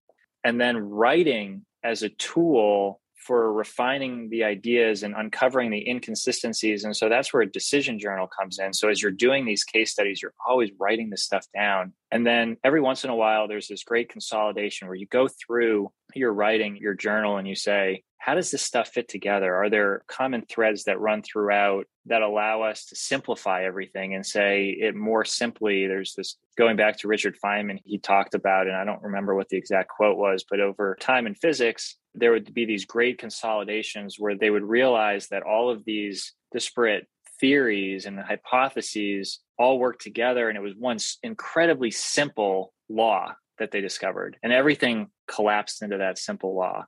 And 0.45 0.61
then 0.61 0.77
writing 0.77 1.67
as 1.85 2.03
a 2.03 2.09
tool 2.09 3.01
for 3.27 3.53
refining 3.53 4.31
the 4.31 4.45
ideas 4.45 5.03
and 5.03 5.15
uncovering 5.15 5.71
the 5.71 5.87
inconsistencies. 5.89 6.85
And 6.85 6.97
so 6.97 7.09
that's 7.09 7.33
where 7.33 7.43
a 7.43 7.51
decision 7.51 7.99
journal 7.99 8.29
comes 8.29 8.59
in. 8.59 8.73
So 8.73 8.89
as 8.89 9.03
you're 9.03 9.11
doing 9.11 9.45
these 9.45 9.65
case 9.65 9.91
studies, 9.91 10.23
you're 10.23 10.35
always 10.49 10.71
writing 10.79 11.11
this 11.11 11.25
stuff 11.25 11.45
down. 11.53 11.93
And 12.11 12.27
then 12.27 12.57
every 12.65 12.81
once 12.81 13.05
in 13.05 13.11
a 13.11 13.17
while, 13.17 13.49
there's 13.49 13.69
this 13.69 13.83
great 13.83 14.09
consolidation 14.09 14.89
where 14.89 14.97
you 14.97 15.07
go 15.07 15.29
through 15.29 15.91
your 16.15 16.33
writing, 16.33 16.77
your 16.77 16.95
journal, 16.95 17.37
and 17.37 17.47
you 17.47 17.57
say, 17.57 18.03
how 18.18 18.35
does 18.35 18.50
this 18.50 18.62
stuff 18.62 18.88
fit 18.88 19.09
together? 19.09 19.54
Are 19.54 19.71
there 19.71 20.02
common 20.06 20.42
threads 20.42 20.85
that 20.85 21.00
run 21.00 21.23
throughout 21.23 21.87
that 22.06 22.23
allow 22.23 22.62
us 22.62 22.87
to 22.87 22.96
simplify 22.96 23.64
everything 23.64 24.14
and 24.14 24.27
say 24.27 24.77
it 24.79 24.94
more 24.94 25.25
simply? 25.25 25.87
There's 25.87 26.14
this 26.14 26.37
going 26.56 26.77
back 26.77 26.98
to 26.98 27.08
Richard 27.08 27.37
Feynman, 27.42 27.79
he 27.85 27.98
talked 27.98 28.35
about, 28.35 28.66
and 28.66 28.77
I 28.77 28.85
don't 28.85 29.02
remember 29.02 29.35
what 29.35 29.48
the 29.48 29.56
exact 29.56 29.88
quote 29.88 30.16
was, 30.16 30.44
but 30.48 30.60
over 30.60 30.96
time 31.00 31.27
in 31.27 31.35
physics, 31.35 31.96
there 32.14 32.33
would 32.33 32.52
be 32.52 32.64
these 32.64 32.85
great 32.85 33.19
consolidations 33.19 34.16
where 34.19 34.35
they 34.35 34.50
would 34.50 34.64
realize 34.64 35.29
that 35.29 35.44
all 35.44 35.71
of 35.71 35.85
these 35.85 36.33
disparate 36.52 37.06
theories 37.40 38.06
and 38.06 38.19
hypotheses 38.19 39.40
all 39.58 39.79
work 39.79 40.00
together 40.00 40.48
and 40.48 40.58
it 40.58 40.62
was 40.62 40.75
one 40.77 40.98
incredibly 41.23 41.90
simple 41.90 42.73
law 42.88 43.33
that 43.58 43.71
they 43.71 43.81
discovered. 43.81 44.37
And 44.42 44.52
everything 44.52 45.08
collapsed 45.27 45.83
into 45.83 45.98
that 45.98 46.19
simple 46.19 46.56
law. 46.56 46.85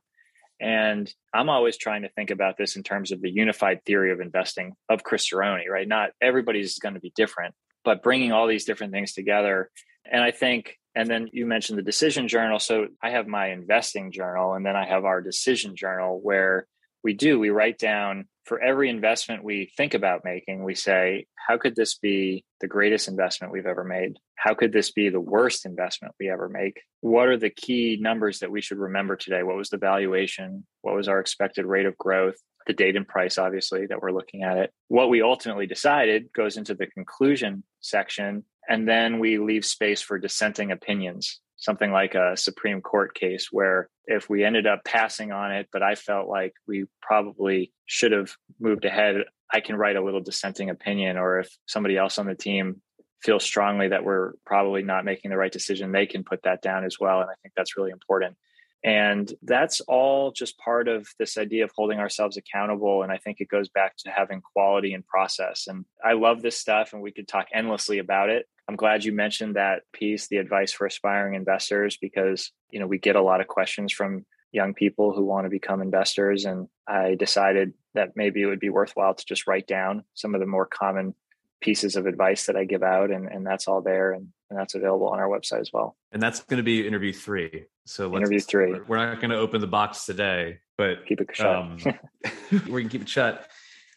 And 0.61 1.11
I'm 1.33 1.49
always 1.49 1.75
trying 1.75 2.03
to 2.03 2.09
think 2.09 2.29
about 2.29 2.55
this 2.55 2.75
in 2.75 2.83
terms 2.83 3.11
of 3.11 3.19
the 3.19 3.31
unified 3.31 3.83
theory 3.83 4.11
of 4.11 4.21
investing 4.21 4.73
of 4.89 5.03
Chris 5.03 5.27
Cerrone, 5.27 5.67
right? 5.67 5.87
Not 5.87 6.11
everybody's 6.21 6.77
going 6.77 6.93
to 6.93 6.99
be 6.99 7.11
different, 7.15 7.55
but 7.83 8.03
bringing 8.03 8.31
all 8.31 8.45
these 8.47 8.65
different 8.65 8.93
things 8.93 9.13
together. 9.13 9.71
And 10.09 10.23
I 10.23 10.29
think, 10.29 10.77
and 10.93 11.09
then 11.09 11.29
you 11.33 11.47
mentioned 11.47 11.79
the 11.79 11.83
decision 11.83 12.27
journal. 12.27 12.59
So 12.59 12.87
I 13.01 13.09
have 13.09 13.25
my 13.25 13.47
investing 13.47 14.11
journal, 14.11 14.53
and 14.53 14.63
then 14.63 14.75
I 14.75 14.85
have 14.85 15.03
our 15.03 15.19
decision 15.19 15.75
journal 15.75 16.19
where 16.21 16.67
we 17.03 17.13
do, 17.13 17.39
we 17.39 17.49
write 17.49 17.77
down 17.77 18.27
for 18.45 18.59
every 18.59 18.89
investment 18.89 19.43
we 19.43 19.71
think 19.77 19.93
about 19.93 20.25
making, 20.25 20.63
we 20.63 20.75
say, 20.75 21.25
how 21.35 21.57
could 21.57 21.75
this 21.75 21.97
be 21.97 22.43
the 22.59 22.67
greatest 22.67 23.07
investment 23.07 23.53
we've 23.53 23.65
ever 23.65 23.83
made? 23.83 24.17
How 24.35 24.53
could 24.55 24.73
this 24.73 24.91
be 24.91 25.09
the 25.09 25.19
worst 25.19 25.65
investment 25.65 26.15
we 26.19 26.29
ever 26.29 26.49
make? 26.49 26.81
What 27.01 27.27
are 27.27 27.37
the 27.37 27.49
key 27.49 27.97
numbers 28.01 28.39
that 28.39 28.51
we 28.51 28.61
should 28.61 28.77
remember 28.77 29.15
today? 29.15 29.43
What 29.43 29.57
was 29.57 29.69
the 29.69 29.77
valuation? 29.77 30.65
What 30.81 30.95
was 30.95 31.07
our 31.07 31.19
expected 31.19 31.65
rate 31.65 31.85
of 31.85 31.97
growth? 31.97 32.35
The 32.67 32.73
date 32.73 32.95
and 32.95 33.07
price, 33.07 33.37
obviously, 33.37 33.87
that 33.87 34.01
we're 34.01 34.11
looking 34.11 34.43
at 34.43 34.57
it. 34.57 34.71
What 34.87 35.09
we 35.09 35.21
ultimately 35.21 35.65
decided 35.65 36.31
goes 36.33 36.57
into 36.57 36.75
the 36.75 36.87
conclusion 36.87 37.63
section. 37.79 38.45
And 38.69 38.87
then 38.87 39.19
we 39.19 39.39
leave 39.39 39.65
space 39.65 40.01
for 40.01 40.19
dissenting 40.19 40.71
opinions 40.71 41.39
something 41.61 41.91
like 41.91 42.15
a 42.15 42.35
Supreme 42.35 42.81
Court 42.81 43.13
case 43.13 43.49
where 43.51 43.87
if 44.05 44.29
we 44.29 44.43
ended 44.43 44.65
up 44.65 44.83
passing 44.83 45.31
on 45.31 45.51
it, 45.51 45.69
but 45.71 45.83
I 45.83 45.95
felt 45.95 46.27
like 46.27 46.53
we 46.67 46.85
probably 47.01 47.71
should 47.85 48.11
have 48.11 48.31
moved 48.59 48.83
ahead, 48.83 49.17
I 49.53 49.61
can 49.61 49.75
write 49.75 49.95
a 49.95 50.03
little 50.03 50.21
dissenting 50.21 50.71
opinion. 50.71 51.17
Or 51.17 51.39
if 51.39 51.49
somebody 51.67 51.97
else 51.97 52.17
on 52.17 52.25
the 52.25 52.35
team 52.35 52.81
feels 53.21 53.43
strongly 53.43 53.89
that 53.89 54.03
we're 54.03 54.33
probably 54.43 54.81
not 54.81 55.05
making 55.05 55.29
the 55.29 55.37
right 55.37 55.51
decision, 55.51 55.91
they 55.91 56.07
can 56.07 56.23
put 56.23 56.41
that 56.43 56.63
down 56.63 56.83
as 56.83 56.97
well. 56.99 57.21
And 57.21 57.29
I 57.29 57.35
think 57.43 57.53
that's 57.55 57.77
really 57.77 57.91
important. 57.91 58.35
And 58.83 59.31
that's 59.43 59.79
all 59.81 60.31
just 60.31 60.57
part 60.57 60.87
of 60.87 61.07
this 61.19 61.37
idea 61.37 61.63
of 61.63 61.71
holding 61.75 61.99
ourselves 61.99 62.37
accountable. 62.37 63.03
And 63.03 63.11
I 63.11 63.17
think 63.17 63.39
it 63.39 63.47
goes 63.47 63.69
back 63.69 63.95
to 63.97 64.09
having 64.09 64.41
quality 64.41 64.93
and 64.93 65.05
process. 65.05 65.65
And 65.67 65.85
I 66.03 66.13
love 66.13 66.41
this 66.41 66.57
stuff, 66.57 66.93
and 66.93 67.01
we 67.01 67.11
could 67.11 67.27
talk 67.27 67.47
endlessly 67.53 67.99
about 67.99 68.29
it. 68.29 68.47
I'm 68.67 68.75
glad 68.75 69.03
you 69.03 69.11
mentioned 69.11 69.55
that 69.55 69.83
piece, 69.93 70.27
the 70.27 70.37
advice 70.37 70.71
for 70.71 70.87
aspiring 70.87 71.35
investors, 71.35 71.97
because 72.01 72.51
you 72.71 72.79
know 72.79 72.87
we 72.87 72.97
get 72.97 73.15
a 73.15 73.21
lot 73.21 73.41
of 73.41 73.47
questions 73.47 73.91
from 73.91 74.25
young 74.51 74.73
people 74.73 75.13
who 75.13 75.25
want 75.25 75.45
to 75.45 75.49
become 75.49 75.81
investors. 75.81 76.45
And 76.45 76.67
I 76.87 77.15
decided 77.15 77.73
that 77.93 78.11
maybe 78.15 78.41
it 78.41 78.47
would 78.47 78.59
be 78.59 78.69
worthwhile 78.69 79.13
to 79.13 79.25
just 79.25 79.47
write 79.47 79.67
down 79.67 80.03
some 80.13 80.33
of 80.33 80.41
the 80.41 80.47
more 80.47 80.65
common 80.65 81.13
pieces 81.61 81.95
of 81.95 82.05
advice 82.07 82.47
that 82.47 82.55
I 82.55 82.63
give 82.63 82.81
out, 82.81 83.11
and, 83.11 83.27
and 83.27 83.45
that's 83.45 83.67
all 83.67 83.81
there, 83.81 84.13
and, 84.13 84.29
and 84.51 84.59
that's 84.59 84.75
available 84.75 85.07
on 85.07 85.17
our 85.17 85.29
website 85.29 85.61
as 85.61 85.71
well. 85.71 85.95
And 86.11 86.21
that's 86.21 86.41
going 86.41 86.57
to 86.57 86.63
be 86.63 86.85
interview 86.85 87.13
three. 87.13 87.63
So 87.85 88.15
interview 88.15 88.41
three. 88.41 88.79
We're 88.85 88.97
not 88.97 89.21
going 89.21 89.31
to 89.31 89.37
open 89.37 89.61
the 89.61 89.67
box 89.67 90.05
today, 90.05 90.59
but 90.77 91.05
keep 91.07 91.21
it 91.21 91.29
shut. 91.33 91.47
Um, 91.47 91.77
we 92.69 92.81
can 92.81 92.89
keep 92.89 93.01
it 93.03 93.09
shut. 93.09 93.47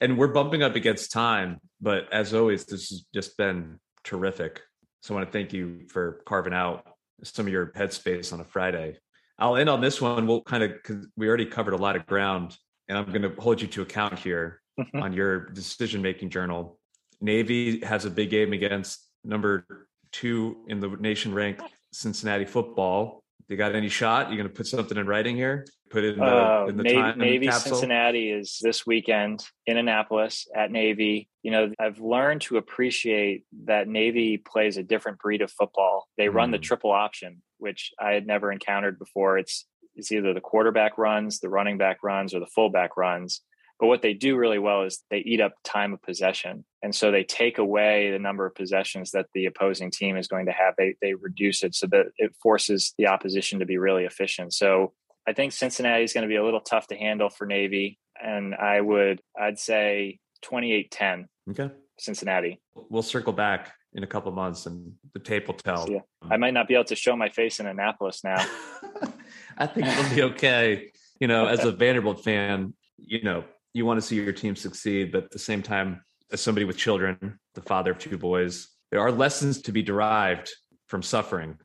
And 0.01 0.17
we're 0.17 0.29
bumping 0.29 0.63
up 0.63 0.77
against 0.77 1.11
time, 1.11 1.61
but 1.81 2.11
as 2.13 2.35
always, 2.35 2.67
this 2.67 2.91
has 2.91 3.05
just 3.13 3.37
been 3.37 3.81
terrific. 4.05 4.61
So 5.03 5.13
I 5.15 5.19
want 5.19 5.29
to 5.29 5.33
thank 5.33 5.53
you 5.53 5.87
for 5.89 6.23
carving 6.25 6.55
out 6.55 6.87
some 7.25 7.47
of 7.47 7.53
your 7.53 7.73
headspace 7.73 8.33
on 8.33 8.41
a 8.41 8.45
Friday. 8.45 8.97
I'll 9.37 9.57
end 9.57 9.69
on 9.69 9.81
this 9.81 10.01
one. 10.01 10.29
We'll 10.29 10.43
kind 10.43 10.63
of 10.63 10.71
because 10.71 11.09
we 11.17 11.27
already 11.27 11.47
covered 11.47 11.75
a 11.75 11.79
lot 11.79 11.97
of 11.97 12.07
ground, 12.07 12.57
and 12.89 12.97
I'm 12.97 13.07
going 13.07 13.23
to 13.23 13.35
hold 13.41 13.61
you 13.61 13.67
to 13.69 13.83
account 13.83 14.21
here 14.21 14.61
on 14.95 15.13
your 15.13 15.47
decision 15.51 16.01
making 16.01 16.31
journal. 16.31 16.79
Navy 17.21 17.81
has 17.81 18.05
a 18.05 18.11
big 18.11 18.31
game 18.31 18.53
against 18.53 19.01
number 19.25 19.89
two 20.15 20.57
in 20.69 20.81
the 20.81 20.89
nation 20.89 21.35
ranked 21.35 21.63
Cincinnati 21.93 22.45
football. 22.45 23.23
They 23.49 23.57
got 23.57 23.75
any 23.75 23.89
shot? 23.89 24.29
You're 24.29 24.39
going 24.39 24.49
to 24.49 24.55
put 24.55 24.67
something 24.67 24.97
in 24.97 25.07
writing 25.07 25.37
here? 25.37 25.67
Put 25.91 26.05
it 26.05 26.15
in 26.15 26.21
the, 26.21 26.25
uh, 26.25 26.67
in 26.69 26.77
the 26.77 26.83
Navy, 26.83 26.97
time. 26.97 27.19
Navy 27.19 27.51
Cincinnati 27.51 28.31
is 28.31 28.59
this 28.63 28.87
weekend 28.87 29.45
in 29.67 29.77
Annapolis 29.77 30.47
at 30.57 30.71
Navy. 30.71 31.29
You 31.43 31.51
know, 31.51 31.73
I've 31.79 32.01
learned 32.01 32.41
to 32.43 32.57
appreciate 32.57 33.45
that 33.65 33.87
Navy 33.87 34.39
plays 34.39 34.77
a 34.77 34.83
different 34.83 35.19
breed 35.19 35.43
of 35.43 35.51
football. 35.51 36.09
They 36.17 36.27
mm. 36.27 36.35
run 36.35 36.53
the 36.53 36.57
hmm. 36.57 36.63
triple 36.63 36.91
option, 36.91 37.43
which 37.59 37.93
I 38.01 38.13
had 38.13 38.27
never 38.27 38.51
encountered 38.51 38.99
before. 38.99 39.37
It's 39.37 39.67
it's 39.97 40.11
either 40.11 40.35
the 40.35 40.41
quarterback 40.41 40.99
runs, 40.99 41.39
the 41.39 41.49
running 41.49 41.79
back 41.79 42.03
runs, 42.03 42.35
or 42.35 42.41
the 42.41 42.47
fullback 42.47 42.97
runs. 42.97 43.43
But 43.85 43.89
what 43.89 44.01
they 44.01 44.15
do 44.15 44.35
really 44.35 44.59
well 44.59 44.85
is 44.85 45.03
they 45.11 45.19
eat 45.19 45.43
up 45.43 45.53
time 45.63 45.93
of 45.93 46.01
possession. 46.01 46.65
And 46.83 46.95
so 46.95 47.11
they 47.11 47.23
take 47.23 47.59
away 47.59 48.11
the 48.11 48.19
number 48.19 48.47
of 48.47 48.55
possessions 48.55 49.11
that 49.11 49.27
the 49.35 49.45
opposing 49.45 49.91
team 49.91 50.17
is 50.17 50.27
going 50.27 50.47
to 50.47 50.53
have. 50.53 50.73
They, 50.79 50.95
they 51.03 51.13
reduce 51.13 51.63
it 51.63 51.75
so 51.75 51.87
that 51.89 52.07
it 52.17 52.35
forces 52.43 52.95
the 52.97 53.09
opposition 53.09 53.59
to 53.59 53.67
be 53.67 53.77
really 53.77 54.05
efficient. 54.05 54.55
So 54.55 54.95
I 55.29 55.35
think 55.35 55.53
Cincinnati 55.53 56.03
is 56.03 56.15
going 56.15 56.23
to 56.23 56.29
be 56.29 56.37
a 56.37 56.43
little 56.43 56.63
tough 56.63 56.87
to 56.87 56.97
handle 56.97 57.29
for 57.29 57.47
Navy. 57.47 57.99
And 58.19 58.55
I 58.55 58.81
would, 58.81 59.21
I'd 59.39 59.59
say 59.59 60.19
28 60.41 60.91
10. 60.91 61.29
Okay. 61.51 61.71
Cincinnati. 61.99 62.63
We'll 62.75 63.03
circle 63.03 63.35
back 63.35 63.75
in 63.93 64.03
a 64.03 64.07
couple 64.07 64.33
months 64.33 64.65
and 64.65 64.95
the 65.13 65.21
tape 65.21 65.47
will 65.47 65.57
tell. 65.57 65.91
Yeah. 65.91 66.01
I 66.31 66.39
might 66.39 66.55
not 66.55 66.69
be 66.69 66.73
able 66.73 66.85
to 66.85 66.97
show 66.97 67.17
my 67.17 67.29
face 67.29 67.61
in 67.61 67.67
Annapolis 67.67 68.25
now. 68.25 68.47
I 69.59 69.67
think 69.67 69.89
it'll 69.89 70.17
be 70.17 70.23
okay. 70.23 70.91
You 71.21 71.29
know, 71.29 71.45
as 71.45 71.67
a 71.67 71.71
Vanderbilt 71.71 72.25
fan, 72.25 72.73
you 72.97 73.23
know, 73.23 73.45
you 73.75 73.85
want 73.85 74.01
to 74.01 74.07
see 74.07 74.17
your 74.17 74.33
team 74.33 74.57
succeed, 74.57 75.13
but 75.13 75.25
at 75.25 75.31
the 75.33 75.39
same 75.39 75.61
time, 75.61 76.03
as 76.33 76.41
somebody 76.41 76.65
with 76.65 76.77
children, 76.77 77.39
the 77.55 77.61
father 77.61 77.91
of 77.91 77.99
two 77.99 78.17
boys, 78.17 78.69
there 78.91 79.01
are 79.01 79.13
lessons 79.13 79.61
to 79.63 79.73
be 79.73 79.83
derived 79.83 80.51
from 80.87 81.03
suffering. 81.03 81.59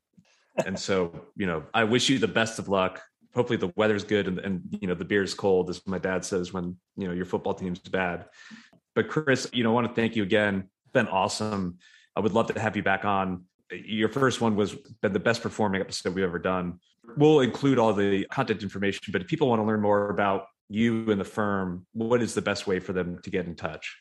And 0.66 0.78
so, 0.78 1.28
you 1.36 1.46
know, 1.46 1.64
I 1.74 1.84
wish 1.84 2.10
you 2.10 2.20
the 2.20 2.28
best 2.28 2.60
of 2.60 2.68
luck. 2.68 3.02
Hopefully 3.36 3.58
the 3.58 3.72
weather's 3.76 4.04
good 4.04 4.28
and, 4.28 4.40
and 4.40 4.62
you 4.82 4.88
know 4.88 4.96
the 4.96 5.06
beer's 5.06 5.36
cold, 5.36 5.70
as 5.70 5.86
my 5.86 6.00
dad 6.00 6.26
says 6.26 6.52
when 6.52 6.76
you 6.98 7.08
know 7.08 7.14
your 7.14 7.26
football 7.26 7.54
team's 7.54 7.78
bad. 7.78 8.26
But 8.96 9.08
Chris, 9.08 9.48
you 9.54 9.64
know, 9.64 9.70
I 9.70 9.74
want 9.74 9.88
to 9.88 9.94
thank 9.94 10.16
you 10.16 10.24
again. 10.24 10.68
It's 10.84 10.92
been 10.92 11.08
awesome. 11.08 11.78
I 12.16 12.22
would 12.22 12.34
love 12.34 12.48
to 12.48 12.60
have 12.60 12.76
you 12.76 12.82
back 12.82 13.06
on. 13.06 13.44
Your 13.72 14.10
first 14.10 14.42
one 14.42 14.56
was 14.56 14.76
been 15.04 15.14
the 15.14 15.20
best 15.20 15.44
performing 15.44 15.80
episode 15.80 16.16
we've 16.16 16.24
ever 16.26 16.40
done. 16.40 16.80
We'll 17.18 17.42
include 17.42 17.78
all 17.78 17.94
the 17.94 18.26
content 18.26 18.64
information, 18.64 19.12
but 19.12 19.22
if 19.22 19.28
people 19.28 19.48
want 19.48 19.62
to 19.62 19.64
learn 19.64 19.82
more 19.82 20.10
about 20.10 20.48
you 20.70 21.12
and 21.12 21.20
the 21.20 21.26
firm, 21.26 21.86
what 21.94 22.22
is 22.22 22.34
the 22.34 22.42
best 22.42 22.68
way 22.68 22.80
for 22.80 22.94
them 22.94 23.20
to 23.24 23.30
get 23.30 23.48
in 23.48 23.56
touch? 23.56 23.98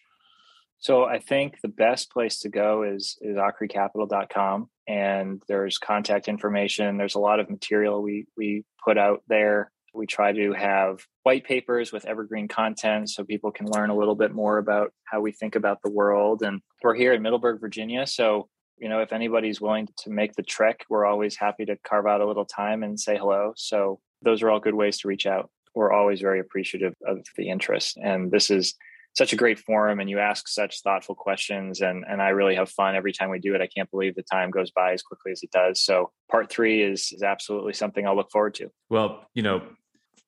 So 0.80 1.04
I 1.04 1.18
think 1.18 1.60
the 1.60 1.68
best 1.68 2.12
place 2.12 2.38
to 2.40 2.48
go 2.48 2.84
is 2.84 3.18
is 3.20 3.36
akrecapital.com 3.36 4.70
and 4.86 5.42
there's 5.48 5.78
contact 5.78 6.28
information. 6.28 6.96
There's 6.96 7.16
a 7.16 7.20
lot 7.20 7.40
of 7.40 7.50
material 7.50 8.00
we 8.00 8.26
we 8.36 8.64
put 8.84 8.96
out 8.96 9.22
there. 9.28 9.72
We 9.92 10.06
try 10.06 10.32
to 10.32 10.52
have 10.52 11.00
white 11.24 11.44
papers 11.44 11.90
with 11.90 12.04
evergreen 12.04 12.46
content 12.46 13.10
so 13.10 13.24
people 13.24 13.50
can 13.50 13.66
learn 13.66 13.90
a 13.90 13.96
little 13.96 14.14
bit 14.14 14.32
more 14.32 14.58
about 14.58 14.92
how 15.04 15.20
we 15.20 15.32
think 15.32 15.56
about 15.56 15.78
the 15.82 15.90
world. 15.90 16.42
And 16.42 16.60
we're 16.84 16.94
here 16.94 17.12
in 17.12 17.22
Middleburg, 17.22 17.60
Virginia. 17.60 18.06
So, 18.06 18.48
you 18.76 18.88
know, 18.88 19.00
if 19.00 19.12
anybody's 19.12 19.60
willing 19.60 19.88
to 20.04 20.10
make 20.10 20.34
the 20.34 20.42
trek, 20.42 20.84
we're 20.88 21.06
always 21.06 21.36
happy 21.36 21.64
to 21.64 21.76
carve 21.84 22.06
out 22.06 22.20
a 22.20 22.26
little 22.26 22.44
time 22.44 22.84
and 22.84 23.00
say 23.00 23.16
hello. 23.16 23.54
So 23.56 23.98
those 24.22 24.42
are 24.42 24.50
all 24.50 24.60
good 24.60 24.74
ways 24.74 24.98
to 24.98 25.08
reach 25.08 25.26
out 25.26 25.50
we're 25.74 25.92
always 25.92 26.20
very 26.20 26.40
appreciative 26.40 26.94
of 27.06 27.24
the 27.36 27.50
interest. 27.50 27.98
And 28.02 28.30
this 28.30 28.50
is 28.50 28.74
such 29.18 29.32
a 29.32 29.36
great 29.36 29.58
forum 29.58 29.98
and 30.00 30.08
you 30.08 30.20
ask 30.20 30.48
such 30.48 30.80
thoughtful 30.82 31.14
questions 31.14 31.80
and 31.80 32.04
and 32.08 32.22
I 32.22 32.28
really 32.28 32.54
have 32.54 32.70
fun 32.70 32.94
every 32.94 33.12
time 33.12 33.30
we 33.30 33.40
do 33.40 33.54
it. 33.54 33.60
I 33.60 33.66
can't 33.66 33.90
believe 33.90 34.14
the 34.14 34.22
time 34.22 34.50
goes 34.50 34.70
by 34.70 34.92
as 34.92 35.02
quickly 35.02 35.32
as 35.32 35.42
it 35.42 35.50
does. 35.50 35.82
So 35.82 36.12
part 36.30 36.50
3 36.50 36.82
is 36.82 37.12
is 37.12 37.22
absolutely 37.22 37.72
something 37.72 38.06
I'll 38.06 38.16
look 38.16 38.30
forward 38.30 38.54
to. 38.54 38.70
Well, 38.88 39.26
you 39.34 39.42
know, 39.42 39.62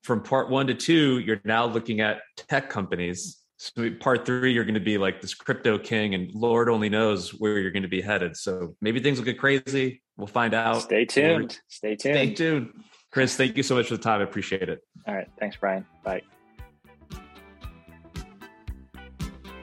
from 0.02 0.22
part 0.22 0.50
1 0.50 0.68
to 0.68 0.74
2, 0.74 1.20
you're 1.20 1.40
now 1.44 1.66
looking 1.66 2.00
at 2.00 2.22
tech 2.36 2.68
companies. 2.68 3.38
So 3.58 3.90
part 4.00 4.26
3 4.26 4.52
you're 4.52 4.64
going 4.64 4.74
to 4.74 4.80
be 4.80 4.98
like 4.98 5.20
this 5.20 5.34
crypto 5.34 5.78
king 5.78 6.14
and 6.14 6.32
lord 6.34 6.68
only 6.68 6.88
knows 6.88 7.30
where 7.30 7.58
you're 7.58 7.70
going 7.70 7.84
to 7.84 7.88
be 7.88 8.00
headed. 8.00 8.36
So 8.36 8.74
maybe 8.80 9.00
things 9.00 9.18
will 9.18 9.26
get 9.26 9.38
crazy. 9.38 10.02
We'll 10.16 10.26
find 10.26 10.52
out. 10.52 10.82
Stay 10.82 11.04
tuned. 11.04 11.60
Stay 11.68 11.94
tuned. 11.94 12.16
Stay 12.16 12.34
tuned. 12.34 12.70
Chris, 13.10 13.36
thank 13.36 13.56
you 13.56 13.62
so 13.62 13.74
much 13.74 13.88
for 13.88 13.96
the 13.96 14.02
time. 14.02 14.20
I 14.20 14.24
appreciate 14.24 14.68
it. 14.68 14.84
All 15.06 15.14
right. 15.14 15.28
Thanks, 15.38 15.56
Brian. 15.56 15.84
Bye. 16.04 16.22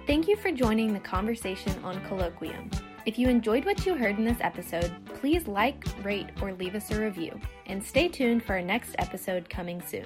Thank 0.06 0.28
you 0.28 0.36
for 0.38 0.52
joining 0.52 0.93
the 0.93 1.00
conversation 1.00 1.74
on 1.84 2.02
Colloquium. 2.06 2.74
If 3.06 3.18
you 3.18 3.30
enjoyed 3.30 3.66
what 3.66 3.86
you 3.86 3.95
heard 3.95 4.18
in 4.18 4.26
this 4.26 4.38
episode, 4.41 4.91
please 5.06 5.48
like, 5.48 5.86
rate, 6.04 6.28
or 6.41 6.52
leave 6.54 6.76
us 6.76 6.91
a 6.91 7.00
review. 7.00 7.39
And 7.66 7.82
stay 7.82 8.10
tuned 8.10 8.43
for 8.43 8.54
our 8.54 8.62
next 8.62 8.95
episode 9.00 9.50
coming 9.50 9.82
soon. 9.82 10.06